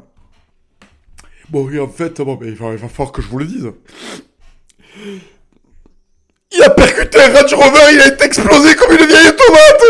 Bon, 1.52 1.68
et 1.70 1.78
en 1.78 1.86
fait, 1.86 2.18
bon, 2.22 2.38
il, 2.40 2.54
va, 2.54 2.72
il 2.72 2.78
va 2.78 2.88
falloir 2.88 3.12
que 3.12 3.20
je 3.20 3.28
vous 3.28 3.36
le 3.36 3.44
dise. 3.44 3.70
Il 6.50 6.62
a 6.62 6.70
percuté 6.70 7.20
un 7.20 7.28
Range 7.30 7.52
Rover, 7.52 7.92
il 7.92 8.00
a 8.00 8.06
été 8.08 8.24
explosé 8.24 8.74
comme 8.74 8.92
une 8.92 9.04
vieille 9.06 9.36
tomate 9.36 9.82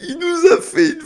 Il 0.00 0.18
nous 0.18 0.50
a 0.50 0.62
fait 0.62 0.92
une 0.92 1.00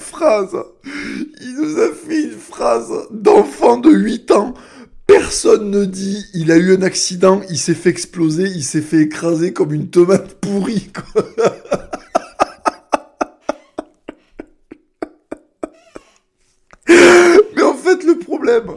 Il 1.41 1.57
nous 1.61 1.79
a 1.81 1.93
fait 1.93 2.23
une 2.25 2.39
phrase 2.39 2.93
d'enfant 3.11 3.79
de 3.79 3.91
8 3.91 4.31
ans. 4.31 4.55
Personne 5.07 5.71
ne 5.71 5.85
dit 5.85 6.25
il 6.35 6.53
a 6.53 6.57
eu 6.57 6.75
un 6.75 6.83
accident, 6.83 7.41
il 7.51 7.59
s'est 7.59 7.75
fait 7.75 7.91
exploser, 7.91 8.45
il 8.45 8.63
s'est 8.63 8.83
fait 8.83 9.01
écraser 9.01 9.53
comme 9.53 9.73
une 9.73 9.89
tomate 9.89 10.35
pourrie. 10.35 10.91
Mais 16.89 17.63
en 17.63 17.75
fait, 17.75 18.05
le 18.05 18.19
problème, 18.19 18.71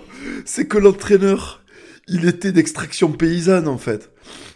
c'est 0.45 0.67
que 0.67 0.77
l'entraîneur, 0.77 1.63
il 2.07 2.25
était 2.27 2.51
d'extraction 2.51 3.11
paysanne 3.11 3.67
en 3.67 3.77
fait. 3.77 4.09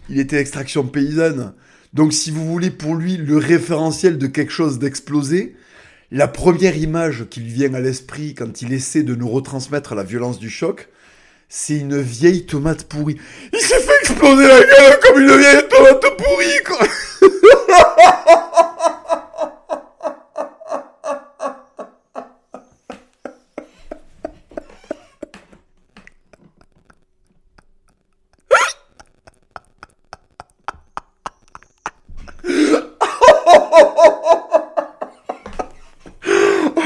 Il 0.10 0.20
était 0.20 0.38
d'extraction 0.38 0.86
paysanne. 0.86 1.53
Donc 1.93 2.14
si 2.14 2.32
vous 2.32 2.45
voulez 2.45 2.72
pour 2.72 2.95
lui 2.95 3.18
le 3.18 3.38
référentiel 3.38 4.18
de 4.18 4.28
quelque 4.28 4.51
chose 4.51 4.80
d'explosé, 4.80 5.56
la 6.12 6.28
première 6.28 6.78
image 6.78 7.26
qui 7.30 7.39
lui 7.39 7.51
vient 7.51 7.74
à 7.74 7.80
l'esprit 7.80 8.36
quand 8.36 8.62
il 8.62 8.74
essaie 8.74 9.03
de 9.03 9.16
nous 9.16 9.30
retransmettre 9.30 9.95
la 9.95 10.03
violence 10.03 10.39
du 10.39 10.49
choc, 10.49 10.89
c'est 11.49 11.78
une 11.78 11.99
vieille 11.99 12.45
tomate 12.45 12.86
pourrie. 12.86 13.18
Il 13.53 13.60
s'est 13.60 13.80
fait 13.80 13.99
exploser 14.01 14.47
la 14.47 14.60
gueule 14.60 14.99
comme 15.03 15.22
une 15.22 15.38
vieille 15.38 15.68
tomate 15.70 16.18
pourrie, 16.18 16.64
quoi. 16.66 16.88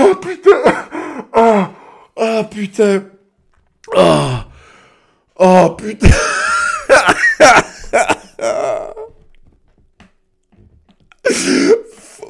Oh 0.01 0.15
putain 0.15 0.49
Ah 1.34 1.72
Ah 2.17 2.43
putain 2.70 3.03
Ah 3.95 4.47
Oh 5.39 5.76
putain 5.78 6.09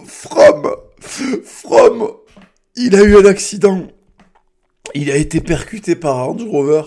From 0.05 0.75
From 1.43 2.11
Il 2.75 2.95
a 2.95 3.01
eu 3.01 3.17
un 3.17 3.25
accident. 3.25 3.87
Il 4.93 5.11
a 5.11 5.15
été 5.15 5.41
percuté 5.41 5.95
par 5.95 6.17
un 6.17 6.23
Range 6.23 6.43
Rover. 6.43 6.83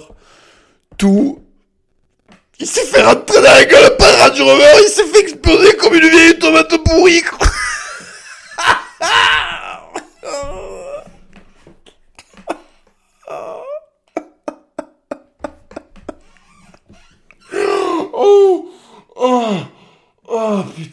Tout 0.96 1.40
Il 2.58 2.66
s'est 2.66 2.84
fait 2.84 3.02
rentrer 3.02 3.36
dans 3.36 3.42
la 3.42 3.64
gueule 3.64 3.96
par 3.96 4.28
Range 4.28 4.40
Rover, 4.40 4.72
il 4.84 4.88
s'est 4.88 5.04
fait 5.04 5.20
exploser 5.20 5.76
comme 5.76 5.94
une 5.94 6.08
vieille 6.08 6.38
tomate 6.38 6.76
pourrie, 6.84 7.22
quoi. 7.22 7.51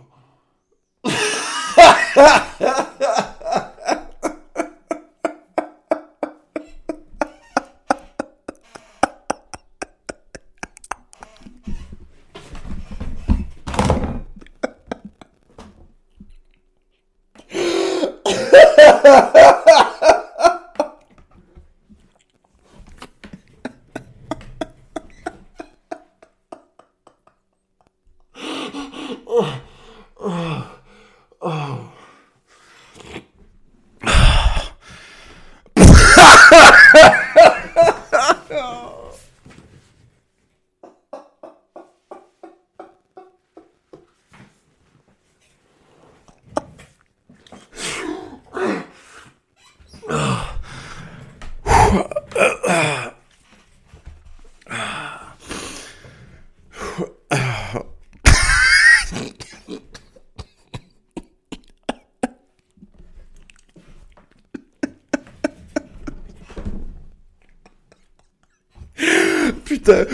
Putain. 69.65 70.05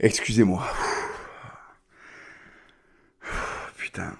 Excusez-moi. 0.00 0.62
Putain. 3.76 4.16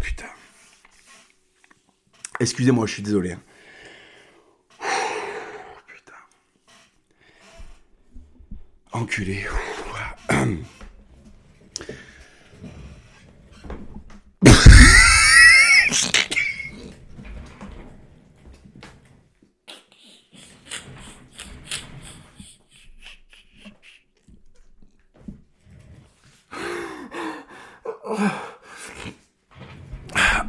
Putain. 0.00 0.30
Excusez-moi, 2.50 2.84
je 2.84 2.94
suis 2.94 3.02
désolé. 3.04 3.36
Putain. 5.86 6.12
Enculé. 8.90 9.46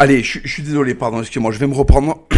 Allez, 0.01 0.23
je, 0.23 0.47
suis 0.47 0.63
désolé, 0.63 0.95
pardon, 0.95 1.19
excusez-moi, 1.19 1.51
je 1.51 1.59
vais 1.59 1.67
me 1.67 1.75
reprendre. 1.75 2.27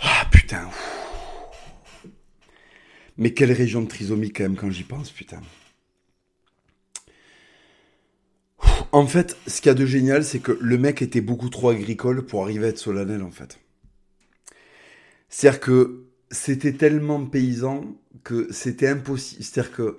Ah 0.00 0.26
putain. 0.30 0.70
Mais 3.16 3.34
quelle 3.34 3.50
région 3.50 3.82
de 3.82 3.88
trisomie 3.88 4.30
quand 4.30 4.44
même 4.44 4.54
quand 4.54 4.70
j'y 4.70 4.84
pense, 4.84 5.10
putain. 5.10 5.40
En 8.92 9.08
fait, 9.08 9.36
ce 9.48 9.60
qu'il 9.60 9.70
y 9.70 9.74
a 9.74 9.74
de 9.74 9.86
génial, 9.86 10.22
c'est 10.22 10.38
que 10.38 10.56
le 10.60 10.78
mec 10.78 11.02
était 11.02 11.20
beaucoup 11.20 11.48
trop 11.48 11.70
agricole 11.70 12.24
pour 12.24 12.44
arriver 12.44 12.66
à 12.66 12.68
être 12.68 12.78
solennel, 12.78 13.24
en 13.24 13.32
fait. 13.32 13.58
C'est-à-dire 15.28 15.58
que 15.58 16.04
c'était 16.30 16.74
tellement 16.74 17.26
paysan 17.26 17.86
que 18.22 18.52
c'était 18.52 18.86
impossible. 18.86 19.42
C'est-à-dire 19.42 19.72
que 19.72 19.96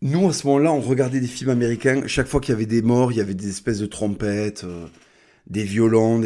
nous, 0.00 0.28
à 0.28 0.32
ce 0.32 0.46
moment-là, 0.46 0.72
on 0.72 0.80
regardait 0.80 1.20
des 1.20 1.26
films 1.26 1.50
américains. 1.50 2.06
Chaque 2.06 2.28
fois 2.28 2.40
qu'il 2.40 2.52
y 2.52 2.56
avait 2.56 2.66
des 2.66 2.82
morts, 2.82 3.10
il 3.10 3.18
y 3.18 3.20
avait 3.20 3.34
des 3.34 3.48
espèces 3.48 3.78
de 3.78 3.86
trompettes, 3.86 4.64
euh, 4.64 4.86
des 5.48 5.64
violons. 5.64 6.22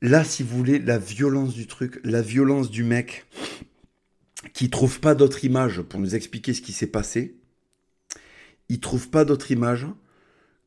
Là, 0.00 0.22
si 0.22 0.42
vous 0.42 0.56
voulez, 0.56 0.78
la 0.78 0.98
violence 0.98 1.54
du 1.54 1.66
truc, 1.66 2.00
la 2.04 2.22
violence 2.22 2.70
du 2.70 2.84
mec 2.84 3.26
qui 4.52 4.70
trouve 4.70 5.00
pas 5.00 5.14
d'autre 5.14 5.44
image 5.44 5.82
pour 5.82 6.00
nous 6.00 6.14
expliquer 6.14 6.54
ce 6.54 6.62
qui 6.62 6.72
s'est 6.72 6.86
passé. 6.86 7.36
Il 8.68 8.80
trouve 8.80 9.10
pas 9.10 9.24
d'autre 9.24 9.50
image 9.50 9.86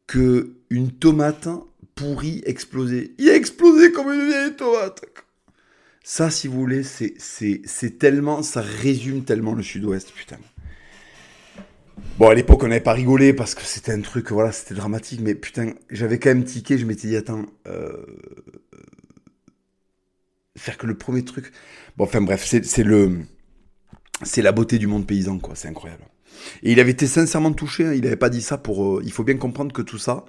que 0.05 0.57
une 0.69 0.91
tomate 0.91 1.47
pourrie 1.95 2.41
explosée. 2.45 3.15
Il 3.17 3.29
a 3.29 3.35
explosé 3.35 3.91
comme 3.91 4.11
une 4.11 4.27
vieille 4.27 4.55
tomate. 4.55 5.01
Ça, 6.03 6.29
si 6.29 6.47
vous 6.49 6.59
voulez, 6.59 6.83
c'est 6.83 7.97
tellement, 7.97 8.43
ça 8.43 8.61
résume 8.61 9.23
tellement 9.23 9.53
le 9.53 9.63
sud-ouest, 9.63 10.11
putain. 10.11 10.37
Bon, 12.17 12.29
à 12.29 12.35
l'époque, 12.35 12.63
on 12.63 12.67
n'avait 12.67 12.79
pas 12.81 12.93
rigolé 12.93 13.33
parce 13.33 13.55
que 13.55 13.63
c'était 13.63 13.91
un 13.91 14.01
truc, 14.01 14.31
voilà, 14.31 14.51
c'était 14.51 14.75
dramatique, 14.75 15.19
mais 15.21 15.35
putain, 15.35 15.73
j'avais 15.89 16.19
quand 16.19 16.29
même 16.29 16.43
tiqué, 16.43 16.77
je 16.77 16.85
m'étais 16.85 17.07
dit, 17.07 17.15
attends, 17.17 17.45
euh... 17.67 18.05
faire 20.57 20.77
que 20.77 20.85
le 20.87 20.95
premier 20.97 21.23
truc. 21.23 21.51
Bon, 21.97 22.05
enfin 22.05 22.21
bref, 22.21 22.45
c'est, 22.45 22.83
le, 22.83 23.19
c'est 24.23 24.41
la 24.41 24.51
beauté 24.51 24.77
du 24.77 24.87
monde 24.87 25.07
paysan, 25.07 25.39
quoi, 25.39 25.55
c'est 25.55 25.67
incroyable. 25.67 26.05
Et 26.63 26.71
il 26.71 26.79
avait 26.79 26.91
été 26.91 27.07
sincèrement 27.07 27.53
touché, 27.53 27.85
hein, 27.85 27.93
il 27.93 28.01
n'avait 28.03 28.15
pas 28.15 28.29
dit 28.29 28.41
ça 28.41 28.57
pour. 28.57 28.97
euh, 28.97 29.01
il 29.05 29.11
faut 29.11 29.23
bien 29.23 29.37
comprendre 29.37 29.73
que 29.73 29.81
tout 29.81 29.97
ça, 29.99 30.25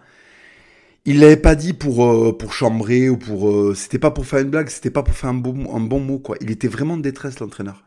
il 1.06 1.20
l'avait 1.20 1.36
pas 1.36 1.54
dit 1.54 1.72
pour, 1.74 2.04
euh, 2.06 2.36
pour 2.36 2.52
chambrer 2.52 3.08
ou 3.10 3.16
pour. 3.18 3.50
euh, 3.50 3.74
c'était 3.74 3.98
pas 3.98 4.10
pour 4.10 4.26
faire 4.26 4.40
une 4.40 4.50
blague, 4.50 4.68
c'était 4.68 4.90
pas 4.90 5.02
pour 5.02 5.14
faire 5.14 5.30
un 5.30 5.34
bon, 5.34 5.74
un 5.74 5.80
bon 5.80 6.00
mot, 6.00 6.18
quoi. 6.18 6.36
Il 6.40 6.50
était 6.50 6.68
vraiment 6.68 6.94
en 6.94 6.98
détresse, 6.98 7.40
l'entraîneur. 7.40 7.83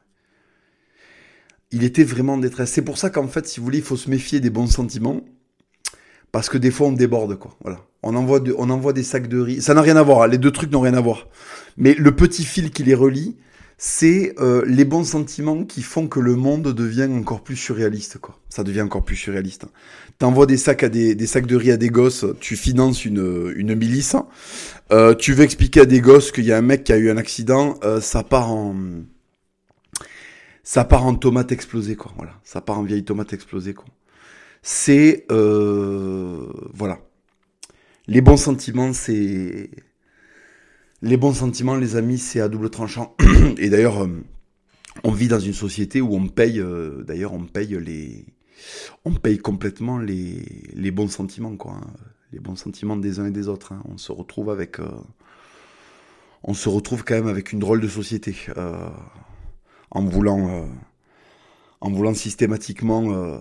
Il 1.72 1.84
était 1.84 2.04
vraiment 2.04 2.34
en 2.34 2.38
détresse. 2.38 2.72
C'est 2.72 2.82
pour 2.82 2.98
ça 2.98 3.10
qu'en 3.10 3.28
fait, 3.28 3.48
si 3.48 3.60
vous 3.60 3.66
voulez, 3.66 3.80
il 3.80 3.84
faut 3.84 3.98
se 3.98 4.10
méfier 4.10 4.40
des 4.40 4.50
bons 4.50 4.68
sentiments. 4.68 5.22
Parce 6.32 6.50
que 6.50 6.58
des 6.58 6.72
fois, 6.72 6.88
on 6.88 6.92
déborde, 6.92 7.38
quoi. 7.38 7.56
Voilà. 7.62 7.80
On 8.04 8.16
envoie, 8.16 8.42
on 8.58 8.70
envoie 8.70 8.94
des 8.94 9.04
sacs 9.04 9.28
de 9.28 9.40
riz. 9.40 9.62
Ça 9.62 9.74
n'a 9.74 9.82
rien 9.82 9.96
à 9.96 10.04
voir, 10.04 10.22
hein, 10.22 10.28
les 10.28 10.38
deux 10.38 10.52
trucs 10.52 10.72
n'ont 10.72 10.82
rien 10.82 10.94
à 10.94 11.02
voir. 11.02 11.28
Mais 11.78 11.94
le 11.96 12.16
petit 12.16 12.44
fil 12.44 12.72
qui 12.72 12.84
les 12.84 12.94
relie, 12.94 13.38
c'est 13.78 14.34
euh, 14.40 14.64
les 14.66 14.86
bons 14.86 15.04
sentiments 15.04 15.64
qui 15.64 15.84
font 15.84 16.08
que 16.08 16.20
le 16.20 16.36
monde 16.36 16.74
devient 16.74 17.08
encore 17.12 17.44
plus 17.44 17.56
surréaliste, 17.56 18.18
quoi. 18.18 18.40
Ça 18.50 18.64
devient 18.64 18.82
encore 18.82 19.04
plus 19.04 19.16
surréaliste. 19.16 19.66
T'envoies 20.18 20.48
des 20.48 20.58
sacs 20.58 20.84
à 20.84 20.90
des, 20.90 21.16
des 21.16 21.28
sacs 21.28 21.46
de 21.46 21.56
riz 21.56 21.72
à 21.72 21.78
des 21.78 21.90
gosses, 21.90 22.26
tu 22.40 22.56
finances 22.56 23.06
une, 23.06 23.54
une 23.56 23.76
milice. 23.76 24.16
Euh, 24.92 25.14
tu 25.14 25.34
veux 25.34 25.44
expliquer 25.44 25.82
à 25.82 25.86
des 25.86 26.02
gosses 26.02 26.32
qu'il 26.32 26.46
y 26.46 26.52
a 26.52 26.58
un 26.58 26.62
mec 26.62 26.86
qui 26.86 26.94
a 26.94 26.98
eu 26.98 27.12
un 27.12 27.18
accident, 27.18 27.76
euh, 27.84 28.02
ça 28.02 28.24
part 28.24 28.52
en 28.52 28.76
ça 30.68 30.84
part 30.84 31.06
en 31.06 31.16
tomate 31.16 31.54
explosée, 31.54 31.96
quoi. 31.96 32.12
Voilà, 32.18 32.34
ça 32.44 32.60
part 32.60 32.78
en 32.78 32.84
vieille 32.84 33.06
tomate 33.06 33.32
explosée, 33.32 33.74
quoi. 33.74 33.86
C'est 34.62 35.26
euh, 35.32 36.46
voilà. 36.74 37.00
Les 38.08 38.20
bons 38.20 38.36
sentiments, 38.36 38.92
c'est 38.92 39.72
les 41.02 41.16
bons 41.16 41.32
sentiments, 41.32 41.78
les 41.78 41.96
amis, 41.96 42.18
c'est 42.18 42.42
à 42.42 42.50
double 42.50 42.70
tranchant. 42.70 43.16
Et 43.58 43.70
d'ailleurs, 43.70 44.04
euh, 44.04 44.10
on 45.06 45.12
vit 45.12 45.30
dans 45.30 45.40
une 45.40 45.54
société 45.54 46.02
où 46.02 46.14
on 46.14 46.28
paye, 46.28 46.60
euh, 46.60 47.02
d'ailleurs, 47.04 47.32
on 47.32 47.46
paye 47.46 47.80
les, 47.80 48.26
on 49.06 49.14
paye 49.14 49.38
complètement 49.38 49.98
les, 50.00 50.92
bons 50.92 51.08
sentiments, 51.08 51.56
quoi. 51.56 51.76
hein. 51.76 51.94
Les 52.34 52.40
bons 52.40 52.58
sentiments 52.58 52.98
des 52.98 53.22
uns 53.22 53.28
et 53.28 53.32
des 53.32 53.48
autres. 53.48 53.72
hein. 53.72 53.82
On 53.86 53.98
se 53.98 54.12
retrouve 54.12 54.50
avec, 54.50 54.80
on 56.44 56.54
se 56.54 56.68
retrouve 56.68 57.06
quand 57.06 57.16
même 57.16 57.28
avec 57.28 57.54
une 57.54 57.60
drôle 57.60 57.80
de 57.80 57.88
société, 57.88 58.36
en 59.92 60.04
voulant, 60.04 60.50
euh, 60.50 60.66
en 61.82 61.92
voulant 61.92 62.14
systématiquement 62.14 63.12
euh, 63.12 63.38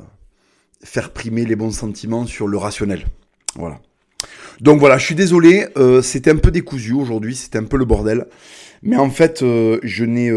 faire 0.82 1.12
primer 1.12 1.44
les 1.44 1.56
bons 1.56 1.70
sentiments 1.70 2.26
sur 2.26 2.46
le 2.46 2.56
rationnel. 2.56 3.06
Voilà. 3.54 3.80
Donc 4.60 4.80
voilà, 4.80 4.98
je 4.98 5.04
suis 5.04 5.14
désolé, 5.14 5.66
euh, 5.76 6.00
c'était 6.00 6.30
un 6.30 6.36
peu 6.36 6.50
décousu 6.50 6.92
aujourd'hui, 6.92 7.36
c'était 7.36 7.58
un 7.58 7.64
peu 7.64 7.76
le 7.76 7.84
bordel. 7.84 8.26
Mais 8.82 8.96
en 8.96 9.10
fait, 9.10 9.40
je 9.40 10.04
n'ai, 10.04 10.28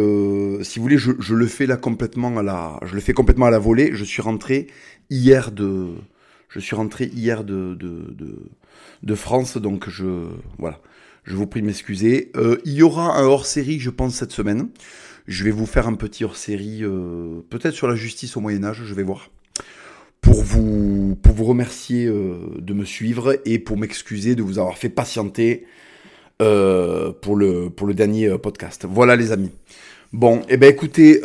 si 0.63 0.79
vous 0.79 0.83
voulez, 0.83 0.97
je, 0.97 1.33
le 1.33 1.45
fais 1.45 1.65
là 1.65 1.77
complètement 1.77 2.37
à 2.37 2.41
la, 2.41 2.79
je 2.83 2.95
le 2.95 3.01
fais 3.01 3.13
complètement 3.13 3.45
à 3.45 3.51
la 3.51 3.59
volée. 3.59 3.91
Je 3.93 4.03
suis 4.03 4.21
rentré 4.21 4.67
hier 5.09 5.51
de, 5.51 5.89
je 6.47 6.59
suis 6.59 6.75
rentré 6.75 7.05
hier 7.13 7.43
de, 7.43 7.77
de 9.03 9.15
France, 9.15 9.57
donc 9.57 9.89
je, 9.89 10.29
voilà, 10.57 10.79
je 11.23 11.35
vous 11.35 11.47
prie 11.47 11.61
de 11.61 11.65
m'excuser. 11.67 12.31
Euh, 12.35 12.57
il 12.65 12.73
y 12.73 12.83
aura 12.83 13.17
un 13.17 13.23
hors 13.23 13.45
série, 13.45 13.79
je 13.79 13.89
pense, 13.89 14.15
cette 14.15 14.31
semaine. 14.31 14.69
Je 15.27 15.43
vais 15.43 15.51
vous 15.51 15.65
faire 15.65 15.87
un 15.87 15.93
petit 15.93 16.23
hors 16.23 16.35
série, 16.35 16.83
euh, 16.83 17.41
peut-être 17.49 17.75
sur 17.75 17.87
la 17.87 17.95
justice 17.95 18.35
au 18.35 18.41
Moyen 18.41 18.63
Âge, 18.63 18.81
je 18.83 18.93
vais 18.93 19.03
voir 19.03 19.29
pour 20.21 20.41
vous, 20.41 21.17
pour 21.21 21.33
vous 21.33 21.45
remercier 21.45 22.05
euh, 22.05 22.35
de 22.57 22.73
me 22.73 22.83
suivre 22.83 23.39
et 23.45 23.59
pour 23.59 23.77
m'excuser 23.77 24.35
de 24.35 24.41
vous 24.41 24.59
avoir 24.59 24.77
fait 24.77 24.89
patienter 24.89 25.65
pour, 26.39 27.35
le, 27.35 27.69
pour 27.69 27.85
le 27.85 27.93
dernier 27.93 28.37
podcast. 28.37 28.87
Voilà 28.89 29.17
les 29.17 29.33
amis. 29.33 29.51
Bon, 30.13 30.41
eh 30.47 30.55
ben 30.55 30.69
écoutez, 30.69 31.19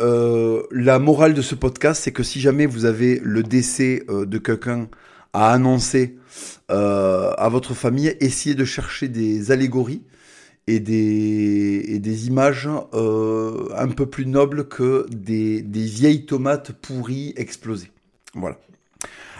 la 0.71 0.99
morale 0.99 1.33
de 1.33 1.41
ce 1.41 1.55
podcast, 1.55 2.03
c'est 2.03 2.11
que 2.11 2.21
si 2.21 2.41
jamais 2.41 2.65
vous 2.65 2.83
avez 2.83 3.21
le 3.23 3.41
décès 3.41 4.03
de 4.09 4.37
quelqu'un 4.37 4.89
à 5.31 5.53
annoncer 5.53 6.17
euh, 6.71 7.31
à 7.37 7.49
votre 7.49 7.73
famille, 7.73 8.15
essayez 8.19 8.55
de 8.55 8.65
chercher 8.65 9.07
des 9.07 9.51
allégories 9.51 10.03
et 10.67 10.79
des, 10.79 12.27
images 12.27 12.69
euh, 12.93 13.69
un 13.75 13.87
peu 13.87 14.07
plus 14.07 14.25
nobles 14.25 14.67
que 14.67 15.05
des, 15.09 15.61
des 15.61 15.85
vieilles 15.85 16.25
tomates 16.25 16.71
pourries 16.71 17.33
explosées. 17.37 17.91
Voilà. 18.33 18.57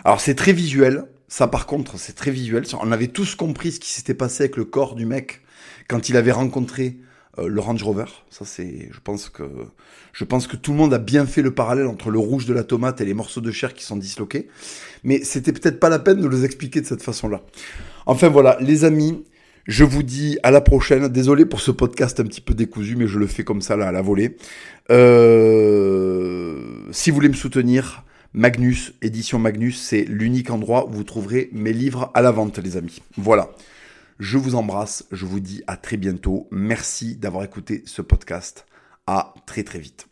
Alors 0.04 0.22
c'est 0.22 0.36
très 0.36 0.54
visuel, 0.54 1.06
ça 1.28 1.48
par 1.48 1.66
contre 1.66 1.98
c'est 1.98 2.14
très 2.14 2.32
visuel. 2.32 2.64
On 2.80 2.91
avait 2.91 3.08
tous 3.08 3.36
compris 3.36 3.72
ce 3.72 3.80
qui 3.80 3.89
s'était 3.91 4.14
passé 4.14 4.43
avec 4.43 4.56
le 4.56 4.66
corps 4.66 4.96
du 4.96 5.06
mec 5.06 5.41
quand 5.88 6.10
il 6.10 6.18
avait 6.18 6.32
rencontré 6.32 6.98
euh, 7.40 7.48
le 7.48 7.62
Range 7.62 7.82
Rover. 7.84 8.06
Ça 8.30 8.46
c'est, 8.46 8.90
je 8.92 9.00
pense 9.04 9.30
que, 9.30 9.44
je 10.14 10.24
pense 10.24 10.48
que 10.48 10.56
tout 10.56 10.72
le 10.72 10.78
monde 10.78 10.94
a 10.94 10.98
bien 10.98 11.26
fait 11.26 11.42
le 11.42 11.54
parallèle 11.54 11.88
entre 11.88 12.10
le 12.10 12.20
rouge 12.20 12.46
de 12.46 12.54
la 12.54 12.64
tomate 12.64 13.02
et 13.02 13.06
les 13.06 13.14
morceaux 13.14 13.42
de 13.42 13.52
chair 13.52 13.74
qui 13.74 13.84
sont 13.84 13.98
disloqués. 13.98 14.48
Mais 15.04 15.24
c'était 15.24 15.54
peut-être 15.54 15.80
pas 15.80 15.90
la 15.90 16.00
peine 16.00 16.22
de 16.22 16.28
les 16.28 16.46
expliquer 16.46 16.82
de 16.82 16.86
cette 16.86 17.04
façon-là. 17.04 17.42
Enfin 18.06 18.30
voilà, 18.30 18.58
les 18.62 18.84
amis. 18.84 19.24
Je 19.68 19.84
vous 19.84 20.04
dis 20.04 20.38
à 20.44 20.52
la 20.52 20.62
prochaine. 20.62 21.08
Désolé 21.08 21.44
pour 21.46 21.60
ce 21.60 21.72
podcast 21.72 22.20
un 22.20 22.26
petit 22.26 22.42
peu 22.42 22.54
décousu, 22.54 22.96
mais 22.96 23.08
je 23.08 23.18
le 23.18 23.26
fais 23.26 23.44
comme 23.44 23.62
ça 23.62 23.76
là 23.76 23.88
à 23.88 23.92
la 23.92 24.04
volée. 24.04 24.38
Euh, 24.92 26.60
si 26.92 27.10
vous 27.10 27.16
voulez 27.16 27.30
me 27.30 27.34
soutenir, 27.34 28.04
Magnus, 28.34 28.94
édition 29.02 29.40
Magnus, 29.40 29.82
c'est 29.82 30.04
l'unique 30.04 30.52
endroit 30.52 30.88
où 30.88 30.92
vous 30.92 31.04
trouverez 31.04 31.50
mes 31.52 31.74
livres 31.74 32.12
à 32.14 32.22
la 32.22 32.32
vente, 32.32 32.60
les 32.60 32.78
amis. 32.78 33.02
Voilà. 33.18 33.50
Je 34.20 34.38
vous 34.38 34.55
embrasse, 34.55 35.05
je 35.11 35.26
vous 35.26 35.41
dis 35.41 35.61
à 35.68 35.76
très 35.76 35.97
bientôt. 35.97 36.47
Merci 36.49 37.18
d'avoir 37.18 37.43
écouté 37.43 37.84
ce 37.86 38.01
podcast. 38.01 38.66
À 39.07 39.34
très 39.45 39.63
très 39.63 39.80
vite. 39.80 40.07